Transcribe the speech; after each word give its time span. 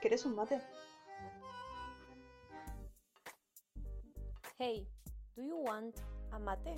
¿querés 0.00 0.24
un 0.24 0.34
mate? 0.34 0.60
Hey, 4.58 4.86
do 5.36 5.42
you 5.42 5.56
want 5.56 5.94
a 6.32 6.38
mate? 6.38 6.74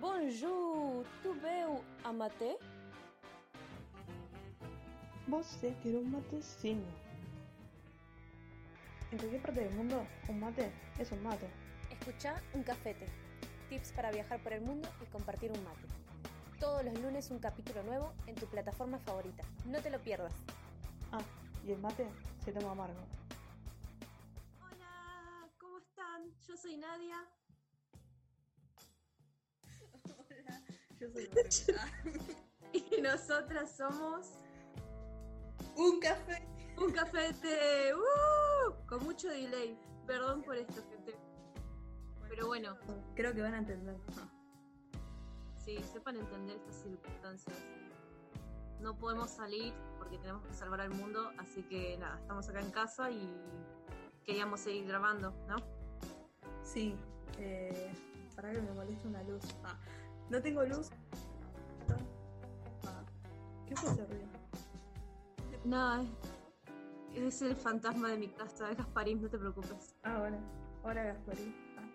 Bonjour, 0.00 1.04
tu 1.22 1.32
veux 1.40 1.80
a 2.04 2.12
mate? 2.12 2.58
Você 5.28 5.74
quer 5.82 5.96
un 5.96 6.10
matecino. 6.10 6.86
En 9.12 9.18
cualquier 9.18 9.42
parte 9.42 9.60
del 9.60 9.74
mundo, 9.74 10.06
un 10.28 10.40
mate 10.40 10.70
es 10.98 11.10
un 11.12 11.22
mate. 11.22 11.48
Escucha 11.90 12.42
un 12.54 12.62
cafete. 12.62 13.06
Tips 13.68 13.92
para 13.92 14.10
viajar 14.10 14.42
por 14.42 14.52
el 14.52 14.60
mundo 14.60 14.88
y 15.02 15.06
compartir 15.06 15.50
un 15.52 15.62
mate. 15.64 15.97
Todos 16.60 16.84
los 16.84 16.94
lunes 17.00 17.30
un 17.30 17.38
capítulo 17.38 17.82
nuevo 17.84 18.12
en 18.26 18.34
tu 18.34 18.46
plataforma 18.46 18.98
favorita. 18.98 19.44
No 19.66 19.80
te 19.80 19.90
lo 19.90 19.98
pierdas. 20.00 20.32
Ah, 21.12 21.20
y 21.64 21.72
el 21.72 21.78
mate 21.78 22.06
se 22.44 22.52
toma 22.52 22.72
amargo. 22.72 22.98
Hola, 24.60 25.48
¿cómo 25.58 25.78
están? 25.78 26.22
Yo 26.46 26.56
soy 26.56 26.76
Nadia. 26.76 27.24
Hola, 30.16 30.62
yo 30.98 31.10
soy. 31.10 31.28
Y 32.70 33.00
nosotras 33.00 33.74
somos 33.76 34.26
Un 35.74 35.98
café. 36.00 36.46
un 36.76 36.92
cafete. 36.92 37.94
¡Uh! 37.94 38.86
Con 38.86 39.04
mucho 39.04 39.28
delay. 39.28 39.78
Perdón 40.06 40.42
por 40.42 40.56
esto, 40.56 40.82
gente. 40.90 41.14
Pero 42.28 42.46
bueno, 42.46 42.76
Creo 43.16 43.32
que 43.32 43.40
van 43.42 43.54
a 43.54 43.58
entender. 43.58 43.96
Sí, 45.68 45.78
sepan 45.92 46.16
entender 46.16 46.56
estas 46.56 46.76
circunstancias. 46.76 47.56
No 48.80 48.96
podemos 48.96 49.30
salir 49.30 49.74
porque 49.98 50.16
tenemos 50.16 50.42
que 50.46 50.54
salvar 50.54 50.80
al 50.80 50.90
mundo, 50.90 51.30
así 51.36 51.62
que 51.64 51.98
nada, 51.98 52.18
estamos 52.18 52.48
acá 52.48 52.60
en 52.60 52.70
casa 52.70 53.10
y 53.10 53.28
queríamos 54.24 54.60
seguir 54.60 54.86
grabando, 54.86 55.34
¿no? 55.46 55.56
Sí, 56.62 56.94
eh, 57.38 57.92
para 58.34 58.50
que 58.52 58.62
me 58.62 58.72
moleste 58.72 59.08
una 59.08 59.22
luz. 59.24 59.42
Ah, 59.62 59.76
no 60.30 60.40
tengo 60.40 60.64
luz. 60.64 60.88
Ah, 62.86 63.04
¿Qué 63.66 63.76
fue 63.76 63.90
ese 63.90 64.06
ruido? 64.06 64.26
No, 65.64 66.06
es, 67.14 67.42
el 67.42 67.56
fantasma 67.56 68.08
de 68.08 68.16
mi 68.16 68.28
casa, 68.28 68.72
Gasparín, 68.72 69.20
no 69.20 69.28
te 69.28 69.36
preocupes. 69.36 69.94
Ah, 70.02 70.18
bueno. 70.18 70.38
Ahora 70.82 71.04
Gasparín. 71.04 71.54
Ah, 71.76 71.88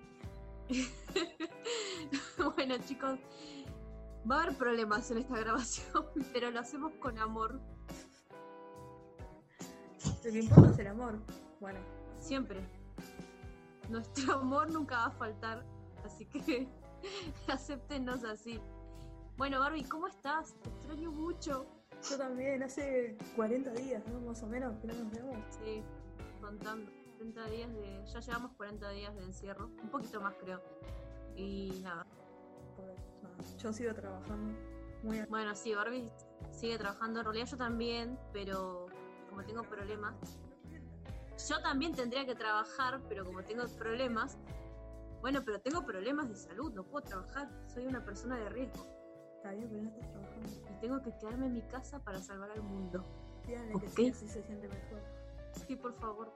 bueno, 2.55 2.75
chicos, 2.85 3.19
va 4.29 4.39
a 4.39 4.43
haber 4.43 4.57
problemas 4.57 5.09
en 5.11 5.17
esta 5.19 5.35
grabación, 5.39 6.05
pero 6.31 6.52
lo 6.52 6.59
hacemos 6.59 6.93
con 6.93 7.17
amor, 7.19 7.59
Lo 10.23 10.31
que 10.31 10.39
importa 10.39 10.71
es 10.71 10.80
el 10.80 10.88
amor. 10.88 11.19
Bueno, 11.59 11.80
siempre. 12.19 12.61
Nuestro 13.89 14.35
amor 14.35 14.71
nunca 14.71 14.97
va 14.97 15.05
a 15.05 15.11
faltar, 15.11 15.65
así 16.05 16.25
que 16.25 16.67
acéptenos 17.47 18.23
así. 18.23 18.59
Bueno, 19.38 19.59
Barbie, 19.59 19.83
¿cómo 19.83 20.07
estás? 20.07 20.53
Te 20.61 20.69
extraño 20.69 21.11
mucho. 21.11 21.65
yo 22.09 22.17
también, 22.17 22.63
hace 22.63 23.17
40 23.35 23.71
días, 23.71 24.03
¿no? 24.08 24.19
Más 24.21 24.41
o 24.43 24.47
menos, 24.47 24.77
que 24.80 24.87
no 24.87 24.93
nos 24.93 25.11
vemos. 25.11 25.37
Sí, 25.49 25.83
contando. 26.39 26.91
40 27.17 27.45
días 27.49 27.73
de. 27.73 28.05
Ya 28.05 28.19
llevamos 28.19 28.52
40 28.58 28.89
días 28.89 29.15
de 29.15 29.23
encierro, 29.23 29.69
un 29.81 29.89
poquito 29.89 30.21
más 30.21 30.35
creo. 30.35 30.61
Y 31.35 31.81
nada. 31.81 32.05
Nada, 33.22 33.36
yo 33.58 33.73
sigo 33.73 33.94
trabajando 33.94 34.58
muy 35.03 35.22
Bueno, 35.30 35.55
sí, 35.55 35.73
Barbie 35.73 36.09
sigue 36.52 36.77
trabajando. 36.77 37.19
En 37.19 37.25
realidad 37.25 37.47
yo 37.47 37.58
también, 37.58 38.17
pero 38.31 38.86
como 39.30 39.44
tengo 39.44 39.63
problemas. 39.63 40.16
Yo 41.49 41.61
también 41.61 41.94
tendría 41.94 42.25
que 42.25 42.36
trabajar, 42.36 43.02
pero 43.09 43.25
como 43.25 43.44
tengo 43.44 43.64
problemas. 43.77 44.37
Bueno, 45.21 45.42
pero 45.45 45.59
tengo 45.61 45.86
problemas 45.86 46.30
de 46.30 46.36
salud, 46.36 46.71
no 46.73 46.83
puedo 46.83 47.05
trabajar. 47.05 47.49
Soy 47.67 47.86
una 47.86 48.04
persona 48.04 48.37
de 48.37 48.49
riesgo. 48.49 48.86
Está 49.37 49.52
bien, 49.52 49.67
pero 49.70 49.83
no 49.83 49.89
estás 49.89 50.10
trabajando. 50.11 50.48
Y 50.71 50.80
tengo 50.80 51.02
que 51.02 51.17
quedarme 51.17 51.45
en 51.48 51.54
mi 51.54 51.61
casa 51.64 51.99
para 51.99 52.21
salvar 52.21 52.52
al 52.52 52.61
mundo. 52.61 53.05
Díganle 53.45 53.73
que 53.80 53.87
Ok. 53.87 53.93
sí, 53.95 54.10
así 54.10 54.27
se 54.27 54.43
siente 54.43 54.67
mejor. 54.70 55.02
Sí, 55.67 55.75
por 55.75 55.93
favor. 55.95 56.31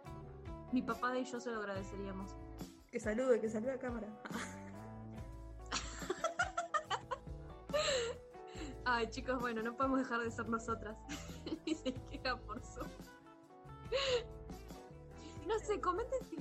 Mi 0.73 0.81
papá 0.81 1.17
y 1.17 1.23
yo 1.23 1.39
se 1.39 1.51
lo 1.51 1.59
agradeceríamos. 1.59 2.35
Que 2.91 2.99
salude, 2.99 3.39
que 3.39 3.49
salude 3.49 3.71
a 3.71 3.79
cámara. 3.79 4.07
Ay, 8.89 9.07
chicos, 9.09 9.37
bueno, 9.41 9.61
no 9.61 9.75
podemos 9.75 9.99
dejar 9.99 10.21
de 10.21 10.31
ser 10.31 10.47
nosotras. 10.47 10.95
y 11.65 11.75
se 11.75 11.93
queda 11.93 12.37
por 12.37 12.61
su. 12.63 12.79
No 15.45 15.59
sé, 15.59 15.81
comenten 15.81 16.25
si. 16.25 16.37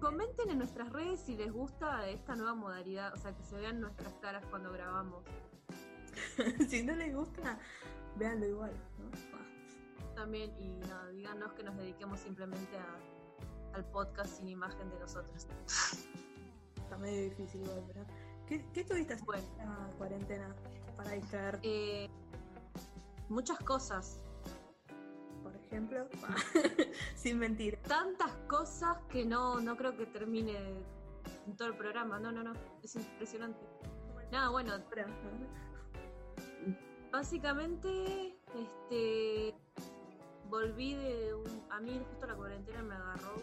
Comenten 0.00 0.50
en 0.50 0.58
nuestras 0.58 0.90
redes 0.92 1.20
si 1.20 1.36
les 1.36 1.50
gusta 1.52 2.06
esta 2.08 2.34
nueva 2.36 2.54
modalidad, 2.54 3.12
o 3.14 3.16
sea, 3.16 3.34
que 3.34 3.42
se 3.42 3.56
vean 3.56 3.80
nuestras 3.80 4.12
caras 4.16 4.44
cuando 4.50 4.70
grabamos. 4.72 5.24
si 6.68 6.82
no 6.82 6.94
les 6.94 7.14
gusta, 7.14 7.58
véanlo 8.16 8.46
igual, 8.46 8.72
¿no? 8.98 10.14
También, 10.14 10.54
y 10.60 10.76
nada, 10.80 11.08
díganos 11.08 11.52
que 11.54 11.62
nos 11.62 11.76
dediquemos 11.78 12.20
simplemente 12.20 12.76
a- 12.76 13.74
al 13.76 13.84
podcast 13.86 14.36
sin 14.38 14.48
imagen 14.48 14.90
de 14.90 14.98
nosotros. 14.98 15.46
Está 16.76 16.98
medio 16.98 17.24
difícil 17.30 17.62
igual, 17.62 17.82
pero. 17.86 18.04
¿Qué, 18.46 18.66
qué 18.74 18.80
estuviste 18.80 19.14
haciendo 19.14 19.32
Bueno. 19.32 19.48
en 19.62 19.88
la 19.90 19.96
cuarentena 19.96 20.56
para 20.96 21.12
distraerte, 21.12 21.60
Eh, 22.04 22.10
muchas 23.28 23.58
cosas, 23.58 24.20
por 25.42 25.54
ejemplo? 25.54 26.08
Sin 27.14 27.38
mentir. 27.38 27.78
tantas 27.86 28.32
cosas 28.48 28.98
que 29.08 29.24
no, 29.24 29.60
no 29.60 29.76
creo 29.76 29.96
que 29.96 30.06
termine 30.06 30.56
en 31.46 31.56
todo 31.56 31.68
el 31.68 31.76
programa. 31.76 32.18
No, 32.18 32.32
no, 32.32 32.42
no. 32.42 32.52
Es 32.82 32.96
impresionante. 32.96 33.60
Nada, 34.30 34.50
bueno, 34.50 34.74
básicamente, 37.10 38.38
este 38.54 39.54
volví 40.48 40.94
de 40.94 41.34
un. 41.34 41.66
A 41.70 41.80
mí 41.80 42.00
justo 42.10 42.26
la 42.26 42.34
cuarentena 42.34 42.82
me 42.82 42.94
agarró 42.94 43.34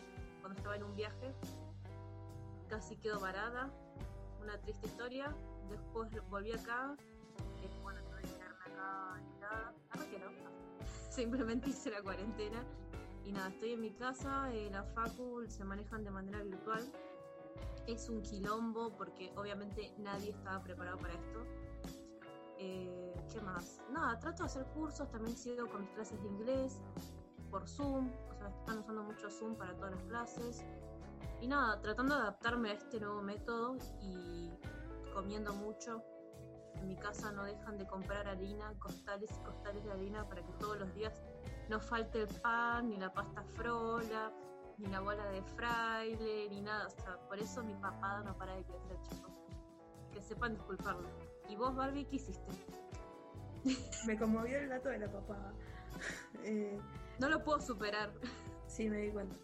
cuando 0.41 0.57
estaba 0.57 0.75
en 0.75 0.83
un 0.83 0.95
viaje. 0.95 1.33
Casi 2.69 2.97
quedo 2.97 3.19
varada. 3.19 3.71
Una 4.41 4.59
triste 4.61 4.87
historia. 4.87 5.35
Después 5.69 6.09
volví 6.29 6.53
acá. 6.53 6.95
Eh, 7.61 7.79
bueno, 7.81 7.99
que 8.21 8.27
quedarme 8.27 8.63
acá 8.65 9.21
nada. 9.39 9.73
No, 9.91 10.29
no. 10.29 10.49
Simplemente 11.09 11.69
hice 11.69 11.91
la 11.91 12.01
cuarentena. 12.01 12.63
Y 13.25 13.31
nada, 13.31 13.49
estoy 13.49 13.73
en 13.73 13.81
mi 13.81 13.91
casa, 13.91 14.53
eh, 14.53 14.69
la 14.71 14.83
facu 14.83 15.43
se 15.49 15.65
manejan 15.65 16.03
de 16.03 16.11
manera 16.11 16.41
virtual. 16.43 16.89
Es 17.85 18.07
un 18.09 18.21
quilombo 18.21 18.95
porque 18.95 19.33
obviamente 19.35 19.93
nadie 19.97 20.31
estaba 20.31 20.63
preparado 20.63 20.97
para 20.97 21.13
esto. 21.13 21.43
Eh, 22.57 23.13
¿Qué 23.31 23.41
más? 23.41 23.81
Nada, 23.91 24.17
trato 24.19 24.43
de 24.43 24.45
hacer 24.45 24.65
cursos, 24.67 25.11
también 25.11 25.35
sigo 25.35 25.67
con 25.69 25.81
mis 25.81 25.91
clases 25.91 26.21
de 26.21 26.27
inglés 26.27 26.81
por 27.51 27.67
Zoom, 27.67 28.09
o 28.29 28.33
sea, 28.33 28.47
están 28.47 28.79
usando 28.79 29.03
mucho 29.03 29.29
Zoom 29.29 29.55
para 29.55 29.75
todas 29.75 29.91
las 29.91 30.03
clases. 30.03 30.65
Y 31.41 31.47
nada, 31.47 31.79
tratando 31.81 32.15
de 32.15 32.21
adaptarme 32.21 32.71
a 32.71 32.73
este 32.73 32.99
nuevo 32.99 33.21
método 33.21 33.77
y 34.01 34.51
comiendo 35.13 35.53
mucho. 35.53 36.01
En 36.81 36.87
mi 36.87 36.95
casa 36.95 37.31
no 37.31 37.43
dejan 37.43 37.77
de 37.77 37.85
comprar 37.87 38.27
harina, 38.27 38.73
costales 38.79 39.29
y 39.31 39.43
costales 39.43 39.83
de 39.83 39.91
harina 39.91 40.27
para 40.27 40.43
que 40.43 40.51
todos 40.53 40.77
los 40.79 40.93
días 40.93 41.21
no 41.69 41.79
falte 41.79 42.21
el 42.21 42.27
pan, 42.41 42.89
ni 42.89 42.97
la 42.97 43.11
pasta 43.13 43.43
frola, 43.55 44.31
ni 44.77 44.87
la 44.87 45.01
bola 45.01 45.25
de 45.31 45.41
fraile, 45.43 46.47
ni 46.49 46.61
nada. 46.61 46.87
O 46.87 46.89
sea, 46.89 47.17
por 47.27 47.39
eso 47.39 47.63
mi 47.63 47.73
papada 47.75 48.23
no 48.23 48.37
para 48.37 48.55
de 48.55 48.63
crecer, 48.63 48.97
chicos. 49.03 49.31
Que 50.11 50.21
sepan 50.21 50.53
disculparlo. 50.53 51.09
¿Y 51.49 51.55
vos, 51.55 51.75
Barbie, 51.75 52.05
qué 52.05 52.17
hiciste? 52.17 52.51
Me 54.05 54.17
conmovió 54.17 54.57
el 54.59 54.69
dato 54.69 54.89
de 54.89 54.99
la 54.99 55.11
papada. 55.11 55.53
Eh, 56.43 56.79
No 57.19 57.27
lo 57.27 57.43
puedo 57.43 57.59
superar. 57.59 58.11
sí, 58.67 58.87
me 58.87 58.97
di 58.97 59.11
cuenta. 59.11 59.35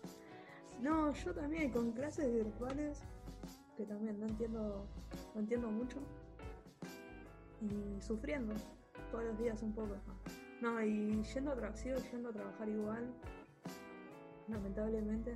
No, 0.79 1.11
yo 1.13 1.33
también 1.33 1.71
con 1.71 1.91
clases 1.93 2.31
virtuales, 2.31 3.01
que 3.75 3.85
también 3.85 4.19
no 4.19 4.27
entiendo, 4.27 4.85
no 5.33 5.39
entiendo 5.39 5.71
mucho. 5.71 5.97
Y 7.63 8.01
sufriendo 8.01 8.53
todos 9.11 9.23
los 9.25 9.37
días 9.37 9.61
un 9.63 9.73
poco. 9.73 9.95
No, 10.61 10.81
y 10.81 11.21
yendo 11.23 11.51
a 11.51 11.55
trabajar, 11.55 11.77
sigo 11.77 11.97
yendo 12.11 12.29
a 12.29 12.33
trabajar 12.33 12.69
igual, 12.69 13.13
lamentablemente. 14.47 15.33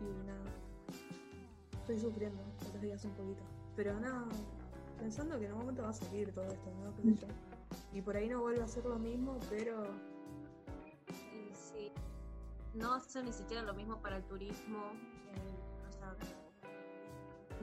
Y 0.00 0.26
nada, 0.26 0.44
estoy 1.72 1.98
sufriendo 1.98 2.42
todos 2.58 2.72
los 2.74 2.82
días 2.82 3.04
un 3.04 3.12
poquito. 3.12 3.42
Pero 3.76 3.98
nada, 4.00 4.24
pensando 4.98 5.38
que 5.38 5.46
en 5.46 5.52
un 5.52 5.58
momento 5.58 5.82
va 5.82 5.90
a 5.90 5.94
salir 5.94 6.32
todo 6.32 6.46
esto, 6.46 6.70
¿no? 6.82 6.92
Y 7.92 8.02
por 8.02 8.16
ahí 8.16 8.28
no 8.28 8.40
vuelve 8.40 8.62
a 8.62 8.68
ser 8.68 8.84
lo 8.84 8.98
mismo, 8.98 9.38
pero 9.48 9.84
sí, 11.52 11.90
no 12.74 12.94
hace 12.94 13.22
ni 13.22 13.32
siquiera 13.32 13.62
lo 13.62 13.74
mismo 13.74 14.00
para 14.00 14.16
el 14.16 14.24
turismo. 14.24 14.92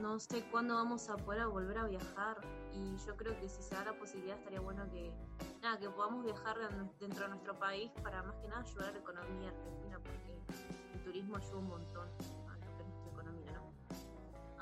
No 0.00 0.18
sé 0.18 0.42
cuándo 0.50 0.74
vamos 0.74 1.08
a 1.08 1.16
poder 1.16 1.46
volver 1.46 1.78
a 1.78 1.84
viajar. 1.84 2.38
Y 2.74 2.96
yo 3.06 3.16
creo 3.16 3.38
que 3.40 3.48
si 3.48 3.62
se 3.62 3.74
da 3.74 3.84
la 3.84 3.92
posibilidad 3.98 4.36
estaría 4.36 4.60
bueno 4.60 4.88
que 4.90 5.12
nada, 5.62 5.78
que 5.78 5.88
podamos 5.90 6.24
viajar 6.24 6.58
de- 6.58 6.90
dentro 7.00 7.22
de 7.24 7.28
nuestro 7.30 7.58
país 7.58 7.90
para 8.02 8.22
más 8.22 8.34
que 8.36 8.48
nada 8.48 8.62
ayudar 8.62 8.88
a 8.88 8.92
la 8.92 8.98
economía 8.98 9.48
argentina, 9.50 9.98
porque 9.98 10.38
el 10.94 11.04
turismo 11.04 11.36
ayuda 11.36 11.56
un 11.56 11.68
montón 11.68 12.08
a 12.48 12.56
nuestra 12.56 12.84
economía, 13.12 13.52
¿no? 13.52 13.72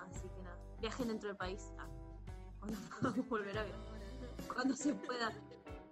Así 0.02 0.28
que 0.28 0.42
nada, 0.42 0.58
viajen 0.80 1.08
dentro 1.08 1.28
del 1.28 1.36
país 1.38 1.72
ah, 1.78 1.86
cuando 2.60 2.78
podamos 3.00 3.28
volver 3.28 3.58
a 3.58 3.62
viajar, 3.64 3.82
cuando 4.54 4.76
se 4.76 4.94
pueda. 4.94 5.32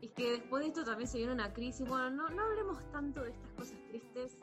Y 0.02 0.08
que 0.08 0.31
después 0.32 0.62
de 0.62 0.69
esto 0.69 0.84
también 0.84 1.08
se 1.08 1.19
viene 1.19 1.32
una 1.34 1.52
crisis. 1.52 1.87
Bueno, 1.87 2.08
no, 2.10 2.28
no 2.31 2.42
hablemos 2.44 2.78
tanto 2.90 3.22
de 3.22 3.31
estas 3.31 3.50
cosas 3.52 3.76
tristes. 3.88 4.37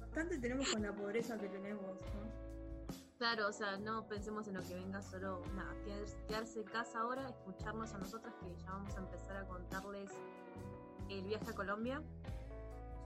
Bastante 0.00 0.38
tenemos 0.38 0.68
con 0.72 0.82
la 0.82 0.94
pobreza 0.94 1.36
que 1.38 1.48
tenemos, 1.48 1.82
¿no? 1.84 2.51
Claro, 3.22 3.46
o 3.46 3.52
sea, 3.52 3.76
no 3.76 4.04
pensemos 4.08 4.48
en 4.48 4.54
lo 4.54 4.62
que 4.62 4.74
venga, 4.74 5.00
solo 5.00 5.42
nada, 5.54 5.72
quedarse- 6.26 6.58
en 6.58 6.64
casa 6.64 6.98
ahora, 6.98 7.28
escucharnos 7.28 7.94
a 7.94 7.98
nosotras 7.98 8.34
que 8.40 8.52
ya 8.56 8.72
vamos 8.72 8.96
a 8.96 8.98
empezar 8.98 9.36
a 9.36 9.46
contarles 9.46 10.10
el 11.08 11.22
viaje 11.22 11.48
a 11.48 11.54
Colombia. 11.54 12.02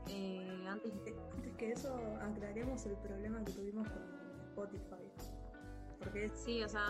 Eh, 0.09 0.65
antes 0.71 0.91
Antes 1.35 1.55
que 1.59 1.71
eso, 1.71 1.95
aclaremos 2.23 2.87
el 2.87 2.97
problema 2.97 3.45
que 3.45 3.53
tuvimos 3.53 3.87
con 3.91 4.41
Spotify. 4.41 5.13
Porque 5.99 6.31
Sí, 6.31 6.65
o 6.65 6.69
sea, 6.71 6.83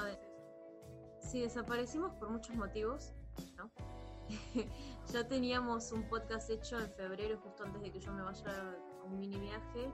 sí, 1.19 1.41
desaparecimos 1.41 2.13
por 2.13 2.31
muchos 2.31 2.55
motivos, 2.55 3.13
¿no? 3.57 3.73
ya 5.13 5.27
teníamos 5.27 5.91
un 5.91 6.09
podcast 6.09 6.49
hecho 6.49 6.79
en 6.79 6.89
febrero, 6.93 7.41
justo 7.43 7.65
antes 7.65 7.83
de 7.83 7.91
que 7.91 7.99
yo 7.99 8.13
me 8.13 8.23
vaya 8.23 8.53
a 8.53 9.03
un 9.05 9.19
mini 9.19 9.41
viaje, 9.41 9.91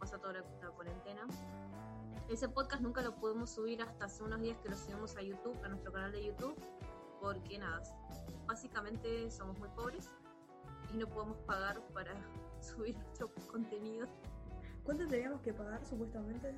pasa 0.00 0.18
toda 0.18 0.32
la, 0.32 0.44
la 0.60 0.70
cuarentena. 0.70 1.28
Ese 2.28 2.48
podcast 2.48 2.82
nunca 2.82 3.02
lo 3.02 3.14
pudimos 3.14 3.50
subir 3.50 3.80
hasta 3.82 4.06
hace 4.06 4.24
unos 4.24 4.40
días 4.40 4.58
que 4.58 4.68
lo 4.68 4.76
subimos 4.76 5.16
a 5.16 5.22
YouTube, 5.22 5.56
a 5.64 5.68
nuestro 5.68 5.92
canal 5.92 6.10
de 6.10 6.24
YouTube, 6.24 6.56
porque 7.20 7.56
nada, 7.56 7.80
básicamente 8.46 9.30
somos 9.30 9.56
muy 9.60 9.68
pobres 9.68 10.10
y 10.92 10.96
no 10.96 11.08
podemos 11.08 11.38
pagar 11.46 11.80
para 11.94 12.12
subir 12.60 12.96
nuestro 12.96 13.32
contenido. 13.50 14.08
¿Cuánto 14.82 15.06
teníamos 15.06 15.40
que 15.42 15.52
pagar 15.52 15.84
supuestamente? 15.84 16.52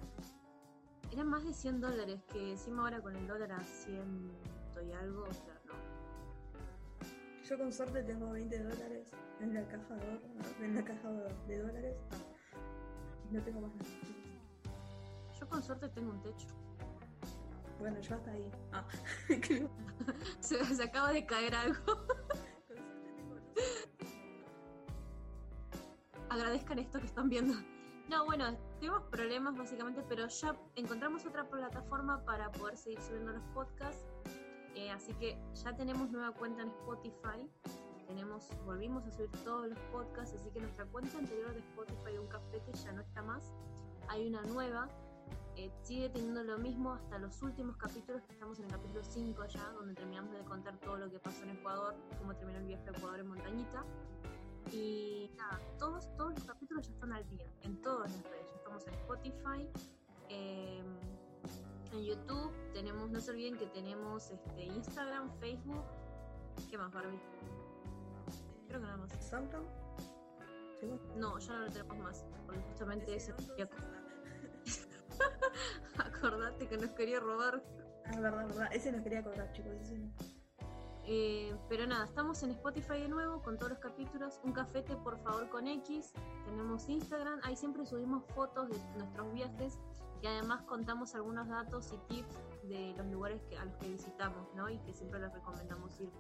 Eran 1.13 1.29
más 1.29 1.45
de 1.45 1.53
100 1.53 1.81
dólares, 1.83 2.23
que 2.33 2.53
encima 2.53 2.85
ahora 2.85 3.03
con 3.03 3.15
el 3.15 3.27
dólar 3.27 3.53
a 3.53 3.61
100 3.61 4.33
y 4.87 4.93
algo, 4.93 5.25
o 5.25 5.35
sea, 5.35 5.61
no. 5.67 5.75
Yo 7.47 7.59
con 7.59 7.73
suerte 7.73 8.03
tengo 8.05 8.31
20 8.31 8.63
dólares 8.63 9.11
en 9.41 9.55
la 9.55 9.67
caja 9.69 9.97
de, 9.97 10.65
en 10.65 10.75
la 10.75 10.85
caja 10.85 11.11
de 11.47 11.59
dólares. 11.59 11.97
No 13.31 13.43
tengo 13.43 13.61
más 13.61 13.75
nada. 13.75 14.18
Yo 15.49 15.51
con 15.51 15.63
suerte 15.63 15.89
tengo 15.89 16.11
un 16.11 16.21
techo. 16.21 16.47
Bueno, 17.79 17.99
yo 18.01 18.17
hasta 18.17 18.33
ahí. 18.33 18.51
Ah. 18.73 18.85
Se, 20.41 20.63
se 20.63 20.83
acaba 20.83 21.11
de 21.13 21.25
caer 21.25 21.55
algo. 21.55 21.79
Agradezcan 26.29 26.79
esto 26.79 27.01
que 27.01 27.07
están 27.07 27.31
viendo. 27.31 27.55
No, 28.11 28.27
bueno, 28.27 28.55
tuvimos 28.79 29.05
problemas 29.05 29.57
básicamente, 29.57 30.05
pero 30.07 30.29
ya 30.29 30.55
encontramos 30.77 31.25
otra 31.25 31.49
plataforma 31.49 32.23
para 32.25 32.53
poder 32.53 32.77
seguir 32.77 33.01
subiendo 33.01 33.33
los 33.33 33.43
podcasts. 33.55 34.05
Eh, 34.75 34.91
así 34.91 35.15
que 35.15 35.39
ya 35.55 35.75
tenemos 35.75 36.11
nueva 36.11 36.33
cuenta 36.33 36.63
en 36.63 36.69
Spotify. 36.69 37.51
Tenemos, 38.07 38.51
volvimos 38.65 39.07
a 39.07 39.11
subir 39.11 39.31
todos 39.45 39.69
los 39.69 39.79
podcasts, 39.93 40.35
así 40.39 40.51
que 40.51 40.61
nuestra 40.61 40.85
cuenta 40.87 41.17
anterior 41.19 41.55
de 41.55 41.61
Spotify 41.61 42.13
de 42.13 42.19
un 42.19 42.29
cafete 42.29 42.71
ya 42.73 42.93
no 42.93 43.01
está 43.01 43.23
más. 43.23 43.51
Hay 44.09 44.27
una 44.27 44.43
nueva. 44.43 44.89
Eh, 45.59 45.73
sigue 45.83 46.09
teniendo 46.09 46.45
lo 46.45 46.57
mismo 46.59 46.93
hasta 46.93 47.19
los 47.19 47.43
últimos 47.43 47.77
capítulos, 47.77 48.23
que 48.23 48.33
estamos 48.33 48.61
en 48.61 48.67
el 48.67 48.71
capítulo 48.71 49.03
5 49.03 49.45
ya, 49.47 49.73
donde 49.73 49.93
terminamos 49.95 50.33
de 50.33 50.45
contar 50.45 50.79
todo 50.79 50.97
lo 50.97 51.11
que 51.11 51.19
pasó 51.19 51.43
en 51.43 51.51
Ecuador, 51.51 51.97
cómo 52.17 52.33
terminó 52.37 52.61
el 52.61 52.67
viaje 52.67 52.85
a 52.89 52.97
Ecuador 52.97 53.19
en 53.19 53.27
montañita. 53.27 53.85
Y 54.71 55.33
nada, 55.37 55.59
todos, 55.77 56.15
todos 56.17 56.35
los 56.35 56.45
capítulos 56.45 56.87
ya 56.87 56.93
están 56.93 57.13
al 57.13 57.29
día, 57.29 57.51
en 57.63 57.83
todas 57.83 58.13
las 58.13 58.23
redes. 58.31 58.53
Estamos 58.55 58.87
en 58.87 58.95
Spotify, 58.95 59.69
eh, 60.29 60.81
en 61.93 62.05
YouTube, 62.05 62.53
tenemos, 62.73 63.11
no 63.11 63.21
se 63.21 63.33
olviden 63.33 63.59
que 63.59 63.67
tenemos 63.67 64.31
este, 64.31 64.63
Instagram, 64.63 65.29
Facebook. 65.41 65.83
¿Qué 66.71 66.79
más, 66.79 66.93
Barbie? 66.93 67.19
Creo 68.69 68.81
que 68.81 68.87
nada 68.87 68.99
más. 68.99 69.11
¿SoundCloud? 69.29 69.67
¿Sí, 70.79 70.87
vos? 70.87 71.01
No, 71.17 71.37
ya 71.41 71.53
no 71.55 71.65
lo 71.65 71.71
tenemos 71.73 71.99
más, 71.99 72.25
porque 72.47 72.61
justamente 72.61 73.17
Ese, 73.17 73.35
eso 73.37 73.55
acordate 75.99 76.69
que 76.69 76.77
nos 76.77 76.91
quería 76.91 77.21
robar. 77.21 77.63
Ah, 78.07 78.21
verdad, 78.21 78.47
verdad. 78.47 78.69
Ese 78.73 78.93
nos 78.93 79.03
quería 79.03 79.23
cobrar, 79.23 79.53
chicos. 79.53 79.73
Ese 79.83 79.99
no. 79.99 80.13
Eh, 81.11 81.57
pero 81.71 81.87
nada, 81.87 82.05
estamos 82.05 82.43
en 82.43 82.51
Spotify 82.51 83.01
de 83.01 83.09
nuevo 83.09 83.41
con 83.43 83.57
todos 83.57 83.71
los 83.71 83.79
capítulos. 83.79 84.41
Un 84.45 84.53
cafete, 84.53 84.95
por 84.97 85.19
favor, 85.19 85.49
con 85.49 85.67
X. 85.67 86.13
Tenemos 86.45 86.89
Instagram. 86.89 87.41
Ahí 87.45 87.57
siempre 87.57 87.87
subimos 87.87 88.25
fotos 88.35 88.69
de 88.69 88.79
nuestros 88.99 89.33
viajes 89.33 89.79
y 90.23 90.27
además 90.27 90.63
contamos 90.65 91.15
algunos 91.15 91.49
datos 91.49 91.93
y 91.93 92.15
tips 92.15 92.37
de 92.65 92.95
los 92.97 93.07
lugares 93.07 93.41
que, 93.49 93.57
a 93.57 93.65
los 93.65 93.75
que 93.77 93.89
visitamos, 93.89 94.55
¿no? 94.55 94.69
Y 94.69 94.79
que 94.81 94.93
siempre 94.93 95.19
les 95.21 95.33
recomendamos 95.33 95.99
ir. 96.01 96.11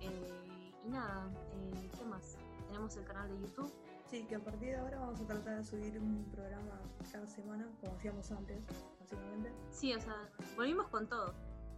Eh, 0.00 0.72
y 0.84 0.88
nada, 0.88 1.28
eh, 1.54 1.90
¿qué 1.98 2.04
más? 2.04 2.36
Tenemos 2.68 2.96
el 2.96 3.04
canal 3.04 3.28
de 3.28 3.40
YouTube. 3.40 3.72
Sí, 4.10 4.24
que 4.28 4.34
a 4.34 4.40
partir 4.40 4.70
de 4.70 4.76
ahora 4.76 4.98
vamos 4.98 5.20
a 5.20 5.24
tratar 5.24 5.58
de 5.58 5.64
subir 5.64 5.98
un 6.00 6.24
programa 6.32 6.80
cada 7.12 7.26
semana, 7.28 7.68
como 7.80 7.94
hacíamos 7.94 8.30
antes, 8.32 8.58
básicamente. 8.98 9.52
Sí, 9.70 9.94
o 9.94 10.00
sea, 10.00 10.28
volvimos 10.56 10.88
con 10.88 11.08
todo. 11.08 11.32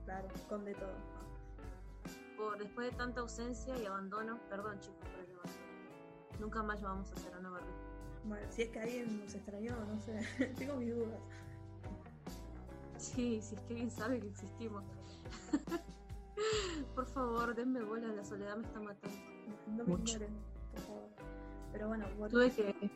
Claro, 0.07 0.29
con 0.49 0.65
de 0.65 0.75
todo. 0.75 0.95
Por, 2.37 2.59
después 2.59 2.91
de 2.91 2.97
tanta 2.97 3.21
ausencia 3.21 3.77
y 3.79 3.85
abandono, 3.85 4.39
perdón 4.49 4.81
chicos 4.81 4.99
por 5.01 5.21
el 5.21 5.31
abandono. 5.31 6.41
Nunca 6.41 6.63
más 6.63 6.81
vamos 6.81 7.11
a 7.11 7.15
hacer 7.15 7.37
una 7.37 7.51
barriga. 7.51 7.73
Bueno, 8.25 8.47
si 8.51 8.63
es 8.63 8.69
que 8.71 8.81
alguien 8.81 9.21
nos 9.21 9.35
extrañó, 9.35 9.77
no 9.85 10.01
sé, 10.01 10.55
tengo 10.59 10.77
mis 10.77 10.95
dudas. 10.95 11.21
Sí, 12.97 13.41
sí, 13.43 13.57
es 13.57 13.61
que 13.63 13.75
bien 13.75 13.91
sabe 13.91 14.21
que 14.21 14.29
existimos. 14.29 14.85
Por 16.95 17.07
favor, 17.07 17.55
denme 17.55 17.83
bola, 17.83 18.09
la 18.09 18.25
soledad 18.25 18.57
me 18.57 18.67
está 18.67 18.81
matando. 18.81 19.17
No 19.67 19.85
me 19.85 19.85
Mucho. 19.85 20.15
ignoren, 20.15 20.35
por 20.73 20.81
favor. 20.83 21.12
Pero 21.73 21.89
bueno, 21.89 22.07
Tuve 22.29 22.49
volviendo, 22.49 22.81
que. 22.81 22.91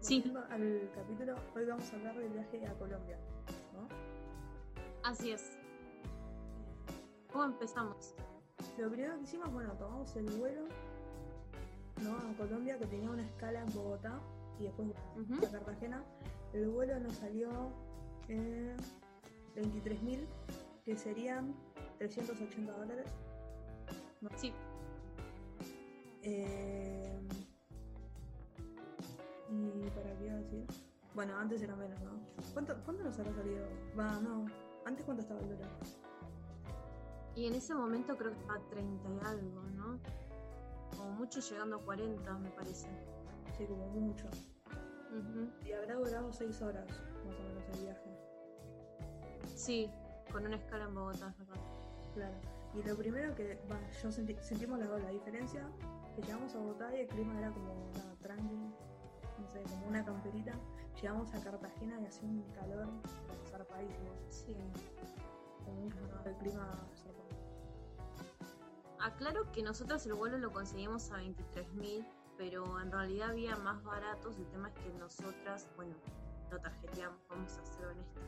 Sí. 0.00 0.32
al 0.50 0.90
capítulo, 0.94 1.36
hoy 1.54 1.64
vamos 1.64 1.92
a 1.92 1.96
hablar 1.96 2.18
del 2.18 2.32
viaje 2.32 2.66
a 2.66 2.74
Colombia, 2.74 3.16
¿no? 3.72 3.88
Así 5.08 5.30
es. 5.30 5.56
¿Cómo 7.32 7.44
empezamos? 7.44 8.14
Lo 8.78 8.90
primero 8.90 9.16
que 9.16 9.22
hicimos, 9.22 9.52
bueno, 9.52 9.72
tomamos 9.74 10.14
el 10.16 10.26
vuelo, 10.30 10.62
¿no? 12.02 12.16
A 12.16 12.36
Colombia, 12.36 12.78
que 12.78 12.86
tenía 12.86 13.10
una 13.10 13.22
escala 13.22 13.60
en 13.60 13.72
Bogotá, 13.72 14.20
y 14.58 14.64
después 14.64 14.88
a 15.44 15.50
Cartagena. 15.50 16.02
El 16.52 16.68
vuelo 16.68 16.98
nos 17.00 17.14
salió 17.16 17.48
eh, 18.28 18.76
23.000, 19.56 20.26
que 20.84 20.96
serían 20.96 21.54
380 21.98 22.72
dólares. 22.72 23.06
Sí, 24.36 24.52
Bueno, 31.24 31.38
antes 31.38 31.62
era 31.62 31.76
menos, 31.76 32.00
¿no? 32.00 32.10
¿Cuánto, 32.52 32.74
cuánto 32.84 33.04
nos 33.04 33.16
habrá 33.16 33.32
salido? 33.32 33.64
Va, 33.96 34.18
no. 34.18 34.44
¿Antes 34.84 35.04
cuánto 35.04 35.22
estaba 35.22 35.38
el 35.38 35.50
dólar? 35.50 35.68
y 37.36 37.46
en 37.46 37.54
ese 37.54 37.74
momento 37.76 38.16
creo 38.16 38.32
que 38.32 38.38
estaba 38.40 38.58
a 38.58 38.68
30 38.70 39.08
y 39.08 39.20
algo, 39.24 39.62
¿no? 39.76 40.00
Como 40.96 41.10
mucho 41.12 41.38
llegando 41.38 41.76
a 41.76 41.78
40, 41.84 42.38
me 42.38 42.50
parece. 42.50 42.88
Sí, 43.56 43.66
como 43.66 43.86
mucho. 43.86 44.24
Y 45.64 45.70
habrá 45.70 45.94
durado 45.94 46.32
6 46.32 46.60
horas, 46.60 46.88
más 47.24 47.38
o 47.38 47.42
menos, 47.44 47.62
el 47.72 47.84
viaje. 47.84 48.18
Sí, 49.54 49.88
con 50.32 50.44
una 50.44 50.56
escala 50.56 50.86
en 50.86 50.94
Bogotá, 50.96 51.32
verdad. 51.38 51.62
Claro. 52.14 52.34
Y 52.74 52.82
lo 52.82 52.96
primero 52.96 53.32
que, 53.36 53.60
va, 53.70 53.78
yo 54.02 54.08
sentí- 54.10 54.40
sentimos 54.40 54.80
la, 54.80 54.86
la 54.98 55.10
diferencia, 55.10 55.70
que 56.16 56.22
llegamos 56.22 56.52
a 56.56 56.58
Bogotá 56.58 56.92
y 56.96 57.02
el 57.02 57.06
clima 57.06 57.38
era 57.38 57.52
como 57.52 57.72
nada, 57.94 58.16
tranqui, 58.20 58.56
no 58.56 58.61
sé, 59.52 59.62
como 59.62 59.88
una 59.88 60.04
camperita. 60.04 60.52
Llegamos 61.00 61.32
a 61.34 61.40
Cartagena 61.42 62.00
y 62.00 62.06
hacía 62.06 62.28
un 62.28 62.42
calor 62.54 62.88
zarpadísimo. 63.50 64.10
Sí. 64.28 64.56
Como 65.64 65.82
un, 65.82 65.94
el 66.24 66.36
clima. 66.36 66.70
Aclaro 69.00 69.50
que 69.50 69.62
nosotros 69.62 70.06
el 70.06 70.14
vuelo 70.14 70.38
lo 70.38 70.52
conseguimos 70.52 71.10
a 71.10 71.18
23.000, 71.18 72.06
pero 72.38 72.80
en 72.80 72.92
realidad 72.92 73.30
había 73.30 73.56
más 73.56 73.82
baratos. 73.82 74.36
El 74.38 74.46
tema 74.46 74.68
es 74.68 74.74
que 74.74 74.92
nosotras, 74.92 75.68
bueno, 75.76 75.96
lo 76.50 76.60
tarjeteamos, 76.60 77.18
vamos 77.28 77.58
a 77.58 77.66
ser 77.66 77.86
honestas. 77.86 78.22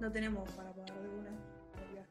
No 0.00 0.12
tenemos 0.12 0.50
para 0.50 0.70
pagar 0.70 1.02
de 1.02 1.08
una. 1.08 1.30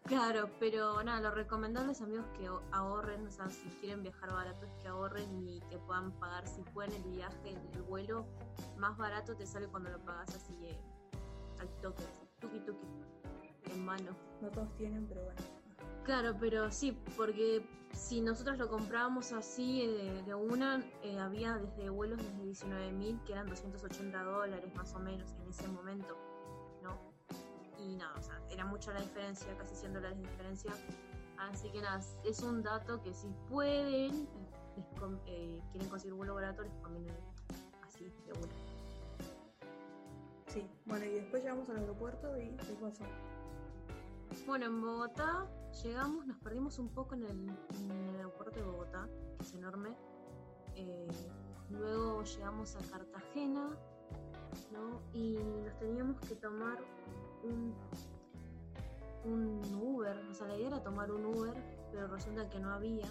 Claro, 0.06 0.52
pero 0.60 1.02
nada, 1.02 1.20
lo 1.20 1.32
recomendable 1.32 1.94
es 1.94 2.02
amigos 2.02 2.28
que 2.38 2.48
ahorren, 2.72 3.26
o 3.26 3.32
sea, 3.32 3.50
si 3.50 3.68
quieren 3.82 4.04
viajar 4.04 4.32
barato 4.32 4.64
es 4.68 4.74
que 4.76 4.88
ahorren 4.88 5.50
y 5.50 5.60
que 5.62 5.80
puedan 5.80 6.12
pagar 6.20 6.48
si 6.48 6.62
pueden 6.62 6.94
el 6.94 7.04
viaje, 7.12 7.58
el 7.74 7.82
vuelo 7.82 8.28
más 8.78 8.96
barato 8.98 9.36
te 9.36 9.48
sale 9.48 9.68
cuando 9.68 9.90
lo 9.90 9.98
pagas 10.06 10.36
así 10.36 10.54
eh, 10.64 10.80
al 11.60 11.68
toque, 11.82 12.04
así, 12.04 12.28
tuki 12.40 12.60
tuki, 12.60 12.88
en 13.72 13.84
mano. 13.84 14.16
No 14.42 14.50
todos 14.50 14.76
tienen, 14.76 15.08
pero 15.08 15.24
bueno. 15.24 15.42
Claro, 16.04 16.36
pero 16.40 16.72
sí, 16.72 16.96
porque 17.18 17.68
si 17.92 18.22
nosotros 18.22 18.60
lo 18.60 18.70
comprábamos 18.70 19.32
así 19.32 19.82
eh, 19.82 19.88
de, 19.88 20.22
de 20.22 20.36
una, 20.36 20.84
eh, 21.02 21.18
había 21.18 21.58
desde 21.58 21.90
vuelos 21.90 22.20
desde 22.20 22.44
19.000 22.44 23.24
que 23.24 23.32
eran 23.32 23.48
280 23.48 24.24
dólares 24.24 24.72
más 24.76 24.94
o 24.94 25.00
menos 25.00 25.34
en 25.42 25.50
ese 25.50 25.68
momento. 25.68 26.16
Y 27.86 27.96
nada, 27.96 28.16
o 28.18 28.22
sea, 28.22 28.42
era 28.50 28.66
mucha 28.66 28.92
la 28.94 29.02
diferencia, 29.02 29.56
casi 29.58 29.76
100 29.76 29.94
dólares 29.94 30.18
de 30.18 30.24
diferencia. 30.24 30.72
Así 31.38 31.70
que 31.70 31.82
nada, 31.82 32.02
es 32.24 32.40
un 32.42 32.64
dato 32.64 33.02
que 33.02 33.14
si 33.14 33.28
pueden 33.50 34.28
les 34.76 34.86
eh, 35.28 35.62
quieren 35.72 35.90
conseguir 35.90 36.14
vuelo 36.14 36.36
barato, 36.36 36.64
les 36.64 36.74
conviene 36.76 37.14
así, 37.84 38.06
de 38.26 38.34
una. 38.34 38.54
Sí, 40.48 40.70
bueno, 40.86 41.06
y 41.06 41.12
después 41.12 41.44
llegamos 41.44 41.70
al 41.70 41.78
aeropuerto 41.78 42.38
y 42.40 42.56
¿qué 42.58 42.74
pasó? 42.82 43.04
Bueno, 44.46 44.66
en 44.66 44.82
Bogotá 44.82 45.48
llegamos, 45.84 46.26
nos 46.26 46.38
perdimos 46.38 46.80
un 46.80 46.90
poco 46.90 47.16
en 47.16 47.24
el, 47.24 47.50
en 47.80 47.92
el 47.92 48.16
aeropuerto 48.18 48.60
de 48.60 48.66
Bogotá, 48.66 49.08
que 49.38 49.44
es 49.44 49.54
enorme. 49.54 49.96
Eh, 50.76 51.08
luego 51.70 52.24
llegamos 52.24 52.76
a 52.76 52.80
Cartagena, 52.90 53.78
¿no? 54.72 55.02
Y 55.14 55.38
nos 55.64 55.78
teníamos 55.80 56.20
que 56.22 56.36
tomar 56.36 56.80
un, 57.46 57.76
Uber. 59.82 60.18
O 60.30 60.34
sea, 60.34 60.48
la 60.48 60.56
idea 60.56 60.68
era 60.68 60.84
tomar 60.84 61.12
un 61.12 61.26
Uber, 61.26 61.54
pero 61.92 62.08
resulta 62.08 62.50
que 62.50 62.60
no 62.60 62.74
había 62.74 63.08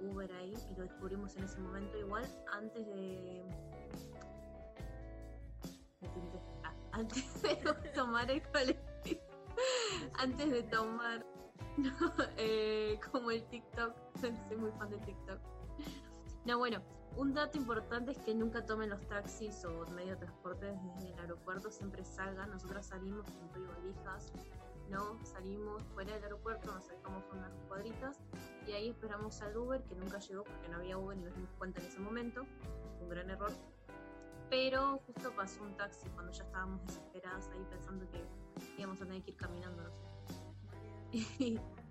Uber 0.00 0.32
ahí 0.32 0.54
y 0.70 0.76
lo 0.76 0.82
descubrimos 0.82 1.36
en 1.36 1.44
ese 1.44 1.58
momento. 1.58 1.98
Igual 1.98 2.24
antes 2.52 2.86
de. 2.86 3.44
Ah, 6.62 6.74
antes 6.92 7.42
de 7.42 7.56
tomar 7.94 8.30
el 8.30 8.42
colectivo 8.50 8.84
antes 10.18 10.50
de 10.50 10.62
tomar 10.64 11.24
eh, 12.36 12.98
como 13.10 13.30
el 13.30 13.44
TikTok, 13.44 13.94
soy 14.20 14.32
muy 14.56 14.70
fan 14.72 14.90
de 14.90 14.98
TikTok. 14.98 15.40
No, 16.44 16.58
bueno, 16.58 16.82
un 17.16 17.32
dato 17.32 17.58
importante 17.58 18.12
es 18.12 18.18
que 18.18 18.34
nunca 18.34 18.64
tomen 18.64 18.90
los 18.90 19.06
taxis 19.06 19.64
o 19.64 19.86
medio 19.90 20.10
de 20.10 20.16
transporte 20.16 20.66
desde 20.66 21.12
el 21.12 21.20
aeropuerto, 21.20 21.70
siempre 21.70 22.04
salgan. 22.04 22.50
Nosotros 22.50 22.86
salimos 22.86 23.24
con 23.24 23.62
y 23.62 23.66
valijas, 23.66 24.32
¿no? 24.90 25.24
Salimos 25.24 25.82
fuera 25.94 26.14
del 26.14 26.24
aeropuerto, 26.24 26.72
nos 26.72 26.84
acercamos 26.84 27.24
unas 27.32 27.52
cuadritas 27.68 28.18
y 28.66 28.72
ahí 28.72 28.88
esperamos 28.88 29.40
al 29.42 29.56
Uber, 29.56 29.82
que 29.84 29.94
nunca 29.94 30.18
llegó 30.18 30.44
porque 30.44 30.68
no 30.68 30.76
había 30.76 30.98
Uber 30.98 31.16
y 31.16 31.22
nos 31.22 31.34
dimos 31.34 31.50
cuenta 31.58 31.80
en 31.80 31.86
ese 31.86 32.00
momento. 32.00 32.46
Un 33.00 33.08
gran 33.08 33.30
error. 33.30 33.52
Pero 34.50 34.98
justo 35.06 35.34
pasó 35.34 35.62
un 35.62 35.76
taxi 35.76 36.08
cuando 36.10 36.32
ya 36.32 36.44
estábamos 36.44 36.84
desesperadas 36.86 37.48
ahí 37.50 37.64
pensando 37.70 38.08
que 38.10 38.24
íbamos 38.76 39.00
a 39.00 39.04
tener 39.04 39.22
que 39.22 39.30
ir 39.30 39.36
caminando. 39.36 39.90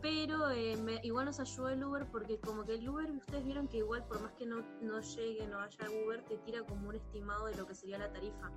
Pero 0.00 0.50
eh, 0.50 0.76
me- 0.76 1.00
igual 1.02 1.26
nos 1.26 1.40
ayudó 1.40 1.68
el 1.70 1.82
Uber 1.82 2.06
porque 2.10 2.38
como 2.38 2.64
que 2.64 2.74
el 2.76 2.88
Uber, 2.88 3.10
ustedes 3.10 3.44
vieron 3.44 3.66
que 3.66 3.78
igual 3.78 4.04
por 4.06 4.20
más 4.22 4.32
que 4.34 4.46
no, 4.46 4.62
no 4.80 5.00
llegue, 5.00 5.46
no 5.48 5.58
haya 5.58 5.90
Uber, 6.04 6.22
te 6.24 6.36
tira 6.38 6.62
como 6.64 6.88
un 6.88 6.94
estimado 6.94 7.46
de 7.46 7.56
lo 7.56 7.66
que 7.66 7.74
sería 7.74 7.98
la 7.98 8.12
tarifa. 8.12 8.50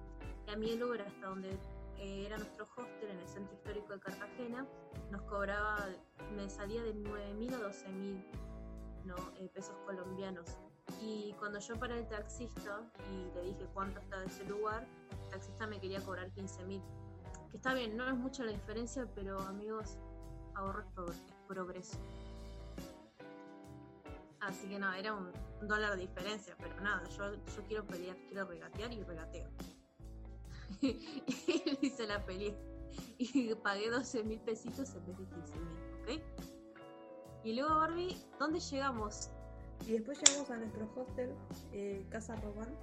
Y 0.48 0.52
a 0.52 0.56
mí 0.56 0.72
el 0.72 0.84
Uber 0.84 1.02
hasta 1.02 1.28
donde 1.28 1.50
eh, 1.98 2.26
era 2.28 2.38
nuestro 2.38 2.68
hostel 2.78 3.10
en 3.10 3.20
el 3.20 3.28
centro 3.28 3.56
histórico 3.56 3.94
de 3.94 4.00
Cartagena, 4.00 4.68
nos 5.12 5.22
cobraba, 5.24 5.88
me 6.36 6.48
salía 6.50 6.84
de 6.84 6.94
9.000 6.94 7.54
a 7.56 7.60
12.000 7.60 8.24
¿no? 9.06 9.16
Eh, 9.40 9.50
pesos 9.54 9.76
colombianos. 9.86 10.46
Y 11.02 11.34
cuando 11.40 11.58
yo 11.60 11.76
paré 11.80 11.98
el 12.00 12.08
taxista 12.08 12.82
y 13.12 13.34
le 13.34 13.42
dije 13.42 13.68
cuánto 13.74 14.00
está 14.00 14.24
ese 14.24 14.46
lugar, 14.46 14.86
el 15.24 15.30
taxista 15.30 15.66
me 15.66 15.80
quería 15.80 16.02
cobrar 16.02 16.32
15.000 16.34 16.82
que 17.50 17.58
está 17.58 17.74
bien, 17.74 17.98
no 17.98 18.08
es 18.08 18.14
mucha 18.16 18.44
la 18.46 18.52
diferencia, 18.52 19.06
pero 19.14 19.38
amigos, 19.42 19.98
ahorro 20.62 20.82
es 20.82 20.88
pro- 20.94 21.12
es 21.12 21.22
progreso. 21.48 21.98
Así 24.40 24.68
que 24.68 24.80
nada, 24.80 24.98
era 24.98 25.14
un 25.14 25.32
dólar 25.68 25.96
de 25.96 26.02
diferencia, 26.02 26.56
pero 26.60 26.80
nada, 26.82 27.04
yo, 27.10 27.34
yo 27.36 27.64
quiero 27.68 27.86
pelear, 27.86 28.18
quiero 28.28 28.46
regatear 28.46 28.92
y 28.92 29.04
regateo. 29.04 29.50
y 30.82 31.78
hice 31.82 32.08
la 32.08 32.26
peleé. 32.26 32.58
Y 33.20 33.54
pagué 33.56 33.90
12 33.90 34.24
mil 34.24 34.40
pesitos 34.42 34.94
en 34.96 35.06
vez 35.06 35.18
de 35.20 35.26
15 35.28 35.56
mil, 35.60 35.78
¿ok? 36.02 36.22
Y 37.44 37.54
luego, 37.56 37.76
Barbie, 37.76 38.18
¿dónde 38.40 38.60
llegamos? 38.60 39.30
Y 39.86 39.94
después 39.94 40.20
llegamos 40.22 40.50
a 40.50 40.58
nuestro 40.58 40.92
hostel, 40.96 41.34
eh, 41.72 42.06
Casa 42.10 42.36
Román, 42.38 42.76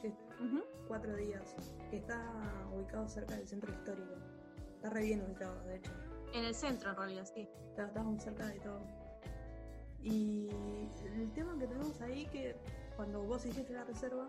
que 0.00 0.08
es 0.08 0.14
Ujú. 0.40 0.62
cuatro 0.86 1.14
días, 1.16 1.54
que 1.90 1.96
está 1.98 2.22
ubicado 2.72 3.08
cerca 3.08 3.34
del 3.36 3.48
centro 3.48 3.72
histórico. 3.72 4.12
Está 4.76 4.90
re 4.90 5.02
bien 5.02 5.22
ubicado, 5.22 5.58
de 5.64 5.76
hecho. 5.76 5.90
En 6.32 6.44
el 6.44 6.54
centro, 6.54 6.90
en 6.90 6.96
realidad, 6.96 7.24
sí. 7.24 7.48
Está, 7.70 7.86
está 7.86 8.02
muy 8.02 8.18
cerca 8.18 8.46
de 8.46 8.60
todo. 8.60 8.80
Y 10.00 10.48
el 11.04 11.32
tema 11.32 11.58
que 11.58 11.66
tenemos 11.66 12.00
ahí 12.00 12.26
que 12.26 12.56
cuando 12.96 13.22
vos 13.22 13.44
hiciste 13.44 13.72
la 13.72 13.84
reserva, 13.84 14.28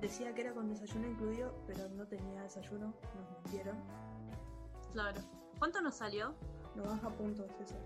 decía 0.00 0.34
que 0.34 0.40
era 0.42 0.52
con 0.52 0.68
desayuno 0.68 1.08
incluido, 1.08 1.54
pero 1.66 1.88
no 1.90 2.06
tenía 2.06 2.42
desayuno, 2.42 2.92
nos 3.14 3.30
mintieron. 3.44 3.76
Claro. 4.92 5.20
¿Cuánto 5.58 5.80
nos 5.80 5.94
salió? 5.94 6.34
Nos 6.74 6.86
baja 6.86 7.10
puntos 7.10 7.50
eso. 7.60 7.76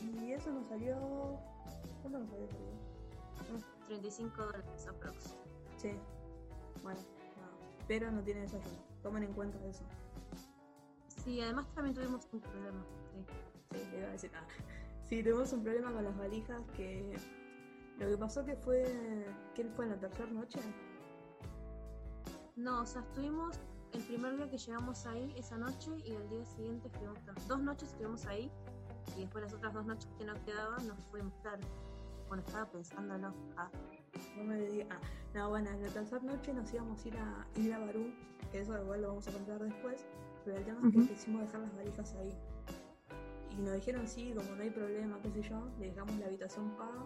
Y 0.00 0.32
eso 0.32 0.50
nos 0.52 0.66
salió. 0.68 0.96
¿Cuánto 2.00 2.20
nos 2.20 2.30
salió? 2.30 2.46
Felipe? 2.48 2.72
35 3.88 4.42
dólares 4.42 4.86
aprox. 4.88 5.36
Sí. 5.76 5.90
Bueno, 6.82 7.00
nada. 7.36 7.52
Pero 7.88 8.10
no 8.10 8.22
tiene 8.22 8.42
desayuno. 8.42 8.78
Tomen 9.02 9.24
en 9.24 9.32
cuenta 9.32 9.58
eso. 9.66 9.82
Sí, 11.24 11.40
además 11.40 11.66
también 11.74 11.94
tuvimos 11.94 12.28
un 12.32 12.40
problema. 12.40 12.84
Sí. 13.12 13.78
Sí, 13.78 13.96
iba 13.96 14.08
a 14.08 14.10
decir 14.12 14.32
nada. 14.32 14.46
Sí, 15.08 15.22
tuvimos 15.22 15.52
un 15.52 15.62
problema 15.62 15.92
con 15.92 16.04
las 16.04 16.16
valijas 16.16 16.62
que. 16.76 17.16
Lo 17.98 18.08
que 18.08 18.16
pasó 18.16 18.44
que 18.44 18.56
fue. 18.56 19.26
¿Quién 19.54 19.70
fue 19.74 19.84
en 19.84 19.92
la 19.92 19.98
tercera 19.98 20.30
noche? 20.30 20.58
No, 22.56 22.82
o 22.82 22.86
sea, 22.86 23.02
estuvimos 23.02 23.58
el 23.92 24.02
primer 24.04 24.36
día 24.36 24.48
que 24.48 24.58
llegamos 24.58 25.06
ahí 25.06 25.34
esa 25.36 25.56
noche 25.56 25.90
y 26.04 26.12
el 26.12 26.28
día 26.28 26.44
siguiente 26.46 26.88
estuvimos 26.88 27.18
dos 27.46 27.60
noches 27.60 27.90
estuvimos 27.90 28.24
ahí 28.26 28.50
y 29.16 29.20
después 29.20 29.44
las 29.44 29.52
otras 29.52 29.74
dos 29.74 29.84
noches 29.84 30.08
que 30.18 30.24
nos 30.24 30.38
quedaban 30.40 30.86
nos 30.86 30.98
fuimos 31.06 31.34
claro. 31.42 31.62
Bueno, 32.28 32.42
estaba 32.46 32.66
pensándolo. 32.70 33.34
Ah, 33.56 33.70
No 34.36 34.44
me 34.44 34.56
diga. 34.60 34.86
Ah, 34.90 35.00
no, 35.34 35.50
bueno, 35.50 35.70
en 35.70 35.82
la 35.82 35.88
tercera 35.88 36.22
noche 36.22 36.52
nos 36.54 36.72
íbamos 36.72 37.04
a 37.04 37.08
ir 37.08 37.16
a 37.18 37.46
ir 37.56 37.74
a 37.74 37.78
Barú, 37.78 38.06
que 38.50 38.60
eso 38.60 38.80
igual 38.82 39.02
lo 39.02 39.08
vamos 39.08 39.28
a 39.28 39.32
contar 39.32 39.58
después. 39.60 40.06
Pero 40.44 40.56
el 40.56 40.64
tema 40.64 40.88
es 40.88 40.94
que 40.94 41.14
quisimos 41.14 41.42
dejar 41.42 41.60
las 41.60 41.76
valijas 41.76 42.14
ahí. 42.14 42.34
Y 43.56 43.62
nos 43.62 43.74
dijeron 43.74 44.08
sí, 44.08 44.32
como 44.34 44.56
no 44.56 44.62
hay 44.62 44.70
problema, 44.70 45.18
qué 45.22 45.30
sé 45.30 45.42
yo, 45.42 45.68
le 45.78 45.86
dejamos 45.86 46.16
la 46.18 46.26
habitación 46.26 46.70
paga. 46.76 47.04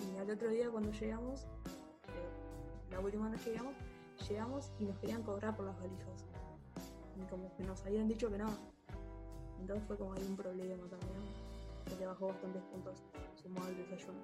Y 0.00 0.18
al 0.18 0.30
otro 0.30 0.48
día 0.48 0.70
cuando 0.70 0.90
llegamos, 0.90 1.44
eh, 1.44 2.90
la 2.90 3.00
última 3.00 3.28
noche 3.28 3.50
llegamos, 3.50 3.74
llegamos 4.28 4.72
y 4.78 4.84
nos 4.84 4.98
querían 4.98 5.22
cobrar 5.22 5.56
por 5.56 5.66
las 5.66 5.78
valijas. 5.78 6.26
Y 7.16 7.22
como 7.30 7.54
que 7.56 7.64
nos 7.64 7.84
habían 7.86 8.08
dicho 8.08 8.30
que 8.30 8.38
no. 8.38 8.48
Entonces 9.60 9.86
fue 9.86 9.96
como 9.96 10.12
ahí 10.14 10.26
un 10.28 10.36
problema 10.36 10.88
también. 10.88 11.22
Que 11.84 11.96
le 11.96 12.06
bajó 12.06 12.28
bastantes 12.28 12.62
puntos 12.64 13.02
sumado 13.42 13.66
al 13.66 13.76
desayuno. 13.76 14.18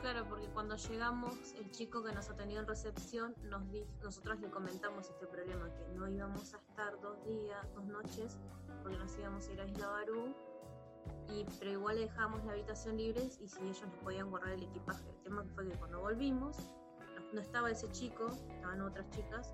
Claro, 0.00 0.28
porque 0.28 0.46
cuando 0.48 0.76
llegamos, 0.76 1.54
el 1.54 1.70
chico 1.72 2.04
que 2.04 2.12
nos 2.12 2.30
atendió 2.30 2.60
en 2.60 2.66
recepción, 2.66 3.34
nos 3.42 3.68
di- 3.70 3.84
nosotros 4.02 4.38
le 4.40 4.48
comentamos 4.48 5.10
este 5.10 5.26
problema, 5.26 5.68
que 5.74 5.88
no 5.94 6.08
íbamos 6.08 6.54
a 6.54 6.58
estar 6.58 7.00
dos 7.00 7.22
días, 7.24 7.66
dos 7.74 7.84
noches, 7.84 8.38
porque 8.82 8.96
nos 8.96 9.16
íbamos 9.18 9.48
a 9.48 9.52
ir 9.52 9.60
a 9.60 9.66
Isla 9.66 9.88
Barú, 9.88 10.34
y, 11.28 11.44
pero 11.58 11.72
igual 11.72 11.96
le 11.96 12.02
dejábamos 12.02 12.44
la 12.44 12.52
habitación 12.52 12.96
libre 12.96 13.22
y 13.40 13.48
si 13.48 13.60
ellos 13.62 13.82
nos 13.82 13.94
podían 13.96 14.30
guardar 14.30 14.52
el 14.52 14.62
equipaje. 14.62 15.08
El 15.10 15.22
tema 15.22 15.44
fue 15.54 15.68
que 15.68 15.76
cuando 15.76 16.00
volvimos, 16.00 16.56
no, 17.16 17.32
no 17.32 17.40
estaba 17.40 17.70
ese 17.70 17.90
chico, 17.90 18.28
estaban 18.50 18.80
otras 18.80 19.10
chicas 19.10 19.52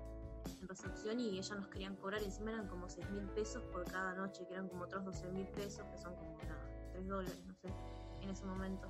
en 0.61 0.67
recepción 0.67 1.19
y 1.19 1.29
ellas 1.39 1.49
nos 1.57 1.67
querían 1.69 1.95
cobrar, 1.95 2.21
y 2.21 2.25
encima 2.25 2.51
eran 2.51 2.67
como 2.67 2.87
6 2.87 3.09
mil 3.09 3.27
pesos 3.31 3.63
por 3.73 3.83
cada 3.85 4.13
noche, 4.13 4.45
que 4.47 4.53
eran 4.53 4.69
como 4.69 4.83
otros 4.83 5.03
12 5.05 5.27
mil 5.31 5.47
pesos, 5.47 5.83
que 5.91 5.97
son 5.97 6.15
como 6.15 6.37
nada, 6.43 6.89
3 6.91 7.07
dólares, 7.07 7.43
no 7.47 7.53
sé, 7.55 7.73
en 8.21 8.29
ese 8.29 8.45
momento 8.45 8.87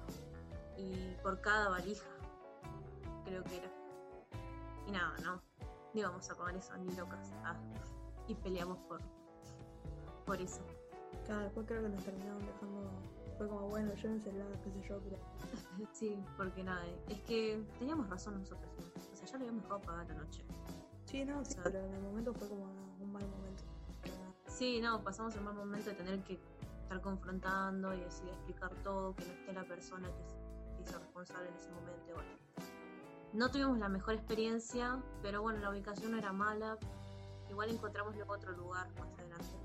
y 0.77 1.15
por 1.21 1.41
cada 1.41 1.69
valija, 1.69 2.07
creo 3.23 3.43
que 3.43 3.57
era. 3.57 3.71
Y 4.87 4.91
nada, 4.91 5.15
no, 5.23 5.41
ni 5.93 6.03
vamos 6.03 6.29
a 6.29 6.35
pagar 6.35 6.55
eso, 6.55 6.75
ni 6.77 6.93
locas. 6.95 7.31
Ah, 7.43 7.55
y 8.27 8.35
peleamos 8.35 8.77
por, 8.87 9.01
por 10.25 10.39
eso. 10.41 10.61
Claro, 11.25 11.43
después 11.43 11.65
creo 11.67 11.81
que 11.83 11.89
nos 11.89 12.03
terminaron 12.03 12.45
dejando. 12.45 12.91
Fue 13.37 13.47
como, 13.49 13.67
bueno, 13.67 13.93
llévensela, 13.95 14.45
qué 14.63 14.71
sé 14.71 14.87
yo, 14.87 14.99
pero. 15.01 15.17
Sí, 15.91 16.17
porque 16.37 16.63
nada, 16.63 16.85
es 17.09 17.19
que 17.21 17.61
teníamos 17.79 18.09
razón 18.09 18.39
nosotros. 18.39 18.69
¿no? 18.77 19.01
O 19.13 19.15
sea, 19.15 19.25
ya 19.27 19.37
le 19.37 19.43
habíamos 19.45 19.63
dejado 19.63 19.81
pagar 19.81 20.07
la 20.07 20.15
noche. 20.15 20.43
Sí, 21.05 21.23
no, 21.25 21.43
sí, 21.43 21.51
O 21.51 21.53
sea- 21.55 21.63
pero 21.63 21.79
en 21.85 21.93
el 21.93 22.01
momento 22.01 22.33
fue 22.33 22.47
como 22.49 22.63
un 22.63 23.11
mal 23.13 23.27
momento. 23.27 23.63
Sí, 24.47 24.79
no, 24.79 25.03
pasamos 25.03 25.35
el 25.35 25.41
mal 25.41 25.53
momento 25.53 25.89
de 25.89 25.95
tener 25.95 26.19
que 26.23 26.39
estar 26.83 27.01
confrontando 27.01 27.93
y 27.93 27.99
decir, 27.99 28.27
explicar 28.29 28.71
todo, 28.83 29.13
que 29.15 29.25
no 29.25 29.33
esté 29.33 29.53
la 29.53 29.63
persona 29.63 30.07
que 30.07 30.23
responsable 30.93 31.49
en 31.49 31.55
ese 31.55 31.69
momento. 31.71 32.13
Bueno, 32.13 32.29
no 33.33 33.51
tuvimos 33.51 33.77
la 33.79 33.89
mejor 33.89 34.13
experiencia, 34.13 35.03
pero 35.21 35.41
bueno, 35.41 35.59
la 35.59 35.69
ubicación 35.69 36.11
no 36.11 36.17
era 36.17 36.31
mala. 36.31 36.77
Igual 37.49 37.69
encontramos 37.69 38.15
luego 38.15 38.31
otro 38.33 38.53
lugar 38.53 38.87
más 38.99 39.13
adelante. 39.19 39.57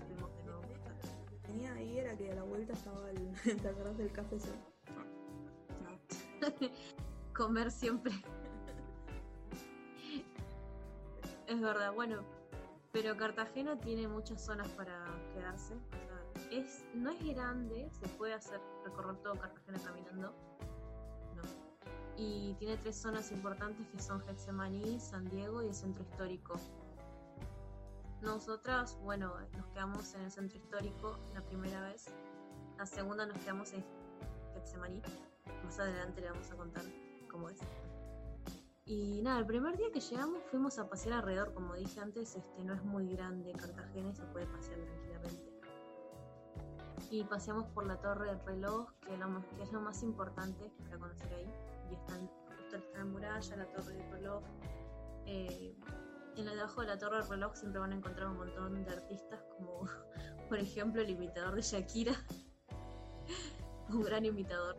Estuvimos 0.00 0.34
de 0.34 0.42
nuevo. 0.44 0.62
tenía 1.42 1.74
ahí 1.74 1.98
era 1.98 2.16
que 2.16 2.32
a 2.32 2.34
la 2.34 2.42
vuelta 2.42 2.72
estaba 2.72 3.10
el, 3.10 3.34
¿te 3.62 3.68
acordás 3.68 3.98
del 3.98 4.10
café? 4.12 4.38
No. 5.82 5.90
Comer 7.34 7.70
siempre. 7.70 8.12
es 11.46 11.60
verdad, 11.60 11.92
bueno, 11.92 12.24
pero 12.92 13.16
Cartagena 13.16 13.78
tiene 13.78 14.08
muchas 14.08 14.42
zonas 14.42 14.68
para 14.70 15.04
quedarse. 15.34 15.74
O 15.74 16.38
sea, 16.38 16.50
es, 16.50 16.84
no 16.94 17.10
es 17.10 17.22
grande, 17.24 17.90
se 17.92 18.08
puede 18.16 18.32
hacer 18.32 18.60
recorrer 18.84 19.16
todo 19.18 19.34
Cartagena 19.34 19.78
caminando. 19.84 20.34
Y 22.18 22.54
tiene 22.54 22.76
tres 22.76 22.96
zonas 22.96 23.30
importantes 23.30 23.86
que 23.88 24.00
son 24.00 24.20
Getsemaní, 24.22 24.98
San 24.98 25.28
Diego 25.30 25.62
y 25.62 25.68
el 25.68 25.74
centro 25.74 26.02
histórico. 26.02 26.56
Nosotras, 28.20 28.98
bueno, 29.04 29.32
nos 29.56 29.66
quedamos 29.68 30.12
en 30.14 30.22
el 30.22 30.30
centro 30.32 30.58
histórico 30.58 31.16
la 31.32 31.40
primera 31.42 31.80
vez. 31.82 32.06
La 32.76 32.86
segunda 32.86 33.24
nos 33.24 33.38
quedamos 33.38 33.72
en 33.72 33.84
Getsemaní. 34.52 35.00
Más 35.64 35.78
adelante 35.78 36.20
le 36.20 36.30
vamos 36.30 36.50
a 36.50 36.56
contar 36.56 36.82
cómo 37.30 37.48
es. 37.50 37.60
Y 38.84 39.22
nada, 39.22 39.38
el 39.38 39.46
primer 39.46 39.76
día 39.76 39.92
que 39.92 40.00
llegamos 40.00 40.42
fuimos 40.50 40.78
a 40.78 40.88
pasear 40.88 41.18
alrededor, 41.18 41.54
como 41.54 41.74
dije 41.74 42.00
antes, 42.00 42.34
este 42.34 42.64
no 42.64 42.74
es 42.74 42.82
muy 42.82 43.14
grande 43.14 43.52
Cartagena 43.52 44.08
y 44.08 44.14
se 44.14 44.24
puede 44.24 44.46
pasear 44.46 44.80
tranquilamente. 44.80 45.52
Y 47.10 47.22
paseamos 47.24 47.66
por 47.68 47.86
la 47.86 48.00
torre 48.00 48.26
del 48.26 48.40
reloj, 48.44 48.90
que 49.06 49.62
es 49.62 49.72
lo 49.72 49.80
más 49.80 50.02
importante 50.02 50.72
para 50.84 50.98
conocer 50.98 51.32
ahí. 51.32 51.77
Y 51.90 51.94
están, 51.94 52.28
justo 52.56 52.76
está 52.76 52.98
la 52.98 53.04
muralla, 53.04 53.56
la 53.56 53.66
torre 53.72 53.94
del 53.94 54.10
reloj. 54.10 54.42
Eh, 55.26 55.74
en 56.36 56.46
la 56.46 56.54
debajo 56.54 56.82
de 56.82 56.86
la 56.86 56.98
torre 56.98 57.16
del 57.18 57.28
reloj 57.28 57.54
siempre 57.54 57.80
van 57.80 57.92
a 57.92 57.96
encontrar 57.96 58.28
un 58.28 58.36
montón 58.36 58.84
de 58.84 58.90
artistas, 58.90 59.40
como 59.56 59.82
por 60.48 60.58
ejemplo 60.58 61.02
el 61.02 61.10
imitador 61.10 61.54
de 61.54 61.62
Shakira. 61.62 62.12
un 63.90 64.02
gran 64.02 64.24
imitador. 64.24 64.76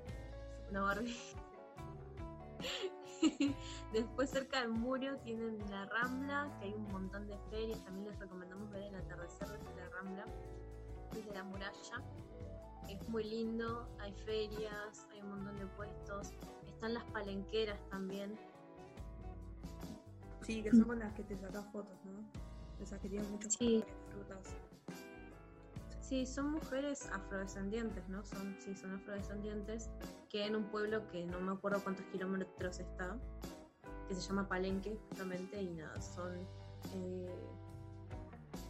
Una 0.69 0.81
Barbie. 0.81 1.17
Después 3.93 4.29
cerca 4.29 4.61
del 4.61 4.69
muro 4.69 5.17
tienen 5.23 5.59
la 5.69 5.85
Rambla, 5.85 6.55
que 6.59 6.67
hay 6.67 6.73
un 6.73 6.87
montón 6.91 7.27
de 7.27 7.37
ferias, 7.49 7.83
también 7.83 8.07
les 8.07 8.19
recomendamos 8.19 8.69
ver 8.71 8.83
el 8.83 8.95
atardecer 8.95 9.47
desde 9.49 9.75
la 9.75 9.89
Rambla, 9.89 10.25
desde 11.11 11.33
la 11.33 11.43
muralla. 11.43 12.03
Es 12.87 13.07
muy 13.09 13.23
lindo, 13.23 13.89
hay 13.99 14.13
ferias, 14.13 15.07
hay 15.11 15.21
un 15.21 15.29
montón 15.29 15.57
de 15.57 15.65
puestos, 15.67 16.31
están 16.79 16.93
las 16.93 17.03
palenqueras 17.11 17.77
también. 17.89 18.39
Sí, 20.43 20.63
que 20.63 20.71
son 20.71 20.85
con 20.85 20.99
las 20.99 21.13
que 21.13 21.23
te 21.23 21.35
sacas 21.37 21.65
fotos, 21.73 21.97
¿no? 22.05 22.23
Esas 22.81 23.01
que 23.01 23.09
tienen 23.09 23.29
muchas 23.29 23.51
Sí. 23.53 23.83
frutas. 24.09 24.55
Sí, 25.99 26.25
son 26.25 26.51
mujeres 26.53 27.05
afrodescendientes, 27.11 28.07
¿no? 28.07 28.23
Son, 28.23 28.55
sí, 28.61 28.73
son 28.75 28.93
afrodescendientes 28.93 29.89
que 30.29 30.45
en 30.45 30.55
un 30.55 30.63
pueblo 30.69 31.05
que 31.09 31.25
no 31.25 31.41
me 31.41 31.51
acuerdo 31.51 31.83
cuántos 31.83 32.05
kilómetros 32.05 32.79
está, 32.79 33.17
que 34.07 34.15
se 34.15 34.21
llama 34.21 34.47
Palenque, 34.47 34.97
justamente, 35.09 35.61
y 35.61 35.71
nada, 35.73 35.99
son. 36.01 36.33
eh, 36.95 37.29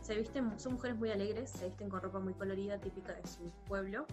se 0.01 0.16
visten, 0.16 0.60
son 0.60 0.74
mujeres 0.74 0.98
muy 0.98 1.12
alegres, 1.12 1.51
se 1.51 1.68
visten 1.68 1.89
con 1.89 2.01
ropa 2.01 2.20
muy 2.20 2.34
colorida, 2.34 2.80
típica 2.82 3.13
de 3.13 3.25
su 3.28 3.51
pueblo, 3.68 4.08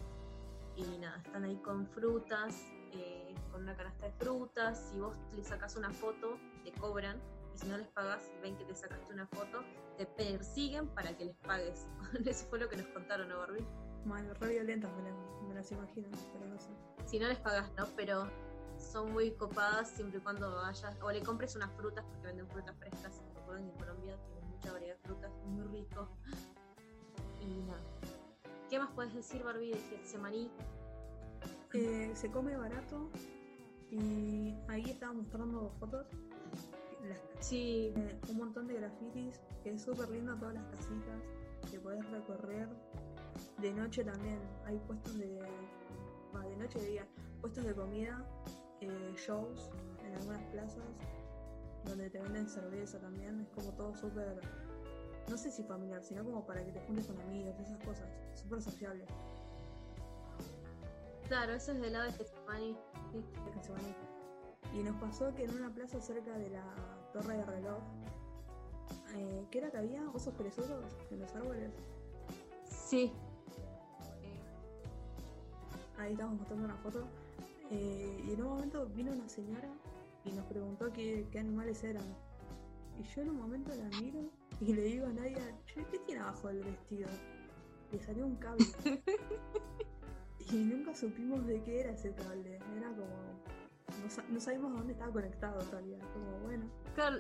y 0.77 0.83
nada, 0.99 1.17
están 1.25 1.45
ahí 1.45 1.57
con 1.57 1.87
frutas, 1.87 2.55
eh, 3.01 3.35
con 3.51 3.63
una 3.63 3.77
canasta 3.77 4.07
de 4.07 4.13
frutas, 4.13 4.91
si 4.91 4.99
vos 5.01 5.17
le 5.35 5.45
sacas 5.45 5.77
una 5.77 5.91
foto, 5.91 6.39
te 6.65 6.73
cobran, 6.73 7.21
y 7.55 7.59
si 7.59 7.67
no 7.69 7.79
les 7.79 7.89
pagas, 7.89 8.31
ven 8.43 8.57
que 8.57 8.65
te 8.65 8.75
sacaste 8.75 9.13
una 9.13 9.27
foto, 9.29 9.63
te 9.97 10.07
persiguen 10.07 10.89
para 10.89 11.17
que 11.17 11.27
les 11.27 11.37
pagues. 11.39 11.87
Eso 12.25 12.47
fue 12.47 12.59
lo 12.59 12.69
que 12.69 12.77
nos 12.77 12.87
contaron, 12.89 13.29
¿no, 13.29 13.39
Barbie? 13.39 13.67
Mal, 14.05 14.35
re 14.37 14.49
violentas 14.51 14.91
me 14.97 15.03
las, 15.11 15.15
me 15.49 15.55
las 15.55 15.73
imagino, 15.73 16.09
pero 16.33 16.47
no 16.47 16.59
sé. 16.59 16.71
Si 17.07 17.19
no 17.19 17.29
les 17.29 17.39
pagas, 17.39 17.73
¿no? 17.77 17.87
Pero 17.97 18.29
son 18.79 19.13
muy 19.13 19.33
copadas 19.33 19.91
siempre 19.91 20.19
y 20.19 20.23
cuando 20.23 20.55
vayas, 20.55 20.97
o 21.03 21.11
le 21.11 21.23
compres 21.23 21.57
unas 21.57 21.73
frutas, 21.73 22.05
porque 22.05 22.27
venden 22.27 22.49
frutas 22.49 22.77
frescas. 22.79 23.23
Recuerden 23.35 23.67
que 23.67 23.73
en 23.73 23.79
Colombia 23.79 24.19
tienen 24.27 24.51
mucha 24.51 24.73
variedad 24.73 24.97
de 24.97 25.03
frutas, 25.03 25.33
muy 25.47 25.67
rico. 25.69 26.09
Y 27.41 27.61
nada. 27.61 27.81
¿Qué 28.69 28.81
más 28.81 28.91
puedes 28.91 29.15
decir, 29.15 29.45
Barbie, 29.45 29.71
de 29.71 29.79
Getsemaní? 29.79 30.51
Eh, 31.75 32.11
se 32.15 32.31
come 32.31 32.57
barato 32.57 33.11
y 33.91 34.55
ahí 34.69 34.91
estaba 34.91 35.13
mostrando 35.13 35.71
fotos. 35.79 36.07
Las- 37.09 37.23
Sí, 37.41 37.93
eh, 37.97 38.19
un 38.31 38.39
montón 38.39 38.67
de 38.67 38.75
grafitis, 38.75 39.41
que 39.63 39.71
es 39.75 39.83
súper 39.83 40.09
lindo 40.11 40.35
todas 40.37 40.55
las 40.55 40.65
casitas 40.69 41.21
que 41.71 41.79
podés 41.79 42.09
recorrer. 42.11 42.69
De 43.59 43.73
noche 43.73 44.05
también 44.05 44.39
hay 44.65 44.79
puestos 44.79 45.19
de. 45.19 45.27
de 45.39 46.57
noche 46.57 46.79
de 46.81 46.87
día, 46.87 47.07
puestos 47.41 47.65
de 47.65 47.75
comida, 47.75 48.25
eh, 48.81 49.13
shows 49.17 49.71
en 50.05 50.15
algunas 50.15 50.43
plazas 50.45 50.85
donde 51.85 52.11
te 52.11 52.21
venden 52.21 52.49
cerveza 52.49 52.99
también. 53.01 53.41
Es 53.41 53.49
como 53.51 53.71
todo 53.77 53.95
súper. 53.95 54.41
No 55.29 55.37
sé 55.37 55.51
si 55.51 55.63
familiar, 55.65 56.03
sino 56.05 56.25
como 56.25 56.45
para 56.47 56.65
que 56.65 56.73
te 56.73 56.81
juntes 56.81 57.07
con 57.07 57.21
amigos, 57.21 57.59
esas 57.61 57.79
cosas. 57.85 58.09
Súper 58.35 58.63
sociable. 58.63 59.05
Claro, 61.29 61.53
eso 61.55 61.73
es 61.73 61.81
del 61.81 61.93
lado 61.93 62.05
de 62.07 62.13
Getsemaní. 62.13 62.77
Sí. 63.13 63.25
Y 64.75 64.83
nos 64.83 64.97
pasó 64.97 65.35
que 65.35 65.45
en 65.45 65.55
una 65.55 65.71
plaza 65.73 66.01
cerca 66.01 66.37
de 66.39 66.51
la 66.51 66.65
torre 67.13 67.37
de 67.39 67.45
reloj, 67.45 67.79
eh, 69.15 69.47
¿qué 69.51 69.59
era 69.59 69.71
que 69.71 69.79
había? 69.79 70.09
¿Osos 70.11 70.35
perezosos 70.35 70.85
en 71.11 71.21
los 71.21 71.35
árboles? 71.35 71.71
Sí. 72.69 73.13
Eh, 74.23 74.41
Ahí 75.99 76.13
estábamos 76.13 76.41
mostrando 76.41 76.65
una 76.67 76.77
foto. 76.77 77.05
eh, 77.71 78.23
y 78.27 78.33
en 78.33 78.43
un 78.43 78.49
momento 78.49 78.87
vino 78.95 79.13
una 79.13 79.29
señora 79.29 79.69
y 80.25 80.31
nos 80.33 80.45
preguntó 80.47 80.93
qué, 80.93 81.27
qué 81.33 81.39
animales 81.41 81.83
eran. 81.85 82.05
Y 82.99 83.03
yo 83.03 83.23
en 83.23 83.31
un 83.31 83.37
momento 83.39 83.73
la 83.75 83.89
miro 84.01 84.21
y 84.61 84.73
le 84.75 84.83
digo 84.83 85.07
a 85.07 85.11
Nadia, 85.13 85.57
"Che, 85.67 85.85
¿qué 85.91 85.99
tiene 86.01 86.21
abajo 86.21 86.49
del 86.49 86.63
vestido? 86.63 87.09
Le 87.93 88.01
salió 88.01 88.27
un 88.27 88.37
cable. 88.37 88.65
y 90.53 90.57
nunca 90.57 90.95
supimos 90.95 91.47
de 91.47 91.63
qué 91.63 91.81
era 91.81 91.93
ese 91.93 92.13
cable. 92.15 92.57
Era 92.77 92.89
como... 92.91 93.07
No, 94.03 94.11
sa- 94.11 94.25
no 94.29 94.41
sabíamos 94.41 94.73
a 94.73 94.79
dónde 94.79 94.93
estaba 94.93 95.13
conectado 95.13 95.61
en. 95.79 95.99
Como 96.13 96.39
bueno. 96.45 96.67
Claro, 96.95 97.19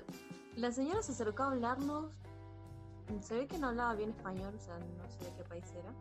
la 0.57 0.73
señora 0.73 1.03
se 1.03 1.12
acercó 1.12 1.45
a 1.45 1.53
hablarnos. 1.53 2.12
Se 3.21 3.35
ve 3.37 3.47
que 3.47 3.59
no 3.59 3.69
hablaba 3.69 3.95
bien 3.95 4.11
español, 4.11 4.53
o 4.55 4.59
sea, 4.61 4.79
no 4.79 5.09
sé 5.09 5.25
de 5.25 5.33
qué 5.37 5.45
país 5.45 5.65
era. 5.73 5.93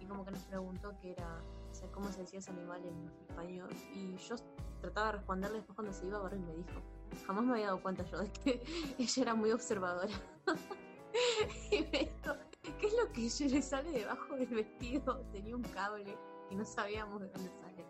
Y 0.00 0.06
como 0.06 0.24
que 0.24 0.30
nos 0.30 0.42
preguntó 0.44 0.94
qué 1.02 1.12
era, 1.12 1.42
o 1.70 1.74
sea, 1.74 1.90
cómo 1.92 2.08
se 2.10 2.20
decía 2.20 2.38
ese 2.38 2.50
animal 2.52 2.82
en 2.84 3.06
español. 3.28 3.68
Y 3.94 4.16
yo 4.16 4.36
trataba 4.80 5.08
de 5.08 5.12
responderle 5.12 5.56
después 5.58 5.76
cuando 5.76 5.92
se 5.92 6.06
iba, 6.06 6.18
Barbie 6.18 6.40
me 6.40 6.54
dijo. 6.56 6.80
Jamás 7.26 7.44
me 7.44 7.52
había 7.52 7.66
dado 7.66 7.82
cuenta 7.82 8.02
yo 8.04 8.18
de 8.18 8.30
que 8.32 8.62
ella 8.98 9.22
era 9.22 9.34
muy 9.34 9.52
observadora. 9.52 10.12
y 11.70 11.80
me 11.82 11.98
dijo, 11.98 12.34
¿qué 12.78 12.86
es 12.86 12.92
lo 12.94 13.12
que 13.12 13.48
le 13.50 13.62
sale 13.62 13.90
debajo 13.90 14.36
del 14.36 14.48
vestido? 14.48 15.20
Tenía 15.32 15.54
un 15.54 15.62
cable 15.62 16.16
y 16.50 16.54
no 16.54 16.64
sabíamos 16.64 17.20
de 17.20 17.28
dónde 17.28 17.50
sale. 17.50 17.84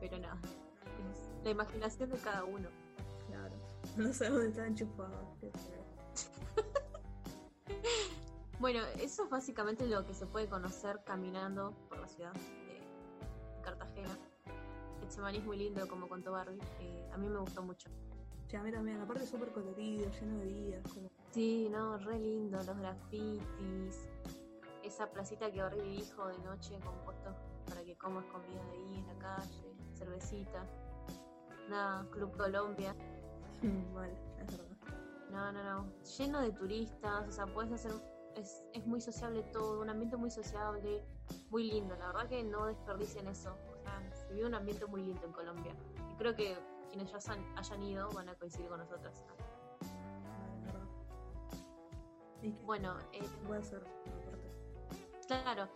Pero 0.00 0.18
no, 0.18 0.32
es 1.10 1.44
la 1.44 1.50
imaginación 1.50 2.10
de 2.10 2.18
cada 2.18 2.44
uno. 2.44 2.68
Claro. 3.26 3.54
No 3.96 4.12
sé 4.12 4.28
dónde 4.28 4.48
está 4.48 4.66
enchufado. 4.66 5.36
qué 5.40 5.50
feo. 5.50 5.84
Bueno, 8.60 8.80
eso 9.00 9.22
es 9.22 9.30
básicamente 9.30 9.86
lo 9.86 10.04
que 10.04 10.14
se 10.14 10.26
puede 10.26 10.48
conocer 10.48 10.98
caminando 11.06 11.72
por 11.88 12.00
la 12.00 12.08
ciudad 12.08 12.32
de 12.32 12.82
Cartagena. 13.62 14.18
Getsemaní 15.00 15.38
es 15.38 15.44
muy 15.44 15.58
lindo, 15.58 15.86
como 15.86 16.08
contó 16.08 16.32
Barbie. 16.32 16.58
eh, 16.80 17.08
a 17.12 17.16
mí 17.18 17.28
me 17.28 17.38
gustó 17.38 17.62
mucho. 17.62 17.88
Sí, 18.48 18.56
a 18.56 18.62
mí 18.64 18.72
también. 18.72 19.00
Aparte 19.00 19.26
súper 19.26 19.52
colorido, 19.52 20.10
lleno 20.10 20.38
de. 20.40 20.82
Como... 20.92 21.08
Sí, 21.30 21.68
no, 21.70 21.98
re 21.98 22.18
lindo, 22.18 22.56
los 22.56 22.76
grafitis. 22.78 24.08
Esa 24.82 25.08
placita 25.08 25.52
que 25.52 25.62
Barbie 25.62 25.82
dijo 25.82 26.26
de 26.26 26.38
noche 26.38 26.80
con 26.80 26.94
puestos 27.04 27.36
para 27.68 27.84
que 27.84 27.96
comas 27.96 28.24
comida 28.26 28.62
ahí 28.72 28.94
en 28.98 29.06
la 29.06 29.14
calle, 29.18 29.76
cervecita. 29.94 30.64
Nada, 31.68 32.06
Club 32.10 32.36
Colombia. 32.36 32.94
Mal, 33.94 34.10
es 34.38 34.56
verdad. 34.58 34.76
No, 35.30 35.52
no, 35.52 35.62
no. 35.62 35.92
Lleno 36.18 36.40
de 36.40 36.52
turistas, 36.52 37.28
o 37.28 37.32
sea, 37.32 37.46
puedes 37.46 37.72
hacer. 37.72 37.92
Es, 38.34 38.62
es 38.72 38.86
muy 38.86 39.00
sociable 39.00 39.42
todo, 39.52 39.80
un 39.82 39.90
ambiente 39.90 40.16
muy 40.16 40.30
sociable, 40.30 41.02
muy 41.50 41.64
lindo. 41.70 41.96
La 41.96 42.06
verdad 42.06 42.28
que 42.28 42.42
no 42.44 42.66
desperdicien 42.66 43.26
eso. 43.26 43.56
O 43.72 43.82
sea, 43.82 44.14
se 44.14 44.32
vive 44.32 44.46
un 44.46 44.54
ambiente 44.54 44.86
muy 44.86 45.02
lindo 45.02 45.24
en 45.26 45.32
Colombia. 45.32 45.74
Y 46.12 46.14
creo 46.16 46.34
que 46.36 46.56
quienes 46.88 47.10
ya 47.10 47.32
han- 47.32 47.58
hayan 47.58 47.82
ido 47.82 48.08
van 48.12 48.28
a 48.28 48.34
coincidir 48.36 48.68
con 48.68 48.78
nosotras. 48.78 49.24
Mal, 49.80 50.52
es 50.54 50.64
verdad. 50.64 50.86
¿Y 52.42 52.52
qué 52.52 52.64
Bueno, 52.64 52.96
eh, 53.12 53.28
voy 53.46 53.56
a 53.56 53.60
hacer? 53.60 53.82
Claro. 55.26 55.68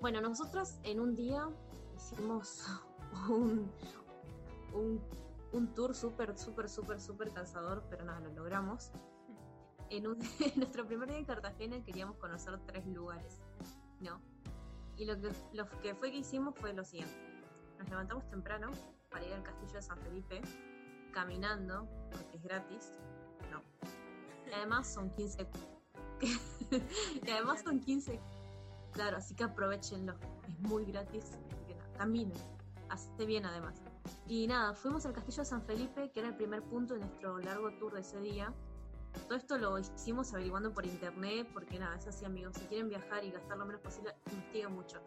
Bueno, 0.00 0.20
nosotras 0.20 0.78
en 0.84 1.00
un 1.00 1.14
día 1.14 1.48
hicimos 1.96 2.64
un, 3.28 3.70
un, 4.72 5.00
un 5.52 5.74
tour 5.74 5.94
súper, 5.94 6.36
súper, 6.38 6.68
súper, 6.68 7.00
súper 7.00 7.32
cansador, 7.32 7.82
pero 7.90 8.04
nada, 8.04 8.20
lo 8.20 8.32
logramos. 8.32 8.90
En, 9.90 10.06
un- 10.06 10.18
en 10.40 10.52
nuestro 10.56 10.86
primer 10.86 11.08
día 11.08 11.18
en 11.18 11.24
Cartagena 11.24 11.82
queríamos 11.84 12.16
conocer 12.16 12.58
tres 12.66 12.86
lugares, 12.86 13.40
¿no? 14.00 14.20
Y 14.96 15.04
lo 15.04 15.18
que, 15.20 15.30
lo 15.52 15.68
que 15.80 15.94
fue 15.94 16.10
que 16.10 16.18
hicimos 16.18 16.54
fue 16.56 16.72
lo 16.72 16.84
siguiente. 16.84 17.14
Nos 17.78 17.88
levantamos 17.88 18.28
temprano 18.28 18.70
para 19.10 19.26
ir 19.26 19.32
al 19.32 19.42
castillo 19.42 19.72
de 19.72 19.82
San 19.82 19.98
Felipe, 19.98 20.42
caminando, 21.12 21.88
porque 22.12 22.36
es 22.36 22.42
gratis. 22.42 22.92
No. 23.50 23.62
Y 24.48 24.52
además 24.52 24.86
son 24.92 25.10
15. 25.10 25.48
y 27.22 27.30
además 27.30 27.62
son 27.62 27.80
15. 27.80 28.20
Claro, 28.92 29.16
así 29.16 29.34
que 29.34 29.44
aprovechenlo. 29.44 30.14
Es 30.48 30.58
muy 30.60 30.84
gratis. 30.84 31.24
Así 31.24 31.56
que 31.66 31.76
caminen. 31.96 32.38
Hace 32.88 33.24
bien 33.24 33.44
además. 33.44 33.80
Y 34.26 34.46
nada, 34.46 34.74
fuimos 34.74 35.06
al 35.06 35.12
castillo 35.12 35.42
de 35.42 35.44
San 35.44 35.62
Felipe, 35.62 36.10
que 36.10 36.20
era 36.20 36.28
el 36.30 36.36
primer 36.36 36.62
punto 36.62 36.94
de 36.94 37.00
nuestro 37.00 37.38
largo 37.38 37.70
tour 37.78 37.94
de 37.94 38.00
ese 38.00 38.20
día. 38.20 38.52
Todo 39.26 39.36
esto 39.36 39.58
lo 39.58 39.78
hicimos 39.78 40.32
averiguando 40.32 40.72
por 40.72 40.86
internet, 40.86 41.48
porque 41.52 41.78
nada, 41.78 41.96
es 41.96 42.06
así 42.06 42.24
amigos, 42.24 42.56
si 42.56 42.64
quieren 42.66 42.88
viajar 42.88 43.24
y 43.24 43.30
gastar 43.30 43.58
lo 43.58 43.66
menos 43.66 43.80
posible, 43.80 44.14
investiguen 44.30 44.72
mucho. 44.72 45.00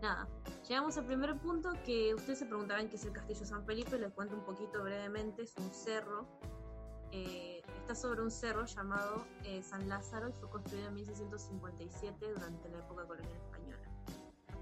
Nada, 0.00 0.26
llegamos 0.66 0.96
al 0.96 1.04
primer 1.04 1.38
punto 1.38 1.72
que 1.84 2.14
ustedes 2.14 2.38
se 2.38 2.46
preguntarán 2.46 2.88
qué 2.88 2.96
es 2.96 3.04
el 3.04 3.12
castillo 3.12 3.44
San 3.44 3.66
Felipe, 3.66 3.98
les 3.98 4.12
cuento 4.12 4.34
un 4.34 4.44
poquito 4.44 4.82
brevemente, 4.82 5.42
es 5.42 5.54
un 5.58 5.70
cerro, 5.74 6.26
eh, 7.12 7.59
está 7.90 8.08
sobre 8.08 8.22
un 8.22 8.30
cerro 8.30 8.66
llamado 8.66 9.26
eh, 9.42 9.62
San 9.64 9.88
Lázaro 9.88 10.28
y 10.28 10.32
fue 10.32 10.48
construido 10.48 10.88
en 10.88 10.94
1657 10.94 12.34
durante 12.34 12.68
la 12.68 12.78
época 12.78 13.04
colonial 13.04 13.36
española. 13.36 13.82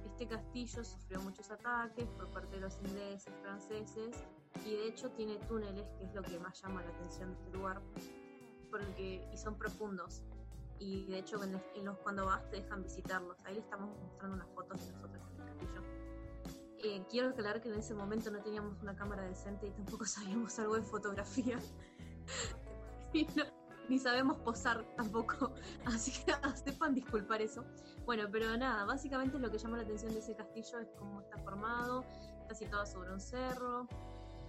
Este 0.07 0.27
castillo 0.27 0.83
sufrió 0.83 1.21
muchos 1.21 1.51
ataques 1.51 2.07
por 2.07 2.31
parte 2.31 2.57
de 2.57 2.63
los 2.63 2.79
ingleses, 2.79 3.31
franceses 3.43 4.17
y 4.65 4.71
de 4.71 4.89
hecho 4.89 5.11
tiene 5.11 5.37
túneles, 5.47 5.87
que 5.99 6.05
es 6.05 6.15
lo 6.15 6.23
que 6.23 6.39
más 6.39 6.59
llama 6.63 6.83
la 6.83 6.89
atención 6.89 7.35
de 7.35 7.37
este 7.37 7.51
lugar, 7.59 7.83
porque 8.71 9.29
y 9.31 9.37
son 9.37 9.59
profundos 9.59 10.23
y 10.79 11.05
de 11.05 11.19
hecho 11.19 11.43
en, 11.45 11.61
en 11.75 11.85
los 11.85 11.99
cuando 11.99 12.25
vas 12.25 12.49
te 12.49 12.63
dejan 12.63 12.83
visitarlos. 12.83 13.37
Ahí 13.45 13.55
le 13.55 13.61
estamos 13.61 13.91
mostrando 14.01 14.37
unas 14.37 14.49
fotos 14.55 14.87
de 14.87 14.93
nosotros 14.93 15.23
en 15.35 15.43
el 15.43 15.49
castillo. 15.49 15.83
Eh, 16.83 17.05
quiero 17.11 17.29
aclarar 17.29 17.61
que 17.61 17.69
en 17.69 17.75
ese 17.75 17.93
momento 17.93 18.31
no 18.31 18.41
teníamos 18.41 18.81
una 18.81 18.97
cámara 18.97 19.25
decente 19.25 19.67
y 19.67 19.71
tampoco 19.71 20.05
sabíamos 20.07 20.59
algo 20.59 20.77
de 20.77 20.83
fotografía. 20.83 21.61
No, 23.37 23.45
ni 23.89 23.99
sabemos 23.99 24.39
posar 24.39 24.85
tampoco, 24.97 25.53
así 25.87 26.13
que 26.25 26.33
sepan 26.65 26.95
disculpar 26.95 27.43
eso. 27.43 27.65
Bueno, 28.05 28.25
pero 28.31 28.57
nada, 28.57 28.85
básicamente 28.85 29.39
lo 29.39 29.51
que 29.51 29.59
llama 29.59 29.77
la 29.79 29.83
atención 29.83 30.13
de 30.13 30.21
ese 30.21 30.35
castillo 30.35 30.79
es 30.79 30.89
cómo 30.99 31.21
está 31.21 31.39
formado, 31.39 32.05
está 32.43 32.55
situado 32.55 32.87
sobre 32.87 33.13
un 33.13 33.21
cerro, 33.21 33.87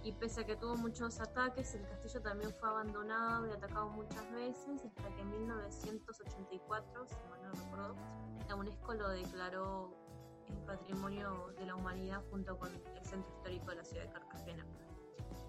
y 0.02 0.12
pese 0.12 0.40
a 0.40 0.46
que 0.46 0.56
tuvo 0.56 0.76
muchos 0.76 1.20
ataques, 1.20 1.74
el 1.74 1.86
castillo 1.86 2.22
también 2.22 2.54
fue 2.54 2.68
abandonado 2.68 3.46
y 3.46 3.50
atacado 3.50 3.90
muchas 3.90 4.30
veces, 4.32 4.82
hasta 4.84 5.14
que 5.14 5.20
en 5.20 5.30
1984, 5.30 7.06
si 7.06 7.14
mal 7.28 7.42
no 7.42 7.52
recuerdo, 7.52 7.96
la 8.48 8.54
UNESCO 8.56 8.94
lo 8.94 9.08
declaró 9.10 9.94
el 10.48 10.56
patrimonio 10.64 11.52
de 11.58 11.66
la 11.66 11.76
humanidad 11.76 12.22
junto 12.30 12.58
con 12.58 12.72
el 12.74 13.04
centro 13.04 13.30
histórico 13.36 13.70
de 13.70 13.76
la 13.76 13.84
ciudad 13.84 14.04
de 14.04 14.12
Cartagena. 14.12 14.66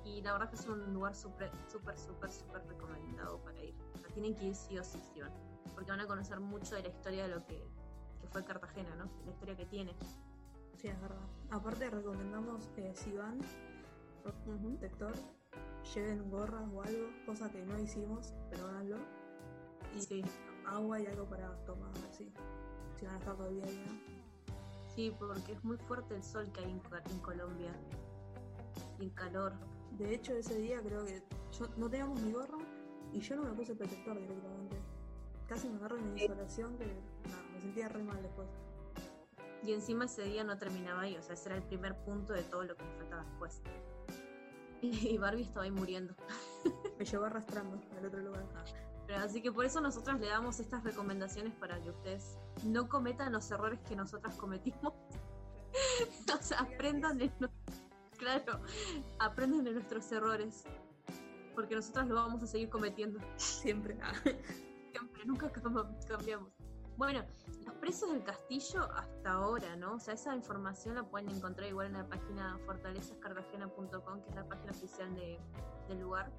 Y 0.03 0.21
la 0.21 0.33
verdad 0.33 0.49
que 0.49 0.55
es 0.55 0.67
un 0.67 0.93
lugar 0.93 1.15
súper, 1.15 1.51
súper, 1.71 1.97
súper, 1.97 2.31
súper 2.31 2.65
recomendado 2.67 3.39
para 3.43 3.61
ir. 3.63 3.75
O 3.95 3.97
sea, 3.99 4.09
tienen 4.09 4.35
que 4.35 4.45
ir 4.45 4.55
sí 4.55 4.77
o 4.77 4.83
sí, 4.83 4.99
sí 5.13 5.21
van, 5.21 5.31
porque 5.75 5.91
van 5.91 5.99
a 5.99 6.07
conocer 6.07 6.39
mucho 6.39 6.75
de 6.75 6.83
la 6.83 6.89
historia 6.89 7.23
de 7.27 7.35
lo 7.35 7.45
que, 7.45 7.63
que 8.19 8.27
fue 8.27 8.43
Cartagena, 8.43 8.95
¿no? 8.95 9.05
La 9.25 9.31
historia 9.31 9.55
que 9.55 9.65
tiene. 9.65 9.95
Sí, 10.77 10.87
es 10.87 10.99
verdad. 11.01 11.27
Aparte 11.51 11.89
recomendamos 11.89 12.69
eh, 12.77 12.93
si 12.95 13.13
van, 13.15 13.39
Ujú. 14.47 14.69
detector, 14.71 15.13
lleven 15.93 16.29
gorras 16.31 16.67
o 16.73 16.81
algo, 16.81 17.09
cosa 17.25 17.51
que 17.51 17.63
no 17.65 17.77
hicimos, 17.79 18.33
pero 18.49 18.67
háganlo. 18.67 18.97
Y 19.95 20.01
Sí, 20.01 20.23
agua 20.65 20.99
y 20.99 21.05
algo 21.07 21.25
para 21.25 21.55
tomar, 21.65 21.91
sí. 22.11 22.31
Si 22.97 23.05
van 23.05 23.15
a 23.15 23.19
estar 23.19 23.37
día 23.49 23.63
ahí, 23.65 23.83
¿no? 23.87 24.11
sí, 24.95 25.15
porque 25.17 25.53
es 25.53 25.63
muy 25.63 25.77
fuerte 25.77 26.15
el 26.15 26.23
sol 26.23 26.51
que 26.51 26.61
hay 26.61 26.71
en, 26.71 26.81
en 27.09 27.19
Colombia. 27.19 27.73
Y 28.99 29.05
el 29.05 29.13
calor. 29.13 29.53
De 30.01 30.15
hecho, 30.15 30.33
ese 30.33 30.57
día 30.57 30.81
creo 30.81 31.05
que 31.05 31.21
yo 31.59 31.67
no 31.77 31.87
teníamos 31.87 32.19
ni 32.21 32.31
gorra 32.31 32.57
y 33.13 33.19
yo 33.19 33.35
no 33.35 33.43
me 33.43 33.51
puse 33.51 33.75
protector 33.75 34.19
directamente. 34.19 34.75
Casi 35.47 35.69
me 35.69 35.77
agarro 35.77 35.97
en 35.99 36.17
insolación 36.17 36.75
que 36.77 36.85
nada, 36.85 37.43
me 37.53 37.61
sentía 37.61 37.87
re 37.87 38.01
mal 38.01 38.19
después. 38.19 38.47
Y 39.63 39.73
encima 39.73 40.05
ese 40.05 40.23
día 40.23 40.43
no 40.43 40.57
terminaba 40.57 41.01
ahí, 41.01 41.15
o 41.17 41.21
sea, 41.21 41.35
ese 41.35 41.49
era 41.49 41.57
el 41.57 41.63
primer 41.63 41.95
punto 42.03 42.33
de 42.33 42.41
todo 42.41 42.63
lo 42.63 42.75
que 42.75 42.83
nos 42.83 42.95
faltaba 42.95 43.23
después. 43.23 43.61
Y 44.81 45.15
Barbie 45.19 45.43
estaba 45.43 45.65
ahí 45.65 45.71
muriendo. 45.71 46.15
Me 46.97 47.05
llevó 47.05 47.25
arrastrando 47.25 47.79
al 47.95 48.03
otro 48.03 48.19
lugar. 48.19 48.43
Pero 49.05 49.19
así 49.19 49.39
que 49.39 49.51
por 49.51 49.63
eso 49.63 49.79
nosotros 49.79 50.19
le 50.19 50.27
damos 50.27 50.59
estas 50.59 50.83
recomendaciones 50.83 51.53
para 51.53 51.79
que 51.79 51.91
ustedes 51.91 52.39
no 52.65 52.89
cometan 52.89 53.31
los 53.31 53.51
errores 53.51 53.79
que 53.87 53.95
nosotras 53.95 54.33
cometimos. 54.37 54.93
o 56.33 56.41
sea, 56.41 56.61
aprendan 56.61 57.19
de, 57.19 57.31
claro, 58.21 58.61
aprendan 59.19 59.63
de 59.63 59.71
nuestros 59.73 60.11
errores. 60.11 60.63
Porque 61.55 61.75
nosotras 61.75 62.07
lo 62.07 62.15
vamos 62.15 62.41
a 62.43 62.47
seguir 62.47 62.69
cometiendo. 62.69 63.19
Siempre. 63.35 63.97
Ah. 64.01 64.13
Siempre, 64.91 65.25
nunca 65.25 65.51
cam- 65.51 66.05
cambiamos. 66.07 66.49
Bueno, 66.97 67.25
los 67.65 67.73
precios 67.75 68.11
del 68.11 68.23
castillo 68.23 68.83
hasta 68.93 69.31
ahora, 69.31 69.75
¿no? 69.75 69.95
O 69.95 69.99
sea, 69.99 70.13
esa 70.13 70.35
información 70.35 70.95
la 70.95 71.03
pueden 71.03 71.29
encontrar 71.29 71.67
igual 71.67 71.87
en 71.87 71.93
la 71.93 72.07
página 72.07 72.57
fortalezascartagena.com, 72.65 74.21
que 74.21 74.29
es 74.29 74.35
la 74.35 74.47
página 74.47 74.71
oficial 74.71 75.13
de- 75.15 75.39
del 75.87 75.99
lugar. 76.01 76.31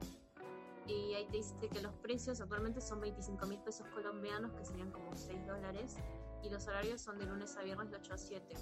Y 0.86 1.14
ahí 1.14 1.26
te 1.26 1.38
dice 1.38 1.54
que 1.68 1.80
los 1.80 1.92
precios 1.94 2.40
actualmente 2.40 2.80
son 2.80 3.00
25 3.00 3.46
mil 3.46 3.58
pesos 3.60 3.86
colombianos, 3.88 4.52
que 4.52 4.64
serían 4.64 4.90
como 4.92 5.14
6 5.14 5.46
dólares, 5.46 5.96
y 6.42 6.50
los 6.50 6.66
horarios 6.68 7.00
son 7.00 7.18
de 7.18 7.26
lunes 7.26 7.56
a 7.56 7.62
viernes 7.62 7.90
de 7.90 7.96
8 7.96 8.14
a 8.14 8.18
7. 8.18 8.54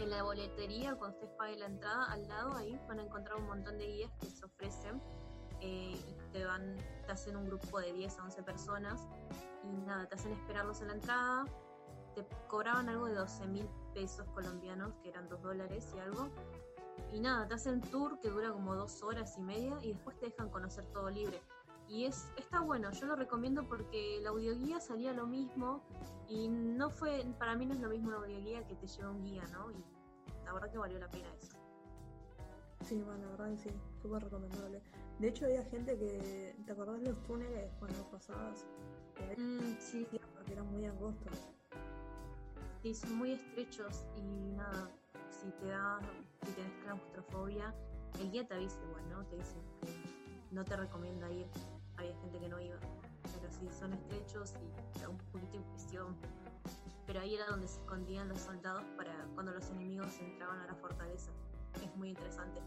En 0.00 0.08
la 0.08 0.22
boletería, 0.22 0.94
cuando 0.94 1.18
ustedes 1.18 1.36
paguen 1.36 1.60
la 1.60 1.66
entrada, 1.66 2.10
al 2.10 2.26
lado 2.26 2.56
ahí 2.56 2.80
van 2.88 3.00
a 3.00 3.02
encontrar 3.02 3.36
un 3.36 3.46
montón 3.46 3.76
de 3.76 3.86
guías 3.86 4.10
que 4.18 4.30
se 4.30 4.46
ofrecen 4.46 5.02
eh, 5.60 5.94
y 5.94 6.32
te 6.32 6.42
van, 6.46 6.74
te 7.04 7.12
hacen 7.12 7.36
un 7.36 7.44
grupo 7.44 7.80
de 7.80 7.92
10 7.92 8.18
a 8.18 8.24
11 8.24 8.42
personas 8.42 9.06
y 9.62 9.82
nada, 9.82 10.08
te 10.08 10.14
hacen 10.14 10.32
esperarlos 10.32 10.80
en 10.80 10.88
la 10.88 10.94
entrada, 10.94 11.44
te 12.14 12.26
cobraban 12.48 12.88
algo 12.88 13.06
de 13.06 13.14
12 13.14 13.46
mil 13.48 13.68
pesos 13.92 14.26
colombianos, 14.30 14.94
que 15.02 15.10
eran 15.10 15.28
2 15.28 15.42
dólares 15.42 15.92
y 15.94 15.98
algo, 15.98 16.30
y 17.12 17.20
nada, 17.20 17.46
te 17.46 17.54
hacen 17.54 17.82
tour 17.82 18.18
que 18.20 18.30
dura 18.30 18.52
como 18.52 18.74
dos 18.74 19.02
horas 19.02 19.36
y 19.36 19.42
media 19.42 19.76
y 19.82 19.92
después 19.92 20.18
te 20.18 20.30
dejan 20.30 20.48
conocer 20.48 20.86
todo 20.86 21.10
libre. 21.10 21.42
Y 21.90 22.04
es, 22.04 22.30
está 22.36 22.60
bueno, 22.60 22.92
yo 22.92 23.06
lo 23.06 23.16
recomiendo 23.16 23.66
porque 23.66 24.20
la 24.22 24.30
audioguía 24.30 24.78
salía 24.78 25.12
lo 25.12 25.26
mismo 25.26 25.82
y 26.28 26.48
no 26.48 26.88
fue, 26.88 27.26
para 27.36 27.56
mí 27.56 27.66
no 27.66 27.74
es 27.74 27.80
lo 27.80 27.88
mismo 27.88 28.08
una 28.08 28.18
audioguía 28.18 28.64
que 28.64 28.76
te 28.76 28.86
lleva 28.86 29.10
un 29.10 29.24
guía, 29.24 29.44
¿no? 29.48 29.72
Y 29.72 29.84
la 30.44 30.52
verdad 30.52 30.70
que 30.70 30.78
valió 30.78 31.00
la 31.00 31.10
pena 31.10 31.26
eso. 31.42 31.58
Sí, 32.84 33.02
bueno, 33.02 33.24
la 33.24 33.30
verdad 33.32 33.50
que 33.50 33.58
sí, 33.58 33.70
súper 34.00 34.22
recomendable. 34.22 34.80
De 35.18 35.28
hecho, 35.28 35.46
había 35.46 35.64
gente 35.64 35.98
que. 35.98 36.54
¿Te 36.64 36.72
acordás 36.72 37.00
de 37.00 37.08
los 37.08 37.22
túneles 37.24 37.72
cuando 37.80 37.98
pasabas? 38.10 38.64
Mm, 39.36 39.74
sí, 39.80 40.06
porque 40.34 40.52
eran 40.52 40.70
muy 40.70 40.86
angostos. 40.86 41.52
Sí, 42.82 42.94
son 42.94 43.16
muy 43.16 43.32
estrechos 43.32 44.06
y 44.16 44.52
nada, 44.52 44.90
si 45.28 45.50
te 45.50 45.66
da, 45.66 45.98
si 46.44 46.52
tenés 46.52 46.72
claustrofobia, 46.84 47.74
el 48.20 48.30
guía 48.30 48.46
te 48.46 48.54
avisa 48.54 48.78
igual, 48.88 49.10
¿no? 49.10 49.26
Te 49.26 49.36
dice 49.36 49.56
que 49.82 50.20
no 50.50 50.64
te 50.64 50.76
recomienda 50.76 51.30
ir, 51.30 51.46
había 52.00 52.16
gente 52.20 52.38
que 52.38 52.48
no 52.48 52.60
iba, 52.60 52.76
pero 53.40 53.52
sí, 53.52 53.68
son 53.78 53.92
estrechos 53.92 54.54
y 54.96 55.00
da 55.00 55.08
un 55.08 55.18
poquito 55.18 55.52
de 55.52 55.58
impresión. 55.58 56.16
Pero 57.06 57.20
ahí 57.20 57.34
era 57.34 57.46
donde 57.46 57.66
se 57.68 57.80
escondían 57.80 58.28
los 58.28 58.40
soldados 58.40 58.84
para 58.96 59.12
cuando 59.34 59.52
los 59.52 59.68
enemigos 59.70 60.18
entraban 60.20 60.60
a 60.60 60.66
la 60.66 60.74
fortaleza. 60.74 61.30
Es 61.82 61.94
muy 61.96 62.10
interesante 62.10 62.60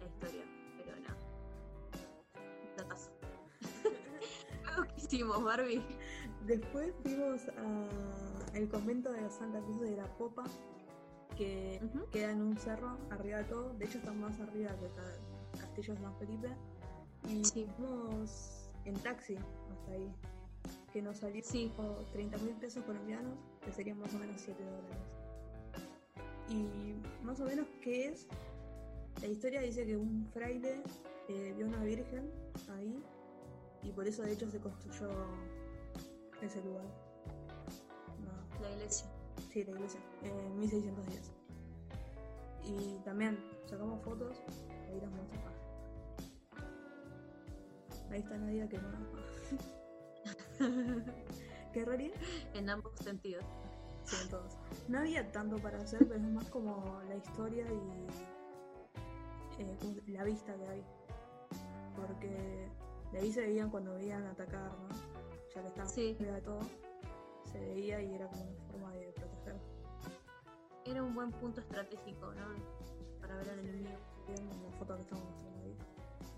la 0.00 0.06
historia, 0.06 0.44
pero 0.76 0.96
nada. 1.00 1.16
Datazo. 2.76 3.10
¿Qué 4.88 5.00
hicimos, 5.00 5.42
Barbie? 5.42 5.82
Después 6.46 6.94
fuimos 7.02 7.48
a 7.48 8.56
el 8.56 8.68
convento 8.68 9.10
de 9.12 9.28
Santa 9.30 9.60
Cruz 9.60 9.80
de 9.80 9.96
la 9.96 10.06
Popa, 10.16 10.44
que 11.36 11.80
queda 12.12 12.30
en 12.32 12.42
un 12.42 12.56
cerro 12.58 12.96
arriba 13.10 13.38
de 13.38 13.44
todo. 13.44 13.74
De 13.74 13.84
hecho, 13.86 13.98
está 13.98 14.12
más 14.12 14.38
arriba 14.40 14.70
que 14.76 15.58
Castillo 15.58 15.94
de 15.94 16.00
San 16.00 16.16
Felipe. 16.18 16.56
Y 17.28 17.44
Sí. 17.44 17.66
fuimos 17.76 18.57
en 18.84 18.94
taxi 18.96 19.36
hasta 19.36 19.92
ahí, 19.92 20.12
que 20.92 21.02
nos 21.02 21.18
salió 21.18 21.42
Sí. 21.44 21.72
30 22.12 22.38
mil 22.38 22.54
pesos 22.56 22.84
colombianos, 22.84 23.34
que 23.64 23.72
serían 23.72 23.98
más 23.98 24.14
o 24.14 24.18
menos 24.18 24.40
7 24.40 24.62
dólares. 24.64 24.98
Y 26.48 26.94
más 27.24 27.40
o 27.40 27.44
menos, 27.44 27.66
¿qué 27.82 28.08
es? 28.08 28.26
La 29.20 29.26
historia 29.28 29.60
dice 29.60 29.84
que 29.84 29.96
un 29.96 30.26
fraile 30.32 30.82
eh, 31.28 31.52
vio 31.56 31.66
una 31.66 31.82
virgen 31.82 32.30
ahí 32.78 33.02
y 33.82 33.90
por 33.92 34.06
eso 34.06 34.22
de 34.22 34.32
hecho 34.32 34.48
se 34.50 34.58
construyó 34.60 35.10
ese 36.40 36.62
lugar. 36.62 36.84
No, 38.24 38.60
La 38.62 38.70
iglesia. 38.72 39.06
sí, 39.52 39.64
la 39.64 39.72
iglesia, 39.72 40.00
en 40.22 40.58
1610. 40.60 41.32
Y 42.64 42.98
también 43.04 43.38
sacamos 43.66 44.00
fotos, 44.02 44.36
ahí 44.88 45.00
las 45.00 45.12
acá. 45.12 45.52
Ahí 48.10 48.20
está 48.20 48.36
Nadia 48.38 48.68
que 48.68 48.78
no. 48.78 48.88
¿Qué 51.72 51.84
raría? 51.84 52.12
en 52.54 52.70
ambos 52.70 52.92
sentidos. 53.00 53.44
Sí, 54.04 54.16
entonces. 54.22 54.58
No 54.88 54.98
había 55.00 55.30
tanto 55.30 55.58
para 55.58 55.78
hacer, 55.78 56.00
pero 56.08 56.14
es 56.20 56.28
más 56.30 56.48
como 56.48 57.00
la 57.08 57.16
historia 57.16 57.66
y 57.70 58.06
eh, 59.62 60.02
la 60.06 60.24
vista 60.24 60.54
que 60.56 60.66
hay. 60.66 60.82
Porque 61.94 62.68
de 63.12 63.18
ahí 63.18 63.32
se 63.32 63.42
veían 63.42 63.70
cuando 63.70 63.94
veían 63.94 64.26
atacar, 64.26 64.70
¿no? 64.78 64.88
Ya 65.54 65.62
que 65.62 65.68
estaban 65.68 65.90
Sí. 65.90 66.14
fuera 66.16 66.34
de 66.34 66.42
todo, 66.42 66.60
se 67.52 67.60
veía 67.60 68.00
y 68.00 68.14
era 68.14 68.28
como 68.28 68.44
una 68.44 68.64
forma 68.70 68.92
de 68.92 69.12
proteger. 69.12 69.56
Era 70.86 71.02
un 71.02 71.14
buen 71.14 71.30
punto 71.32 71.60
estratégico, 71.60 72.32
¿no? 72.34 72.46
Para 73.20 73.36
ver 73.36 73.50
al 73.50 73.58
enemigo. 73.58 73.90
Viendo 74.26 74.54
la 74.70 74.70
foto 74.78 74.96
que 74.96 75.02
estamos 75.02 75.24
mostrando. 75.24 75.57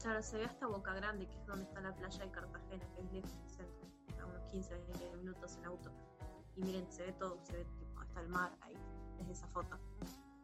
Claro, 0.01 0.23
se 0.23 0.39
ve 0.39 0.45
hasta 0.47 0.67
Boca 0.67 0.95
Grande, 0.95 1.27
que 1.27 1.37
es 1.37 1.47
donde 1.47 1.65
está 1.65 1.81
la 1.81 1.95
playa 1.95 2.25
de 2.25 2.31
Cartagena, 2.31 2.85
que 2.95 3.01
es 3.03 3.13
lejos 3.13 3.31
del 3.39 3.51
centro, 3.51 3.89
a 4.23 4.27
unos 4.27 4.43
15, 4.51 4.75
20 4.75 5.17
minutos 5.19 5.57
en 5.59 5.65
auto. 5.67 5.91
Y 6.57 6.63
miren, 6.63 6.91
se 6.91 7.05
ve 7.07 7.13
todo, 7.13 7.39
se 7.45 7.53
ve 7.53 7.65
tipo, 7.79 8.01
hasta 8.01 8.21
el 8.21 8.29
mar 8.29 8.51
ahí, 8.63 8.77
desde 9.19 9.33
esa 9.33 9.47
foto. 9.49 9.77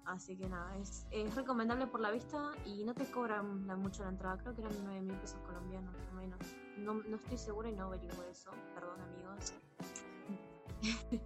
Así 0.04 0.36
que 0.36 0.48
nada, 0.48 0.76
es, 0.76 1.06
es 1.10 1.34
recomendable 1.34 1.86
por 1.86 2.00
la 2.00 2.10
vista 2.10 2.52
y 2.64 2.84
no 2.84 2.94
te 2.94 3.10
cobran 3.10 3.66
la- 3.66 3.76
mucho 3.76 4.04
la 4.04 4.10
entrada, 4.10 4.36
creo 4.38 4.54
que 4.54 4.60
eran 4.60 4.74
9 4.84 5.00
mil 5.00 5.16
pesos 5.16 5.40
colombianos 5.40 5.94
o 6.12 6.14
menos. 6.14 6.38
No, 6.78 6.94
no 6.94 7.16
estoy 7.16 7.38
segura 7.38 7.68
y 7.70 7.72
no 7.72 7.86
averiguo 7.86 8.22
eso, 8.30 8.50
perdón 8.74 9.00
amigos. 9.00 9.54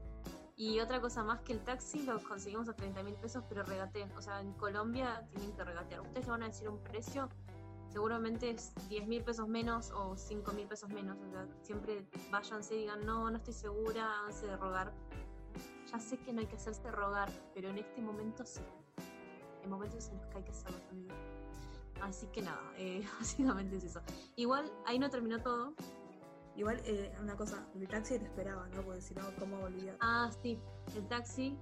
y 0.56 0.80
otra 0.80 1.00
cosa 1.00 1.22
más 1.24 1.40
que 1.40 1.52
el 1.52 1.60
taxi 1.60 2.02
lo 2.04 2.22
conseguimos 2.22 2.68
a 2.68 2.74
30 2.74 3.02
mil 3.02 3.14
pesos, 3.16 3.44
pero 3.48 3.64
regateen. 3.64 4.10
O 4.12 4.22
sea, 4.22 4.40
en 4.40 4.52
Colombia 4.54 5.26
tienen 5.30 5.52
que 5.52 5.64
regatear. 5.64 6.00
Ustedes 6.00 6.24
le 6.26 6.30
van 6.30 6.42
a 6.44 6.46
decir 6.46 6.68
un 6.68 6.82
precio 6.82 7.28
seguramente 7.90 8.50
es 8.50 8.72
10 8.88 9.06
mil 9.08 9.22
pesos 9.22 9.48
menos 9.48 9.90
o 9.90 10.16
5 10.16 10.52
mil 10.52 10.66
pesos 10.66 10.88
menos. 10.90 11.18
O 11.20 11.30
sea, 11.30 11.46
siempre 11.62 12.06
váyanse 12.30 12.76
y 12.76 12.78
digan, 12.80 13.04
no, 13.04 13.30
no 13.30 13.36
estoy 13.36 13.54
segura, 13.54 14.20
háganse 14.20 14.46
de 14.46 14.56
rogar. 14.56 14.92
Ya 15.90 15.98
sé 15.98 16.18
que 16.18 16.32
no 16.32 16.40
hay 16.40 16.46
que 16.46 16.56
hacerse 16.56 16.90
rogar, 16.90 17.30
pero 17.54 17.68
en 17.68 17.78
este 17.78 18.00
momento 18.00 18.44
sí. 18.44 18.60
En 19.62 19.70
momentos 19.70 20.08
en 20.08 20.16
los 20.18 20.26
que 20.26 20.38
hay 20.38 20.44
que 20.44 20.50
hacerlo 20.52 20.78
también. 20.88 21.14
Así 22.00 22.26
que 22.28 22.42
nada, 22.42 22.62
eh, 22.76 23.04
básicamente 23.18 23.76
es 23.76 23.84
eso. 23.84 24.00
Igual, 24.36 24.70
ahí 24.86 24.98
no 24.98 25.10
terminó 25.10 25.42
todo. 25.42 25.74
Igual, 26.56 26.80
eh, 26.84 27.12
una 27.20 27.36
cosa, 27.36 27.66
el 27.74 27.88
taxi 27.88 28.18
te 28.18 28.24
esperaba, 28.24 28.68
¿no? 28.68 28.82
Porque 28.82 29.00
si 29.00 29.14
no, 29.14 29.22
¿cómo 29.38 29.58
volvía? 29.58 29.96
Ah, 30.00 30.30
sí, 30.42 30.58
el 30.94 31.06
taxi, 31.08 31.56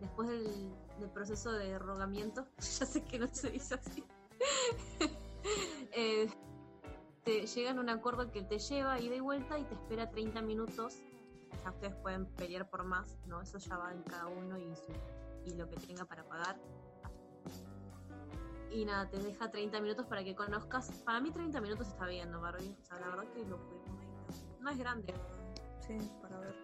después 0.00 0.28
del, 0.28 0.72
del 1.00 1.10
proceso 1.10 1.52
de 1.52 1.78
rogamiento, 1.78 2.46
ya 2.58 2.86
sé 2.86 3.04
que 3.04 3.18
no 3.18 3.28
se 3.32 3.50
dice 3.50 3.74
así, 3.74 4.04
eh, 5.98 6.28
te 7.24 7.44
llegan 7.46 7.78
a 7.78 7.80
un 7.80 7.88
acuerdo 7.90 8.30
que 8.30 8.42
te 8.42 8.58
lleva 8.58 9.00
ida 9.00 9.16
y 9.16 9.20
vuelta 9.20 9.58
y 9.58 9.64
te 9.64 9.74
espera 9.74 10.10
30 10.10 10.40
minutos. 10.42 11.02
Ya 11.64 11.70
ustedes 11.70 11.94
pueden 11.96 12.26
pelear 12.36 12.70
por 12.70 12.84
más, 12.84 13.18
¿no? 13.26 13.40
Eso 13.42 13.58
ya 13.58 13.76
va 13.76 13.92
en 13.92 14.02
cada 14.04 14.26
uno 14.28 14.56
y, 14.58 14.74
su- 14.76 14.92
y 15.44 15.54
lo 15.56 15.68
que 15.68 15.76
tenga 15.76 16.04
para 16.04 16.22
pagar. 16.28 16.56
Y 18.70 18.84
nada, 18.84 19.08
te 19.10 19.18
deja 19.18 19.50
30 19.50 19.80
minutos 19.80 20.06
para 20.06 20.22
que 20.22 20.34
conozcas. 20.36 20.90
Para 21.04 21.20
mí 21.20 21.30
30 21.32 21.60
minutos 21.60 21.88
está 21.88 22.06
bien, 22.06 22.30
¿no, 22.30 22.40
Barbie? 22.40 22.76
O 22.80 22.84
sea, 22.84 23.00
la 23.00 23.08
verdad 23.08 23.24
que 23.32 23.44
lo 23.46 23.56
pudimos. 23.56 24.04
No 24.60 24.70
es 24.70 24.78
grande. 24.78 25.14
Sí, 25.80 25.96
para 26.22 26.38
ver. 26.38 26.54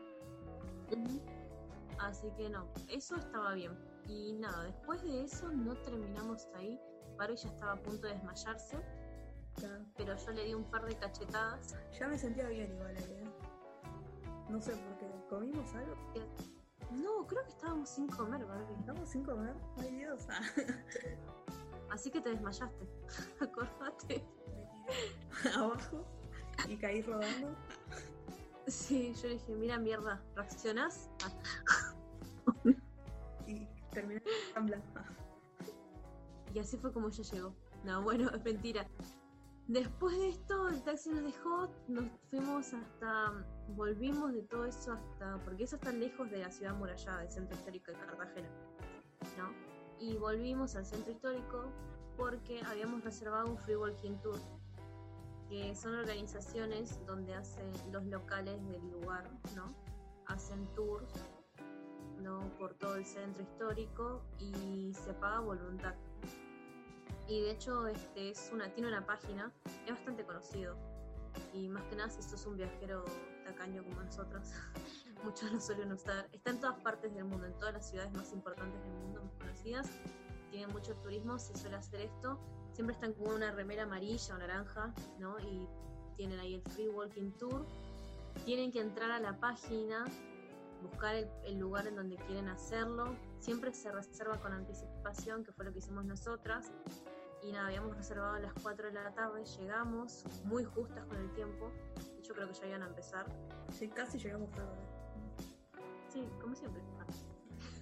Así 1.99 2.31
que 2.37 2.51
no, 2.51 2.68
eso 2.88 3.16
estaba 3.16 3.55
bien. 3.55 3.73
Y 4.07 4.35
nada, 4.35 4.64
después 4.64 5.03
de 5.03 5.23
eso 5.25 5.51
no 5.51 5.75
terminamos 5.77 6.47
ahí. 6.55 6.79
Barbie 7.16 7.37
ya 7.37 7.49
estaba 7.49 7.73
a 7.73 7.77
punto 7.83 8.07
de 8.07 8.14
desmayarse, 8.14 8.77
Claro. 9.56 9.84
pero 9.96 10.16
yo 10.16 10.30
le 10.32 10.44
di 10.44 10.54
un 10.54 10.64
par 10.64 10.84
de 10.84 10.96
cachetadas. 10.96 11.76
Ya 11.98 12.08
me 12.08 12.18
sentía 12.18 12.48
bien 12.48 12.72
igual 12.72 12.96
ahí, 12.96 13.22
¿eh? 13.22 13.32
No 14.48 14.60
sé 14.60 14.72
por 14.72 14.98
qué. 14.98 15.06
¿Comimos 15.28 15.74
algo? 15.74 15.94
No, 16.90 17.26
creo 17.26 17.42
que 17.44 17.50
estábamos 17.50 17.88
sin 17.88 18.08
comer, 18.08 18.44
Barbie. 18.44 18.74
¿Estamos 18.78 19.08
sin 19.08 19.24
comer? 19.24 19.54
Ay 19.78 19.90
Dios. 19.96 20.26
Ah. 20.28 20.40
Así 21.90 22.10
que 22.10 22.20
te 22.20 22.30
desmayaste. 22.30 22.86
Acordate. 23.40 24.24
Me 24.46 25.42
tiré 25.42 25.54
abajo 25.54 26.04
y 26.68 26.76
caí 26.76 27.02
rodando. 27.02 27.54
Sí, 28.66 29.14
yo 29.14 29.28
le 29.28 29.34
dije, 29.34 29.54
mira 29.54 29.78
mierda, 29.78 30.22
¿reaccionás? 30.34 31.10
Y 33.46 33.66
terminé 33.92 34.22
en. 34.56 34.82
Y 36.54 36.58
así 36.58 36.78
fue 36.78 36.92
como 36.92 37.08
ella 37.08 37.22
llegó. 37.22 37.54
No, 37.84 38.02
bueno, 38.02 38.30
es 38.30 38.42
mentira. 38.42 38.86
Después 39.68 40.18
de 40.18 40.29
esto, 40.29 40.68
el 40.68 40.83
taxi 40.83 41.09
nos 41.09 41.24
dejó, 41.24 41.70
nos 41.88 42.05
fuimos 42.29 42.74
hasta, 42.74 43.33
volvimos 43.68 44.35
de 44.35 44.42
todo 44.42 44.66
eso 44.66 44.92
hasta, 44.92 45.38
porque 45.42 45.64
eso 45.64 45.77
está 45.77 45.90
lejos 45.90 46.31
de 46.31 46.38
la 46.38 46.50
ciudad 46.50 46.74
murallada, 46.74 47.20
del 47.20 47.31
centro 47.31 47.57
histórico 47.57 47.90
de 47.90 47.96
Cartagena, 47.96 48.48
¿no? 49.38 49.50
Y 49.98 50.18
volvimos 50.18 50.77
al 50.77 50.85
centro 50.85 51.12
histórico 51.12 51.72
porque 52.18 52.61
habíamos 52.66 53.03
reservado 53.05 53.46
un 53.46 53.57
free 53.57 53.77
walking 53.77 54.18
tour, 54.18 54.38
que 55.48 55.74
son 55.74 55.94
organizaciones 55.94 57.00
donde 57.07 57.35
hacen 57.35 57.72
los 57.90 58.05
locales 58.05 58.62
del 58.68 58.87
lugar, 58.90 59.31
¿no? 59.57 59.74
Hacen 60.27 60.66
tours, 60.74 61.11
¿no? 62.20 62.40
Por 62.59 62.74
todo 62.74 62.96
el 62.96 63.07
centro 63.07 63.42
histórico 63.42 64.22
y 64.38 64.92
se 64.92 65.14
paga 65.14 65.40
voluntad 65.40 65.94
y 67.28 67.40
de 67.40 67.50
hecho 67.50 67.87
este 67.87 68.30
es 68.30 68.50
una 68.52 68.68
tiene 68.74 68.88
una 68.88 69.04
página 69.06 69.52
es 69.87 69.90
bastante 69.90 70.24
conocido. 70.24 70.76
Y 71.52 71.68
más 71.68 71.82
que 71.84 71.96
nada 71.96 72.10
si 72.10 72.22
sos 72.22 72.46
un 72.46 72.56
viajero 72.56 73.04
tacaño 73.44 73.82
como 73.84 74.02
nosotros 74.02 74.52
muchos 75.24 75.50
lo 75.50 75.60
suelen 75.60 75.92
usar 75.92 76.28
está 76.32 76.50
en 76.50 76.60
todas 76.60 76.78
partes 76.80 77.12
del 77.14 77.24
mundo 77.24 77.46
en 77.46 77.58
todas 77.58 77.74
las 77.74 77.90
ciudades 77.90 78.12
más 78.12 78.32
importantes 78.32 78.80
del 78.84 78.92
mundo 78.92 79.22
más 79.22 79.34
conocidas 79.34 79.90
tienen 80.50 80.70
mucho 80.70 80.94
turismo 80.96 81.38
se 81.38 81.56
suele 81.56 81.76
hacer 81.76 82.02
esto 82.02 82.38
siempre 82.72 82.94
están 82.94 83.14
con 83.14 83.32
una 83.32 83.50
remera 83.50 83.82
amarilla 83.82 84.34
o 84.34 84.38
naranja 84.38 84.94
no 85.18 85.40
y 85.40 85.68
tienen 86.16 86.38
ahí 86.38 86.54
el 86.54 86.62
free 86.62 86.88
walking 86.88 87.30
tour. 87.32 87.66
Tienen 88.44 88.72
que 88.72 88.80
entrar 88.80 89.10
a 89.10 89.20
la 89.20 89.38
página 89.38 90.04
buscar 90.82 91.14
el, 91.14 91.28
el 91.44 91.58
lugar 91.58 91.87
en 91.87 91.96
donde 91.96 92.16
quieren 92.16 92.48
hacerlo. 92.48 93.16
Siempre 93.38 93.72
se 93.72 93.90
reserva 93.90 94.40
con 94.40 94.52
anticipación 94.52 95.44
que 95.44 95.52
fue 95.52 95.64
lo 95.64 95.72
que 95.72 95.78
hicimos 95.78 96.04
nosotras 96.04 96.72
y 97.44 97.52
nada, 97.52 97.66
habíamos 97.66 97.94
reservado 97.96 98.35
a 98.35 98.40
las 98.40 98.52
4 98.62 98.88
de 98.88 98.94
la 98.94 99.12
tarde, 99.12 99.44
llegamos 99.44 100.24
muy 100.44 100.64
justas 100.64 101.04
con 101.07 101.18
el 101.18 101.30
tiempo, 101.35 101.70
de 101.96 102.18
hecho 102.18 102.33
creo 102.33 102.48
que 102.48 102.54
ya 102.54 102.66
iban 102.66 102.83
a 102.83 102.87
empezar, 102.87 103.26
Sí, 103.70 103.88
casi 103.88 104.18
llegamos 104.18 104.50
tarde. 104.52 104.76
sí, 106.09 106.26
como 106.40 106.54
siempre. 106.54 106.80
Ah. 107.00 107.07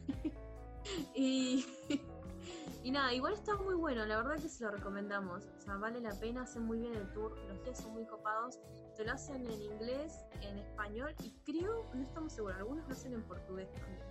y, 1.14 1.64
y 2.82 2.90
nada, 2.90 3.14
igual 3.14 3.34
está 3.34 3.54
muy 3.56 3.74
bueno, 3.74 4.04
la 4.04 4.16
verdad 4.16 4.42
que 4.42 4.48
se 4.48 4.64
lo 4.64 4.72
recomendamos, 4.72 5.44
o 5.44 5.60
sea, 5.60 5.76
vale 5.76 6.00
la 6.00 6.14
pena, 6.18 6.42
hacen 6.42 6.64
muy 6.64 6.80
bien 6.80 6.94
el 6.94 7.12
tour, 7.12 7.38
los 7.46 7.62
días 7.62 7.78
son 7.78 7.92
muy 7.92 8.04
copados, 8.06 8.58
te 8.96 9.04
lo 9.04 9.12
hacen 9.12 9.46
en 9.46 9.62
inglés, 9.62 10.24
en 10.40 10.58
español 10.58 11.14
y 11.22 11.30
creo, 11.44 11.88
no 11.94 12.02
estamos 12.02 12.32
seguros, 12.32 12.58
algunos 12.58 12.84
lo 12.88 12.94
hacen 12.94 13.12
en 13.12 13.22
portugués 13.22 13.70
también, 13.74 14.02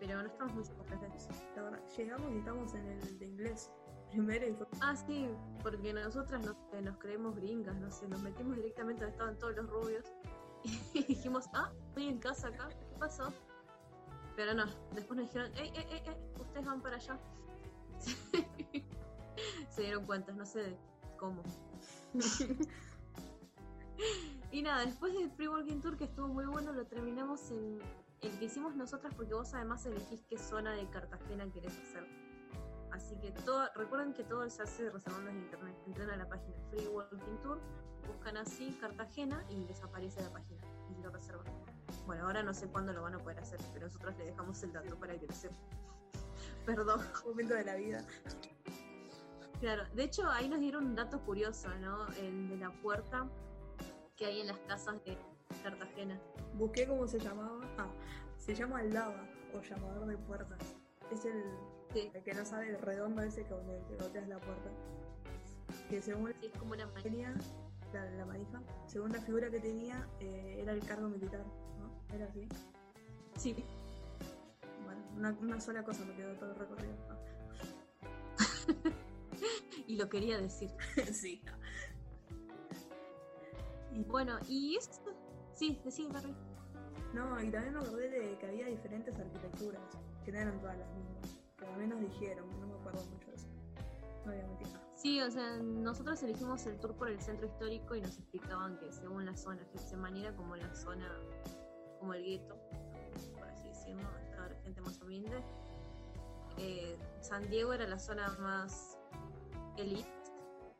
pero 0.00 0.22
no 0.22 0.28
estamos 0.28 0.54
muy 0.54 0.64
seguros 0.64 1.00
de 1.00 1.06
eso. 1.08 1.28
La 1.54 1.62
verdad, 1.64 1.80
llegamos 1.96 2.32
y 2.32 2.38
estamos 2.38 2.74
en 2.74 2.86
el 2.86 3.18
de 3.18 3.26
inglés 3.26 3.70
y 4.12 4.20
fue 4.20 4.54
Ah, 4.80 4.94
sí, 4.94 5.28
porque 5.62 5.92
nosotras 5.92 6.44
nos, 6.44 6.56
eh, 6.72 6.82
nos 6.82 6.96
creemos 6.98 7.34
gringas, 7.36 7.76
no 7.76 7.90
sé, 7.90 8.06
nos 8.08 8.22
metimos 8.22 8.56
directamente 8.56 9.02
donde 9.02 9.12
estaban 9.12 9.38
todos 9.38 9.56
los 9.56 9.68
rubios 9.68 10.04
y 10.94 11.04
dijimos, 11.04 11.46
ah, 11.52 11.70
estoy 11.88 12.08
en 12.08 12.18
casa 12.18 12.48
acá, 12.48 12.68
¿qué 12.68 12.98
pasó? 12.98 13.32
Pero 14.36 14.54
no, 14.54 14.64
después 14.92 15.18
nos 15.18 15.28
dijeron, 15.28 15.52
ey, 15.56 15.70
ey, 15.74 15.86
ey, 15.90 16.02
ey, 16.06 16.16
ustedes 16.40 16.66
van 16.66 16.80
para 16.80 16.96
allá. 16.96 17.18
Se 19.70 19.82
dieron 19.82 20.06
cuenta, 20.06 20.32
no 20.32 20.46
sé 20.46 20.60
de 20.60 20.76
cómo. 21.18 21.42
y 24.52 24.62
nada, 24.62 24.86
después 24.86 25.12
del 25.14 25.30
Free 25.32 25.48
Walking 25.48 25.80
Tour, 25.80 25.96
que 25.96 26.04
estuvo 26.04 26.28
muy 26.28 26.46
bueno, 26.46 26.72
lo 26.72 26.86
terminamos 26.86 27.50
en 27.50 27.80
el 28.22 28.38
que 28.38 28.46
hicimos 28.46 28.74
nosotras, 28.74 29.12
porque 29.14 29.34
vos 29.34 29.52
además 29.54 29.84
elegís 29.86 30.24
qué 30.28 30.38
zona 30.38 30.72
de 30.72 30.88
Cartagena 30.88 31.50
querés 31.52 31.76
hacer. 31.78 32.23
Así 32.94 33.16
que 33.16 33.32
todo, 33.32 33.68
recuerden 33.74 34.14
que 34.14 34.22
todo 34.22 34.48
se 34.48 34.62
hace 34.62 34.88
reservando 34.88 35.28
en 35.28 35.38
internet. 35.38 35.76
Entran 35.84 36.10
a 36.10 36.16
la 36.16 36.28
página 36.28 36.54
Free 36.70 36.86
Walking 36.86 37.38
Tour, 37.42 37.60
buscan 38.06 38.36
así 38.36 38.70
Cartagena 38.80 39.44
y 39.50 39.64
les 39.64 39.82
aparece 39.82 40.22
la 40.22 40.32
página 40.32 40.60
y 40.88 41.02
lo 41.02 41.10
reservan. 41.10 41.44
Bueno, 42.06 42.26
ahora 42.26 42.44
no 42.44 42.54
sé 42.54 42.68
cuándo 42.68 42.92
lo 42.92 43.02
van 43.02 43.14
a 43.14 43.18
poder 43.18 43.40
hacer, 43.40 43.58
pero 43.72 43.86
nosotros 43.86 44.16
le 44.16 44.26
dejamos 44.26 44.62
el 44.62 44.72
dato 44.72 44.96
para 44.96 45.18
que 45.18 45.26
lo 45.26 45.34
sepan. 45.34 45.58
Perdón. 46.66 47.00
momento 47.26 47.54
de 47.54 47.64
la 47.64 47.74
vida. 47.74 48.04
Claro, 49.58 49.84
de 49.92 50.04
hecho 50.04 50.30
ahí 50.30 50.48
nos 50.48 50.60
dieron 50.60 50.86
un 50.86 50.94
dato 50.94 51.20
curioso, 51.22 51.68
¿no? 51.80 52.06
El 52.18 52.48
de 52.48 52.58
la 52.58 52.70
puerta 52.80 53.28
que 54.14 54.26
hay 54.26 54.40
en 54.40 54.46
las 54.46 54.58
casas 54.60 55.04
de 55.04 55.18
Cartagena. 55.64 56.20
Busqué 56.54 56.86
cómo 56.86 57.08
se 57.08 57.18
llamaba. 57.18 57.60
Ah, 57.76 57.88
se 58.38 58.54
llama 58.54 58.84
lava 58.84 59.26
o 59.52 59.60
llamador 59.60 60.06
de 60.06 60.16
puertas. 60.16 60.76
Es 61.10 61.24
el, 61.24 61.42
Sí. 61.94 62.10
el 62.12 62.22
que 62.22 62.34
no 62.34 62.44
sabe, 62.44 62.68
el 62.70 62.78
redondo 62.78 63.22
ese 63.22 63.44
con 63.46 63.66
el 63.70 63.82
que 63.86 63.96
golpeas 63.96 64.28
la 64.28 64.38
puerta. 64.38 64.70
Que 65.88 66.02
según 66.02 66.34
Sí, 66.40 66.46
es 66.46 66.58
como 66.58 66.72
una 66.74 66.92
tenía, 67.02 67.34
la, 67.92 68.04
la 68.10 68.26
manija, 68.26 68.62
según 68.86 69.12
la 69.12 69.20
figura 69.22 69.50
que 69.50 69.60
tenía, 69.60 70.06
eh, 70.20 70.58
era 70.60 70.72
el 70.72 70.84
cargo 70.84 71.08
militar, 71.08 71.44
¿no? 71.78 72.14
Era 72.14 72.26
así. 72.26 72.46
Sí. 73.38 73.64
una, 75.16 75.30
una 75.40 75.60
sola 75.60 75.82
cosa 75.84 76.04
me 76.04 76.14
quedó 76.14 76.34
todo 76.36 76.50
el 76.52 76.56
recorrido. 76.56 76.94
Y 79.86 79.96
lo 79.96 80.08
quería 80.08 80.38
decir. 80.38 80.70
sí. 81.12 81.42
Y, 83.92 84.02
Bueno, 84.04 84.38
y 84.48 84.76
esto. 84.76 85.12
Sí, 85.52 85.80
decí, 85.84 86.08
Barbie. 86.08 86.34
no, 87.12 87.40
y 87.42 87.50
también 87.50 87.74
me 87.74 87.80
acordé 87.80 88.08
de 88.08 88.38
que 88.38 88.46
había 88.46 88.66
diferentes 88.66 89.14
arquitecturas, 89.18 89.82
que 90.24 90.32
no 90.32 90.38
eran 90.38 90.58
todas 90.60 90.78
las 90.78 90.88
mismas. 90.94 91.33
Que 91.64 91.70
también 91.70 91.90
nos 91.90 92.00
dijeron, 92.00 92.48
no 92.60 92.66
me 92.66 92.74
acuerdo 92.74 93.02
mucho 93.06 93.30
de 93.30 93.36
eso. 93.36 93.46
No 94.24 94.32
voy 94.32 94.40
a 94.40 94.46
mentir. 94.46 94.68
Sí, 94.96 95.20
o 95.20 95.30
sea, 95.30 95.56
nosotros 95.56 96.22
elegimos 96.22 96.66
el 96.66 96.78
tour 96.78 96.94
por 96.94 97.08
el 97.08 97.20
centro 97.20 97.46
histórico 97.46 97.94
y 97.94 98.00
nos 98.00 98.18
explicaban 98.18 98.78
que 98.78 98.92
según 98.92 99.24
la 99.26 99.36
zona, 99.36 99.62
Getsemani 99.72 100.20
era 100.22 100.34
como 100.34 100.56
la 100.56 100.74
zona, 100.74 101.10
como 102.00 102.14
el 102.14 102.24
gueto, 102.24 102.56
por 103.38 103.48
así 103.48 103.68
decirlo, 103.68 104.08
estaba 104.22 104.48
la 104.48 104.60
gente 104.62 104.80
más 104.80 105.00
humilde. 105.00 105.42
Eh, 106.58 106.98
San 107.20 107.48
Diego 107.48 107.72
era 107.72 107.86
la 107.86 107.98
zona 107.98 108.28
más 108.40 108.98
elite. 109.76 110.08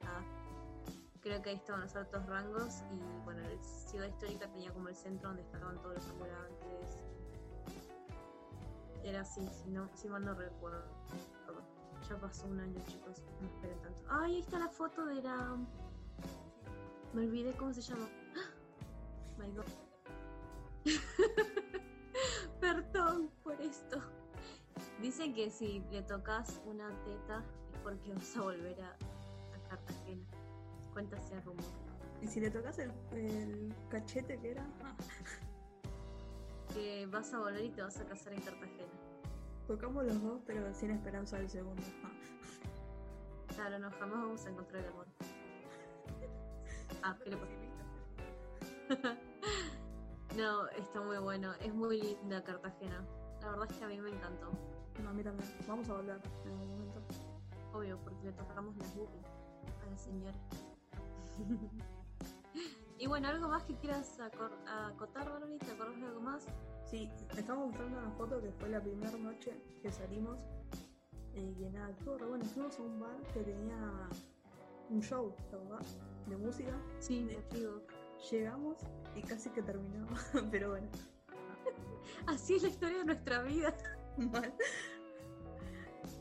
ah, 0.03 0.23
creo 1.21 1.43
que 1.43 1.51
ahí 1.51 1.57
estaban 1.57 1.81
los 1.81 1.97
altos 1.97 2.25
rangos 2.27 2.83
y 2.93 3.25
bueno, 3.25 3.41
la 3.43 3.63
ciudad 3.63 4.07
histórica 4.07 4.47
tenía 4.53 4.73
como 4.73 4.89
el 4.89 4.95
centro 4.95 5.29
donde 5.29 5.43
estaban 5.43 5.81
todos 5.81 5.97
los 5.97 6.09
ambulantes. 6.11 6.99
Era 9.05 9.21
así, 9.21 9.47
si, 9.49 9.71
no, 9.71 9.89
si 9.95 10.09
mal 10.09 10.25
no 10.25 10.35
recuerdo. 10.35 10.83
Ya 12.09 12.19
pasó 12.19 12.47
un 12.47 12.59
año, 12.59 12.83
chicos. 12.87 13.23
No 13.41 13.47
esperen 13.47 13.81
tanto. 13.83 14.05
¡Ay, 14.09 14.35
ahí 14.35 14.41
está 14.41 14.59
la 14.59 14.69
foto 14.69 15.05
de 15.07 15.23
la. 15.23 15.57
Me 17.13 17.23
olvidé 17.23 17.53
cómo 17.53 17.73
se 17.73 17.83
llama. 17.83 18.09
My 19.39 19.51
God. 19.53 19.65
Perdón 22.61 23.31
por 23.43 23.61
esto. 23.61 24.01
Dicen 25.01 25.35
que 25.35 25.51
si 25.51 25.81
le 25.91 26.03
tocas 26.03 26.61
una 26.65 26.89
teta 27.05 27.45
es 27.73 27.79
porque 27.81 28.13
vas 28.13 28.37
a 28.37 28.43
volver 28.43 28.81
a, 28.81 28.91
a 28.91 29.69
Cartagena. 29.69 30.25
Cuéntase 30.93 31.35
el 31.35 31.43
rumor. 31.43 31.65
Y 32.23 32.27
si 32.27 32.41
le 32.41 32.51
tocas 32.51 32.79
el, 32.79 32.91
el 33.13 33.75
cachete 33.91 34.39
que 34.41 34.53
era, 34.53 34.67
ah, 34.83 34.97
Que 36.73 37.07
vas 37.07 37.33
a 37.33 37.39
volver 37.39 37.65
y 37.65 37.71
te 37.71 37.83
vas 37.83 37.99
a 38.01 38.05
casar 38.05 38.33
en 38.33 38.41
Cartagena. 38.41 38.93
tocamos 39.67 40.05
los 40.05 40.23
dos, 40.23 40.41
pero 40.47 40.73
sin 40.75 40.91
esperanza 40.91 41.37
del 41.39 41.49
segundo. 41.49 41.83
Claro, 43.55 43.79
no, 43.79 43.91
jamás 43.91 44.21
vamos 44.21 44.47
a 44.47 44.51
encontrar 44.51 44.83
el 44.83 44.89
amor. 44.91 45.07
Ah, 47.03 47.17
¿qué 47.23 47.31
le 47.31 47.37
pasó? 47.37 47.55
No, 50.37 50.67
está 50.71 51.01
muy 51.01 51.19
bueno. 51.19 51.53
Es 51.61 51.73
muy 51.73 52.03
linda 52.03 52.43
Cartagena. 52.43 53.05
La 53.41 53.51
verdad 53.51 53.71
es 53.71 53.77
que 53.77 53.85
a 53.85 53.89
mí 53.89 54.01
me 54.01 54.11
encantó. 54.11 54.51
No, 55.01 55.11
a 55.11 55.13
mí 55.13 55.23
también. 55.23 55.49
Vamos 55.69 55.89
a 55.89 55.95
volver 55.95 56.21
en 56.45 56.51
algún 56.51 56.69
momento. 56.71 57.01
Obvio, 57.73 57.99
porque 58.03 58.25
le 58.25 58.33
tocamos 58.33 58.77
las 58.77 58.97
boobies 58.97 59.27
a 59.81 59.91
la 59.91 59.97
señora. 59.97 60.39
y 62.99 63.07
bueno, 63.07 63.29
¿algo 63.29 63.49
más 63.49 63.65
que 63.65 63.75
quieras 63.77 64.19
acotar, 64.21 65.29
Barbie? 65.31 65.59
¿Te 65.59 65.73
acordás 65.73 66.01
de 66.01 66.07
algo 66.07 66.21
más? 66.21 66.47
Sí, 66.85 67.11
estamos 67.37 67.67
mostrando 67.69 67.99
una 67.99 68.11
foto 68.13 68.41
que 68.41 68.53
fue 68.53 68.69
la 68.69 68.81
primera 68.81 69.11
noche 69.19 69.53
que 69.83 69.91
salimos. 69.91 70.41
Y 71.35 71.53
que 71.55 71.71
nada, 71.71 71.91
estuvo 71.91 72.17
re 72.17 72.27
bueno. 72.27 72.45
Fuimos 72.45 72.79
a 72.79 72.83
un 72.83 73.01
bar 73.01 73.17
que 73.33 73.41
tenía 73.43 74.09
un 74.91 75.01
show, 75.03 75.35
¿te 75.51 75.57
acordás? 75.57 75.97
De 76.27 76.37
música. 76.37 76.73
Sí, 77.01 77.25
De- 77.25 77.43
digo. 77.53 77.83
Llegamos 78.31 78.79
y 79.17 79.23
casi 79.23 79.51
que 79.51 79.61
terminó. 79.63 80.07
pero 80.51 80.71
bueno, 80.71 80.87
Así 82.27 82.55
es 82.55 82.63
la 82.63 82.69
historia 82.69 82.99
de 82.99 83.05
nuestra 83.07 83.43
vida. 83.43 83.75
mal. 84.17 84.55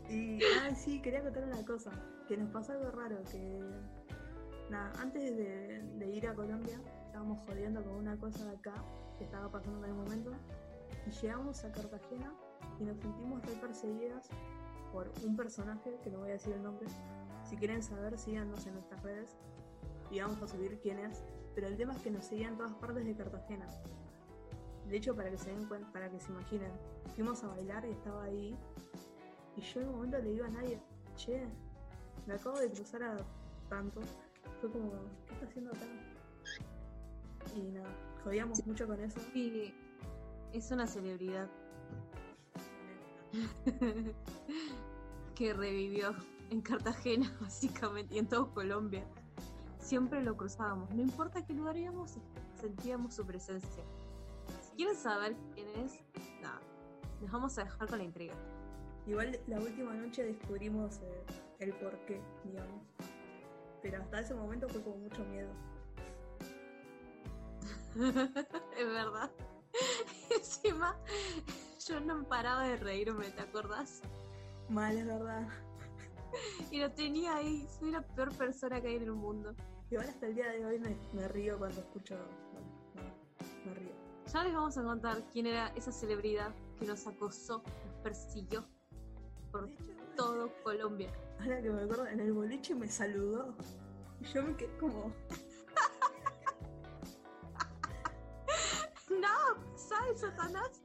Y, 0.10 0.44
ay, 0.44 0.76
sí, 0.76 1.02
quería 1.02 1.22
contar 1.22 1.44
una 1.44 1.64
cosa. 1.66 1.92
Que 2.28 2.36
nos 2.38 2.50
pasó 2.50 2.72
algo 2.74 2.92
raro. 2.92 3.18
Que, 3.32 3.62
nada, 4.70 4.92
antes 5.00 5.36
de, 5.36 6.12
ir 6.12 6.28
a 6.28 6.34
Colombia, 6.34 6.80
estábamos 7.06 7.40
jodiendo 7.48 7.84
con 7.84 7.96
una 7.96 8.18
cosa 8.18 8.46
de 8.46 8.58
acá 8.58 8.84
que 9.18 9.26
estaba 9.26 9.50
pasando 9.50 9.86
en 9.86 9.92
el 9.92 9.98
momento. 9.98 10.32
Y 11.06 11.12
llegamos 11.12 11.64
a 11.64 11.72
Cartagena 11.72 12.34
y 12.80 12.84
nos 12.86 12.98
sentimos 12.98 13.42
re 13.46 13.54
perseguidas 13.54 14.30
por 14.92 15.12
un 15.26 15.36
personaje, 15.36 15.98
que 16.04 16.10
no 16.10 16.20
voy 16.20 16.30
a 16.30 16.34
decir 16.34 16.54
el 16.54 16.64
nombre. 16.64 16.88
Si 17.44 17.58
quieren 17.58 17.82
saber, 17.84 18.18
síganos 18.18 18.66
en 18.68 18.74
nuestras 18.74 19.02
redes 19.04 19.36
y 20.12 20.20
vamos 20.20 20.42
a 20.42 20.48
subir 20.48 20.80
quién 20.82 21.00
es. 21.00 21.24
Pero 21.56 21.68
el 21.68 21.78
tema 21.78 21.94
es 21.94 22.02
que 22.02 22.12
nos 22.12 22.26
seguía 22.26 22.48
en 22.48 22.58
todas 22.58 22.74
partes 22.74 23.06
de 23.06 23.16
Cartagena. 23.16 23.68
De 24.88 24.98
hecho, 24.98 25.16
para 25.16 25.30
que 25.30 25.38
se 25.38 25.52
den 25.52 25.66
cuenta, 25.68 25.92
para 25.92 26.10
que 26.10 26.20
se 26.20 26.32
imaginen, 26.32 26.72
fuimos 27.16 27.44
a 27.44 27.48
bailar 27.48 27.86
y 27.86 27.92
estaba 27.92 28.24
ahí. 28.24 28.58
Y 29.56 29.62
yo 29.62 29.82
en 29.82 29.88
un 29.88 29.96
momento 29.96 30.18
le 30.20 30.32
digo 30.32 30.46
a 30.46 30.50
nadie, 30.50 30.80
che, 31.16 31.48
me 32.26 32.34
acabo 32.36 32.60
de 32.60 32.70
cruzar 32.72 33.04
a 33.04 33.18
tanto. 33.70 34.02
Fue 34.60 34.72
como, 34.72 34.92
¿qué 35.28 35.34
está 35.34 35.46
haciendo 35.46 35.72
acá? 35.72 35.86
Y 37.56 37.72
nada, 37.72 37.90
jodíamos 38.24 38.66
mucho 38.66 38.88
con 38.88 39.00
eso. 39.00 39.20
Sí, 39.34 39.74
es 40.54 40.72
una 40.72 40.88
celebridad 40.88 41.50
que 45.36 45.54
revivió 45.54 46.16
en 46.50 46.62
Cartagena, 46.62 47.32
básicamente, 47.42 48.16
y 48.16 48.20
en 48.20 48.28
todo 48.28 48.54
Colombia. 48.54 49.04
Siempre 49.80 50.24
lo 50.24 50.38
cruzábamos, 50.38 50.90
no 50.92 51.02
importa 51.02 51.46
qué 51.46 51.54
lugar 51.54 51.76
íbamos, 51.76 52.16
sentíamos 52.60 53.16
su 53.16 53.26
presencia. 53.26 53.84
Si 54.62 54.76
quieren 54.78 54.96
saber 54.96 55.36
quién 55.54 55.68
es, 55.84 56.00
nada, 56.42 56.62
nos 57.22 57.32
vamos 57.32 57.58
a 57.58 57.66
dejar 57.66 57.90
con 57.90 57.98
la 57.98 58.06
intriga. 58.06 58.34
Igual 59.06 59.38
la 59.48 59.60
última 59.60 59.94
noche 59.94 60.24
descubrimos 60.24 61.00
eh, 61.00 61.26
el 61.60 61.74
porqué, 61.74 62.22
digamos. 62.46 62.82
Pero 63.84 64.02
hasta 64.02 64.22
ese 64.22 64.34
momento 64.34 64.68
fue 64.70 64.82
como 64.82 64.98
mucho 64.98 65.24
miedo. 65.26 65.52
es 67.96 68.88
verdad. 68.88 69.30
Encima, 70.36 70.98
yo 71.88 72.00
no 72.00 72.28
paraba 72.28 72.64
de 72.64 72.78
reírme, 72.78 73.30
¿te 73.30 73.42
acordás? 73.42 74.02
Mal, 74.70 74.98
es 74.98 75.06
verdad. 75.06 75.48
Y 76.72 76.80
lo 76.80 76.92
tenía 76.92 77.36
ahí, 77.36 77.68
soy 77.80 77.92
la 77.92 78.02
peor 78.02 78.36
persona 78.36 78.82
que 78.82 78.88
hay 78.88 78.96
en 78.96 79.04
el 79.04 79.12
mundo. 79.12 79.54
Igual 79.92 80.10
hasta 80.10 80.26
el 80.26 80.36
día 80.36 80.50
de 80.50 80.66
hoy 80.66 80.80
me, 80.80 80.98
me 81.14 81.28
río 81.28 81.60
cuando 81.60 81.80
escucho. 81.80 82.16
Bueno, 82.16 82.68
no, 82.96 83.70
me 83.70 83.76
río. 83.76 83.92
Ya 84.32 84.44
les 84.44 84.54
vamos 84.54 84.78
a 84.78 84.84
contar 84.84 85.24
quién 85.32 85.46
era 85.46 85.68
esa 85.76 85.92
celebridad 85.92 86.52
que 86.80 86.86
nos 86.88 87.06
acosó, 87.06 87.62
nos 87.86 87.96
persiguió 88.02 88.66
por 89.52 89.70
De 89.70 89.76
hecho, 89.76 90.03
todo 90.16 90.52
Colombia. 90.64 91.10
ahora 91.40 91.62
que 91.62 91.70
me 91.70 91.84
acuerdo, 91.84 92.08
en 92.08 92.20
el 92.20 92.34
boliche 92.34 92.76
me 92.76 92.88
saludó. 92.88 93.56
Y 94.20 94.26
yo 94.26 94.44
me 94.44 94.56
quedé 94.56 94.78
como. 94.78 95.14
¡No! 99.10 99.78
¡Sal, 99.78 100.18
Satanás! 100.18 100.82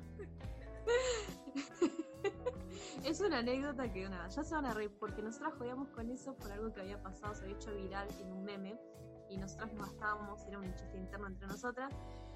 es 3.05 3.21
una 3.21 3.38
anécdota 3.38 3.91
que 3.93 4.09
nada, 4.09 4.29
ya 4.29 4.45
se 4.45 4.55
van 4.55 4.67
a 4.67 4.75
reír 4.75 4.91
porque 4.99 5.23
nosotras 5.23 5.55
jodíamos 5.55 5.88
con 5.88 6.11
eso 6.11 6.35
por 6.37 6.51
algo 6.53 6.73
que 6.73 6.81
había 6.81 7.03
pasado, 7.03 7.35
se 7.35 7.45
había 7.45 7.57
hecho 7.57 7.75
viral 7.75 8.09
en 8.21 8.33
un 8.33 8.45
meme 8.45 8.79
y 9.31 9.37
nosotras 9.37 9.73
nos 9.73 9.88
gastábamos, 9.88 10.47
era 10.47 10.59
un 10.59 10.75
chiste 10.75 10.97
interno 10.97 11.27
entre 11.27 11.47
nosotras 11.47 11.93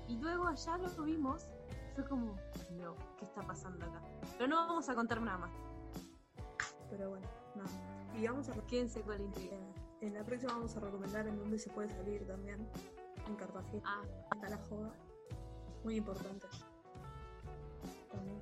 y 0.08 0.16
luego 0.16 0.46
allá 0.46 0.78
lo 0.78 1.04
vimos, 1.04 1.50
fue 1.94 2.04
como, 2.06 2.36
no, 2.72 2.96
¿qué 3.18 3.24
está 3.24 3.42
pasando 3.46 3.84
acá? 3.84 4.02
Pero 4.38 4.48
no 4.48 4.56
vamos 4.56 4.88
a 4.88 4.94
contar 4.94 5.20
nada 5.20 5.38
más, 5.38 5.52
Pero 6.92 7.08
bueno, 7.08 7.26
no. 7.54 7.64
Y 8.20 8.26
vamos 8.26 8.50
a. 8.50 8.52
quédense 8.66 9.00
con 9.00 9.16
la 9.16 9.22
intriga. 9.24 9.56
eh, 9.56 9.74
En 10.02 10.12
la 10.14 10.24
próxima 10.24 10.52
vamos 10.52 10.76
a 10.76 10.80
recomendar 10.80 11.26
en 11.26 11.38
dónde 11.38 11.58
se 11.58 11.70
puede 11.70 11.88
salir 11.88 12.26
también. 12.26 12.68
En 13.26 13.34
Cartagena. 13.36 13.82
Ah, 13.86 14.02
Hasta 14.30 14.50
la 14.50 14.58
joda. 14.58 14.92
Muy 15.84 15.96
importante. 15.96 16.46
También. 18.10 18.40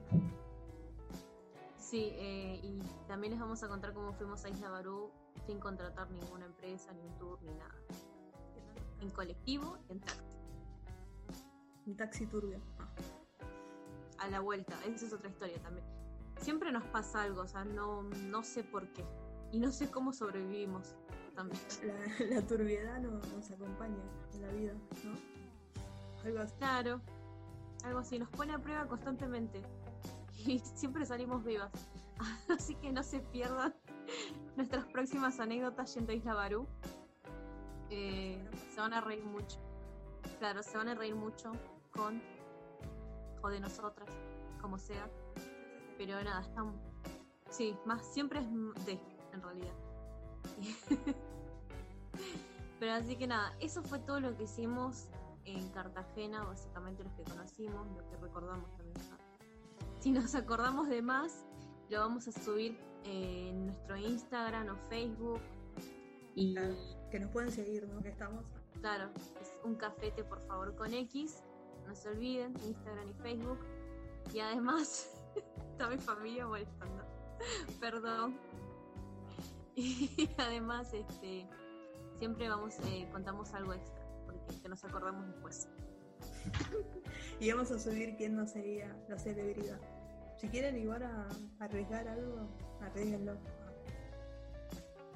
Sí, 1.79 2.09
eh, 2.15 2.61
y 2.63 2.83
también 3.07 3.33
les 3.33 3.41
vamos 3.41 3.63
a 3.63 3.69
contar 3.69 3.93
cómo 3.95 4.13
fuimos 4.15 4.45
a 4.45 4.49
Isla 4.49 4.69
Barú 4.71 5.11
sin 5.47 5.61
contratar 5.61 6.11
ninguna 6.11 6.47
empresa, 6.47 6.93
ni 6.93 7.03
un 7.03 7.17
tour, 7.19 7.41
ni 7.43 7.55
nada. 7.55 7.75
En 9.01 9.11
colectivo, 9.11 9.79
en 9.89 10.01
taxi. 10.01 10.21
Un 11.87 11.97
taxi 11.97 12.27
turbio. 12.27 12.59
Ah, 12.81 12.89
A 14.19 14.29
la 14.29 14.41
vuelta, 14.41 14.75
esa 14.87 15.07
es 15.07 15.13
otra 15.13 15.29
historia 15.31 15.57
también. 15.63 15.87
Siempre 16.41 16.73
nos 16.73 16.85
pasa 16.85 17.23
algo, 17.23 17.43
o 17.43 17.47
sea, 17.49 17.65
no, 17.65 18.03
no 18.03 18.43
sé 18.43 18.65
por 18.65 18.87
qué. 18.93 19.05
Y 19.53 19.59
no 19.61 19.71
sé 19.73 19.91
cómo 19.91 20.13
sobrevivimos 20.13 20.95
también. 21.35 21.61
La, 21.85 22.37
la 22.41 22.47
turbiedad 22.47 22.99
no- 23.01 23.11
nos 23.35 23.51
acompaña 23.51 23.97
en 24.35 24.43
la 24.43 24.49
vida, 24.53 24.73
¿no? 25.05 26.25
Algo 26.25 26.39
así. 26.41 26.55
Claro, 26.59 27.01
algo 27.85 27.99
así, 28.01 28.19
nos 28.19 28.29
pone 28.31 28.53
a 28.55 28.59
prueba 28.59 28.87
constantemente. 28.87 29.63
Y 30.47 30.59
siempre 30.61 31.05
salimos 31.05 31.45
vivas. 31.45 31.71
Así 32.49 32.75
que 32.77 32.91
no 32.93 33.03
se 33.03 33.21
pierdan 33.21 33.75
nuestras 34.57 34.87
próximas 34.87 35.39
anécdotas 35.39 35.95
yendo 35.95 36.13
a 36.13 36.15
Isla 36.15 36.33
Barú. 36.33 36.67
Eh, 37.91 38.43
se 38.75 38.81
van 38.81 38.95
a 38.95 39.03
reír 39.03 39.23
mucho. 39.25 39.59
Claro, 40.39 40.63
se 40.63 40.79
van 40.79 40.89
a 40.89 40.95
reír 40.95 41.15
mucho 41.15 41.53
con 41.91 42.23
o 43.43 43.49
de 43.51 43.61
nosotras, 43.61 44.09
como 44.63 44.79
sea. 44.79 45.11
Pero 46.01 46.25
nada, 46.25 46.41
están. 46.41 46.73
Sí, 47.51 47.77
más 47.85 48.03
siempre 48.07 48.41
es 48.41 48.47
de, 48.87 48.99
en 49.35 49.43
realidad. 49.43 49.75
Pero 52.81 52.93
así 52.95 53.17
que 53.17 53.27
nada, 53.27 53.55
eso 53.61 53.83
fue 53.83 53.99
todo 53.99 54.19
lo 54.19 54.35
que 54.35 54.45
hicimos 54.45 55.09
en 55.45 55.69
Cartagena, 55.69 56.43
básicamente 56.45 57.05
los 57.05 57.13
que 57.13 57.25
conocimos, 57.25 57.87
lo 57.95 58.09
que 58.09 58.17
recordamos 58.17 58.75
también. 58.79 58.97
Si 59.99 60.11
nos 60.11 60.35
acordamos 60.35 60.89
de 60.89 61.03
más, 61.03 61.45
lo 61.91 62.01
vamos 62.01 62.27
a 62.29 62.33
subir 62.33 62.79
en 63.05 63.67
nuestro 63.67 63.99
Instagram 63.99 64.71
o 64.71 64.77
Facebook. 64.89 65.43
Y 66.35 66.55
Claro, 66.55 66.77
que 67.11 67.21
nos 67.21 67.31
pueden 67.31 67.53
seguir, 67.53 67.87
¿no? 67.87 68.01
Que 68.01 68.09
estamos. 68.09 68.47
claro, 68.81 69.11
es 69.39 69.53
un 69.65 69.75
cafete 69.75 70.25
por 70.25 70.41
favor 70.47 70.75
con 70.77 70.95
X. 70.95 71.43
No 71.87 71.95
se 71.95 72.09
olviden, 72.09 72.55
Instagram 72.65 73.11
y 73.11 73.13
Facebook. 73.23 73.59
Y 74.33 74.41
además, 74.41 75.11
está 75.73 75.89
mi 75.89 75.99
familia 75.99 76.47
molestando. 76.47 77.05
Perdón. 77.81 78.39
Y 79.75 80.31
además, 80.39 80.93
este 80.93 81.49
siempre 82.17 82.49
vamos, 82.51 82.79
eh, 82.85 83.09
contamos 83.11 83.55
algo 83.55 83.73
extra, 83.73 84.03
porque 84.27 84.61
que 84.63 84.69
nos 84.69 84.85
acordamos 84.85 85.27
después. 85.27 85.69
Y 87.41 87.51
vamos 87.51 87.71
a 87.71 87.79
subir 87.79 88.17
quién 88.17 88.37
nos 88.37 88.51
seguía, 88.51 88.95
la 89.09 89.19
celebridad. 89.19 89.81
Si 90.37 90.47
quieren 90.49 90.77
igual 90.77 91.03
a, 91.03 91.27
a 91.59 91.65
arriesgar 91.65 92.07
algo, 92.07 92.51
arriesguenlo. 92.83 93.33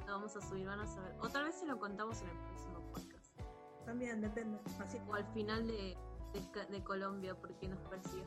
Lo 0.06 0.12
vamos 0.12 0.34
a 0.34 0.40
subir, 0.40 0.66
van 0.66 0.80
a 0.80 0.86
saber. 0.86 1.14
O 1.20 1.28
tal 1.28 1.44
vez 1.44 1.54
se 1.54 1.66
lo 1.66 1.78
contamos 1.78 2.22
en 2.22 2.28
el 2.30 2.38
próximo 2.38 2.80
podcast. 2.92 3.38
También 3.84 4.22
depende. 4.22 4.58
Así 4.80 4.98
O 5.06 5.14
al 5.14 5.26
final 5.34 5.66
de, 5.66 5.98
de, 6.32 6.66
de 6.70 6.82
Colombia, 6.82 7.34
porque 7.38 7.68
nos 7.68 7.80
persiguió. 7.80 8.24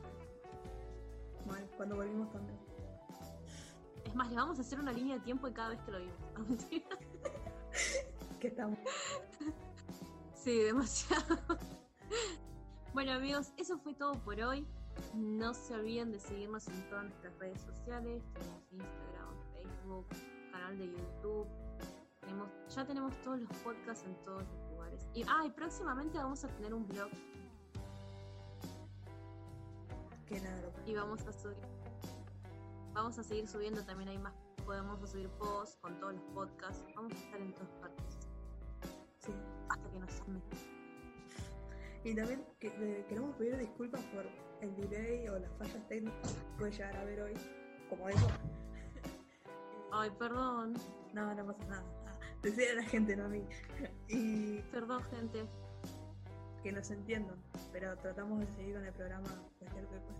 Mal, 1.48 1.68
cuando 1.76 1.96
volvimos 1.96 2.30
también. 2.30 2.58
Es 4.04 4.14
más, 4.14 4.30
le 4.30 4.36
vamos 4.36 4.58
a 4.58 4.62
hacer 4.62 4.78
una 4.80 4.92
línea 4.92 5.16
de 5.16 5.22
tiempo 5.22 5.46
de 5.46 5.52
cada 5.52 5.70
vez 5.70 5.80
que 5.82 5.90
lo 5.90 5.98
vimos. 5.98 6.48
Mentira. 6.48 6.88
Que 8.40 8.48
estamos. 8.48 8.78
Sí, 10.34 10.58
demasiado. 10.62 11.38
Bueno 12.94 13.12
amigos, 13.12 13.52
eso 13.56 13.78
fue 13.78 13.94
todo 13.94 14.12
por 14.14 14.40
hoy. 14.40 14.66
No 15.14 15.54
se 15.54 15.74
olviden 15.74 16.10
de 16.10 16.18
seguirnos 16.18 16.66
en 16.68 16.88
todas 16.88 17.04
nuestras 17.04 17.38
redes 17.38 17.60
sociales. 17.60 18.22
Tenemos 18.32 18.62
Instagram, 18.72 19.34
Facebook, 19.52 20.06
canal 20.50 20.78
de 20.78 20.86
YouTube. 20.90 21.46
Tenemos, 22.20 22.48
ya 22.74 22.86
tenemos 22.86 23.22
todos 23.22 23.40
los 23.40 23.52
podcasts 23.58 24.04
en 24.06 24.14
todos 24.24 24.42
los 24.42 24.70
lugares. 24.70 25.06
Y, 25.14 25.22
ah, 25.28 25.44
y 25.46 25.50
próximamente 25.50 26.18
vamos 26.18 26.44
a 26.44 26.48
tener 26.48 26.72
un 26.72 26.86
blog 26.88 27.10
Lo 30.30 30.36
y 30.84 30.94
vamos 30.94 31.26
a 31.26 31.32
subir. 31.32 31.56
Vamos 32.92 33.18
a 33.18 33.22
seguir 33.22 33.48
subiendo 33.48 33.82
también 33.84 34.10
hay 34.10 34.18
más. 34.18 34.34
Podemos 34.66 35.10
subir 35.10 35.30
posts 35.30 35.78
con 35.80 35.98
todos 35.98 36.14
los 36.14 36.24
podcasts. 36.34 36.84
Vamos 36.94 37.12
a 37.12 37.16
estar 37.16 37.40
en 37.40 37.54
todas 37.54 37.70
partes. 37.80 38.18
Sí. 39.20 39.32
Hasta 39.70 39.90
que 39.90 39.98
nos 39.98 40.20
amen. 40.20 40.42
Y 42.04 42.14
también 42.14 42.44
que, 42.60 42.68
le 42.78 43.06
queremos 43.06 43.34
pedir 43.36 43.56
disculpas 43.56 44.02
por 44.06 44.26
el 44.60 44.76
delay 44.76 45.28
o 45.28 45.38
las 45.38 45.50
fallas 45.56 45.88
técnicas 45.88 46.34
que 46.34 46.58
puede 46.58 46.72
llegar 46.72 46.96
a 46.96 47.00
haber 47.00 47.22
hoy. 47.22 47.34
Como 47.88 48.08
eso. 48.10 48.28
Ay, 49.92 50.10
perdón. 50.18 50.74
No, 51.14 51.34
no 51.34 51.46
pasa 51.46 51.64
nada. 51.64 51.84
Decía 52.42 52.72
a 52.72 52.74
la 52.74 52.84
gente, 52.84 53.16
no 53.16 53.24
a 53.24 53.28
mí. 53.28 53.46
Y 54.08 54.60
Perdón, 54.70 55.02
gente. 55.04 55.46
Que 56.68 56.72
nos 56.72 56.90
entiendan. 56.90 57.36
Pero 57.72 57.96
tratamos 57.96 58.40
de 58.40 58.46
seguir 58.48 58.74
con 58.74 58.84
el 58.84 58.92
programa 58.92 59.28
cualquier 59.58 59.86
que 59.86 59.98
cueste. 60.00 60.12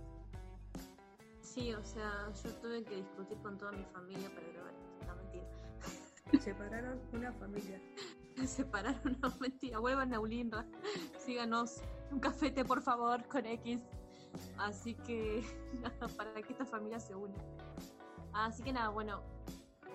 Sí, 1.43 1.75
o 1.75 1.85
sea, 1.85 2.33
yo 2.43 2.55
tuve 2.55 2.85
que 2.85 2.97
discutir 2.97 3.37
con 3.43 3.59
toda 3.59 3.73
mi 3.73 3.85
familia 3.85 4.31
para 4.31 4.47
grabar 4.49 4.73
esto. 4.73 5.07
No, 5.07 5.17
mentira. 5.17 5.47
Separaron 6.41 7.01
una 7.13 7.33
familia. 7.33 7.81
Se 8.37 8.47
separaron, 8.63 9.19
no, 9.21 9.31
mentira. 9.41 9.79
Vuelvan 9.79 10.15
a 10.15 10.21
Ulinra. 10.21 10.65
Síganos. 11.19 11.83
Un 12.11 12.21
cafete, 12.21 12.65
por 12.65 12.81
favor, 12.81 13.27
con 13.29 13.45
X. 13.45 13.83
Así 14.57 14.95
que, 14.95 15.45
nada, 15.83 16.09
para 16.17 16.33
que 16.41 16.53
esta 16.53 16.65
familia 16.65 16.99
se 16.99 17.15
una. 17.15 17.37
Así 18.33 18.63
que 18.63 18.73
nada, 18.73 18.89
bueno. 18.89 19.23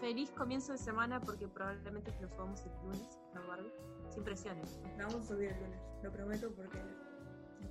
Feliz 0.04 0.32
comienzo 0.32 0.74
de 0.74 0.78
semana 0.78 1.22
porque 1.22 1.48
probablemente 1.48 2.14
lo 2.20 2.28
subamos 2.28 2.60
el 2.66 2.74
lunes, 2.84 3.22
¿no, 3.34 3.48
Barbie? 3.48 3.72
Sin 4.10 4.22
presiones. 4.22 4.78
Vamos 4.98 5.16
a 5.16 5.24
subir 5.24 5.52
el 5.52 5.64
lunes. 5.64 5.80
Lo 6.04 6.12
prometo 6.12 6.52
porque 6.54 6.78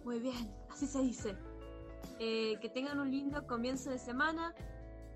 Muy 0.02 0.18
bien, 0.18 0.50
así 0.70 0.86
se 0.86 1.02
dice. 1.02 1.36
Eh, 2.18 2.58
que 2.62 2.70
tengan 2.70 3.00
un 3.00 3.10
lindo 3.10 3.46
comienzo 3.46 3.90
de 3.90 3.98
semana. 3.98 4.54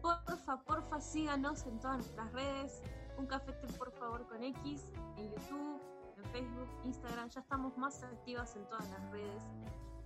Porfa, 0.03 0.63
porfa, 0.65 1.01
síganos 1.01 1.65
en 1.65 1.81
todas 1.81 1.97
nuestras 1.97 2.31
redes. 2.35 2.83
Un 3.17 3.25
cafete, 3.25 3.67
por 3.79 3.93
favor, 3.93 4.29
con 4.29 4.43
X, 4.43 4.83
en 5.17 5.31
YouTube, 5.31 5.81
en 6.19 6.25
Facebook, 6.33 6.69
Instagram. 6.85 7.31
Ya 7.31 7.41
estamos 7.41 7.79
más 7.79 8.03
activas 8.03 8.55
en 8.57 8.69
todas 8.69 8.91
las 8.91 9.11
redes. 9.11 9.43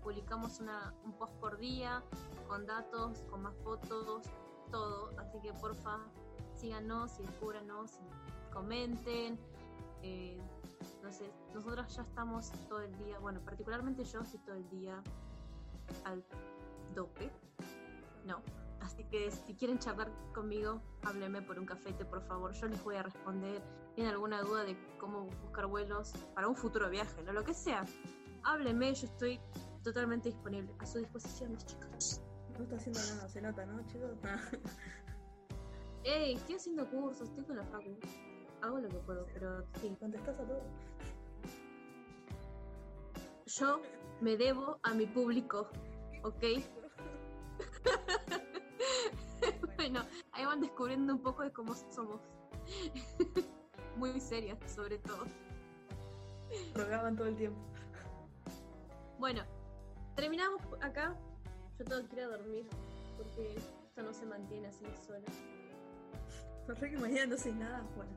Publicamos 0.05 0.61
una, 0.61 0.95
un 1.05 1.13
post 1.15 1.33
por 1.41 1.59
día, 1.59 2.05
con 2.47 2.67
datos, 2.67 3.25
con 3.29 3.43
más 3.43 3.57
fotos, 3.65 4.27
todo. 4.71 5.11
Así 5.19 5.41
que 5.41 5.53
porfa, 5.55 5.99
síganos 6.61 7.19
y 7.19 7.23
descúbranos 7.23 7.93
y 7.93 8.53
comenten. 8.53 9.39
Eh, 10.03 10.39
no 11.03 11.13
sé, 11.13 11.31
nosotros 11.55 11.95
ya 11.95 12.03
estamos 12.03 12.53
todo 12.69 12.81
el 12.81 12.97
día, 12.99 13.19
bueno, 13.19 13.41
particularmente 13.41 14.05
yo 14.05 14.21
estoy 14.21 14.41
todo 14.41 14.57
el 14.57 14.69
día 14.69 15.03
al 16.05 16.25
dope. 16.95 17.31
No. 18.25 18.43
Así 18.81 19.05
que 19.05 19.31
si 19.31 19.55
quieren 19.55 19.79
charlar 19.79 20.11
conmigo, 20.35 20.81
háblenme 21.03 21.43
por 21.43 21.59
un 21.59 21.67
cafete, 21.67 22.05
por 22.05 22.23
favor. 22.23 22.53
Yo 22.53 22.67
les 22.67 22.83
voy 22.83 22.97
a 22.97 23.03
responder. 23.03 23.63
¿Tienen 23.95 24.13
alguna 24.13 24.41
duda 24.41 24.65
de 24.65 24.77
cómo 24.99 25.27
buscar 25.43 25.67
vuelos 25.67 26.13
para 26.35 26.49
un 26.49 26.57
futuro 26.57 26.89
viaje? 26.89 27.23
No, 27.23 27.33
lo 27.33 27.45
que 27.45 27.53
sea. 27.53 27.85
Háblenme, 28.43 28.95
yo 28.95 29.07
estoy 29.07 29.39
totalmente 29.83 30.31
disponible. 30.31 30.75
A 30.79 30.87
su 30.87 30.99
disposición, 30.99 31.53
mis 31.53 31.67
chicos. 31.67 32.23
no 32.57 32.65
está 32.65 32.77
haciendo 32.77 33.01
nada. 33.01 33.29
Se 33.29 33.43
nota, 33.43 33.67
¿no, 33.67 33.87
chicos? 33.87 34.13
Ey, 36.03 36.35
estoy 36.35 36.55
haciendo 36.55 36.89
cursos, 36.89 37.29
estoy 37.29 37.45
con 37.45 37.57
la 37.57 37.65
facu. 37.65 37.95
Hago 38.63 38.79
lo 38.79 38.89
que 38.89 38.97
puedo, 38.99 39.27
pero 39.35 39.65
sí. 39.81 39.95
Contestás 40.01 40.39
a 40.41 40.45
todo. 40.45 40.63
Yo 43.47 43.83
me 44.21 44.37
debo 44.37 44.79
a 44.83 44.95
mi 44.95 45.07
público, 45.07 45.69
¿ok? 46.23 46.45
bueno, 49.77 50.01
ahí 50.33 50.47
van 50.47 50.61
descubriendo 50.61 51.15
un 51.15 51.23
poco 51.23 51.43
de 51.43 51.53
cómo 51.53 51.75
somos. 51.75 52.21
Muy 53.97 54.19
serias, 54.21 54.59
sobre 54.73 54.99
todo. 54.99 55.25
Rogaban 56.75 57.17
todo 57.17 57.27
el 57.27 57.37
tiempo. 57.37 57.61
Bueno, 59.19 59.43
terminamos 60.17 60.63
acá. 60.81 61.15
Yo 61.79 61.85
tengo 61.85 62.09
que 62.09 62.17
ir 62.17 62.23
a 62.23 62.29
dormir 62.29 62.67
porque 63.19 63.55
esto 63.55 64.03
no 64.03 64.15
se 64.15 64.25
mantiene 64.25 64.69
así 64.69 64.87
sola. 65.07 65.27
Que 66.81 66.97
mañana 66.99 67.27
no 67.27 67.37
sé 67.37 67.53
nada. 67.53 67.83
Bueno, 67.97 68.13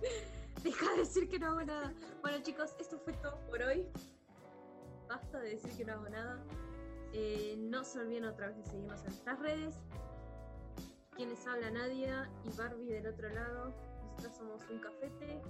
Deja 0.62 0.90
de 0.92 0.98
decir 0.98 1.28
que 1.28 1.38
no 1.38 1.48
hago 1.48 1.62
nada. 1.62 1.92
Bueno, 2.22 2.38
chicos, 2.42 2.74
esto 2.80 2.98
fue 2.98 3.12
todo 3.14 3.38
por 3.46 3.62
hoy. 3.62 3.86
Basta 5.08 5.38
de 5.40 5.50
decir 5.50 5.70
que 5.76 5.84
no 5.84 5.92
hago 5.94 6.08
nada. 6.08 6.42
Eh, 7.12 7.56
no 7.58 7.84
se 7.84 8.00
olviden 8.00 8.24
otra 8.24 8.48
vez 8.48 8.56
de 8.56 8.64
seguirnos 8.64 9.00
en 9.00 9.06
nuestras 9.06 9.38
redes. 9.38 9.74
Quienes 11.14 11.46
habla 11.46 11.70
Nadia 11.70 12.30
y 12.44 12.56
Barbie 12.56 12.92
del 12.92 13.06
otro 13.06 13.28
lado. 13.28 13.74
Nosotros 14.04 14.36
somos 14.36 14.62
un 14.70 14.80
cafete. 14.80 15.40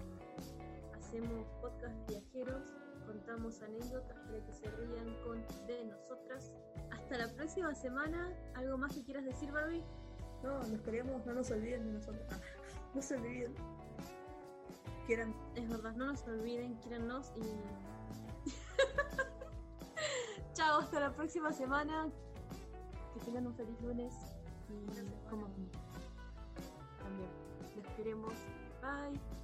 Hacemos 0.97 1.47
podcast 1.61 2.09
viajeros. 2.09 2.65
Contamos 3.07 3.63
anécdotas 3.63 4.19
para 4.19 4.45
que 4.45 4.53
se 4.53 4.71
rían 4.71 5.23
con 5.25 5.43
de 5.67 5.85
nosotras. 5.87 6.53
Hasta 6.91 7.17
la 7.17 7.29
próxima 7.35 7.75
semana. 7.75 8.37
¿Algo 8.55 8.77
más 8.77 8.95
que 8.95 9.03
quieras 9.03 9.25
decir, 9.25 9.51
Barbie? 9.51 9.85
No, 10.43 10.59
nos 10.59 10.81
queremos, 10.83 11.25
no 11.27 11.35
nos 11.35 11.51
olviden 11.51 11.85
de 11.87 11.93
nosotros. 11.93 12.23
Ah, 12.31 12.39
no 12.95 13.03
se 13.03 13.17
olviden. 13.17 13.55
Quieran. 15.07 15.35
Es 15.55 15.69
verdad, 15.69 15.95
no 15.97 16.07
nos 16.07 16.23
olviden, 16.25 16.79
quírennos 16.81 17.33
y. 17.37 18.51
Chao, 20.55 20.81
hasta 20.81 21.01
la 21.01 21.13
próxima 21.13 21.53
semana. 21.53 22.09
Que 23.15 23.21
tengan 23.21 23.47
un 23.47 23.55
feliz 23.55 23.81
lunes 23.81 24.15
y 24.69 25.31
como 25.31 25.47
también. 27.03 27.31
Los 27.77 27.87
queremos. 27.97 28.35
Bye. 28.83 29.38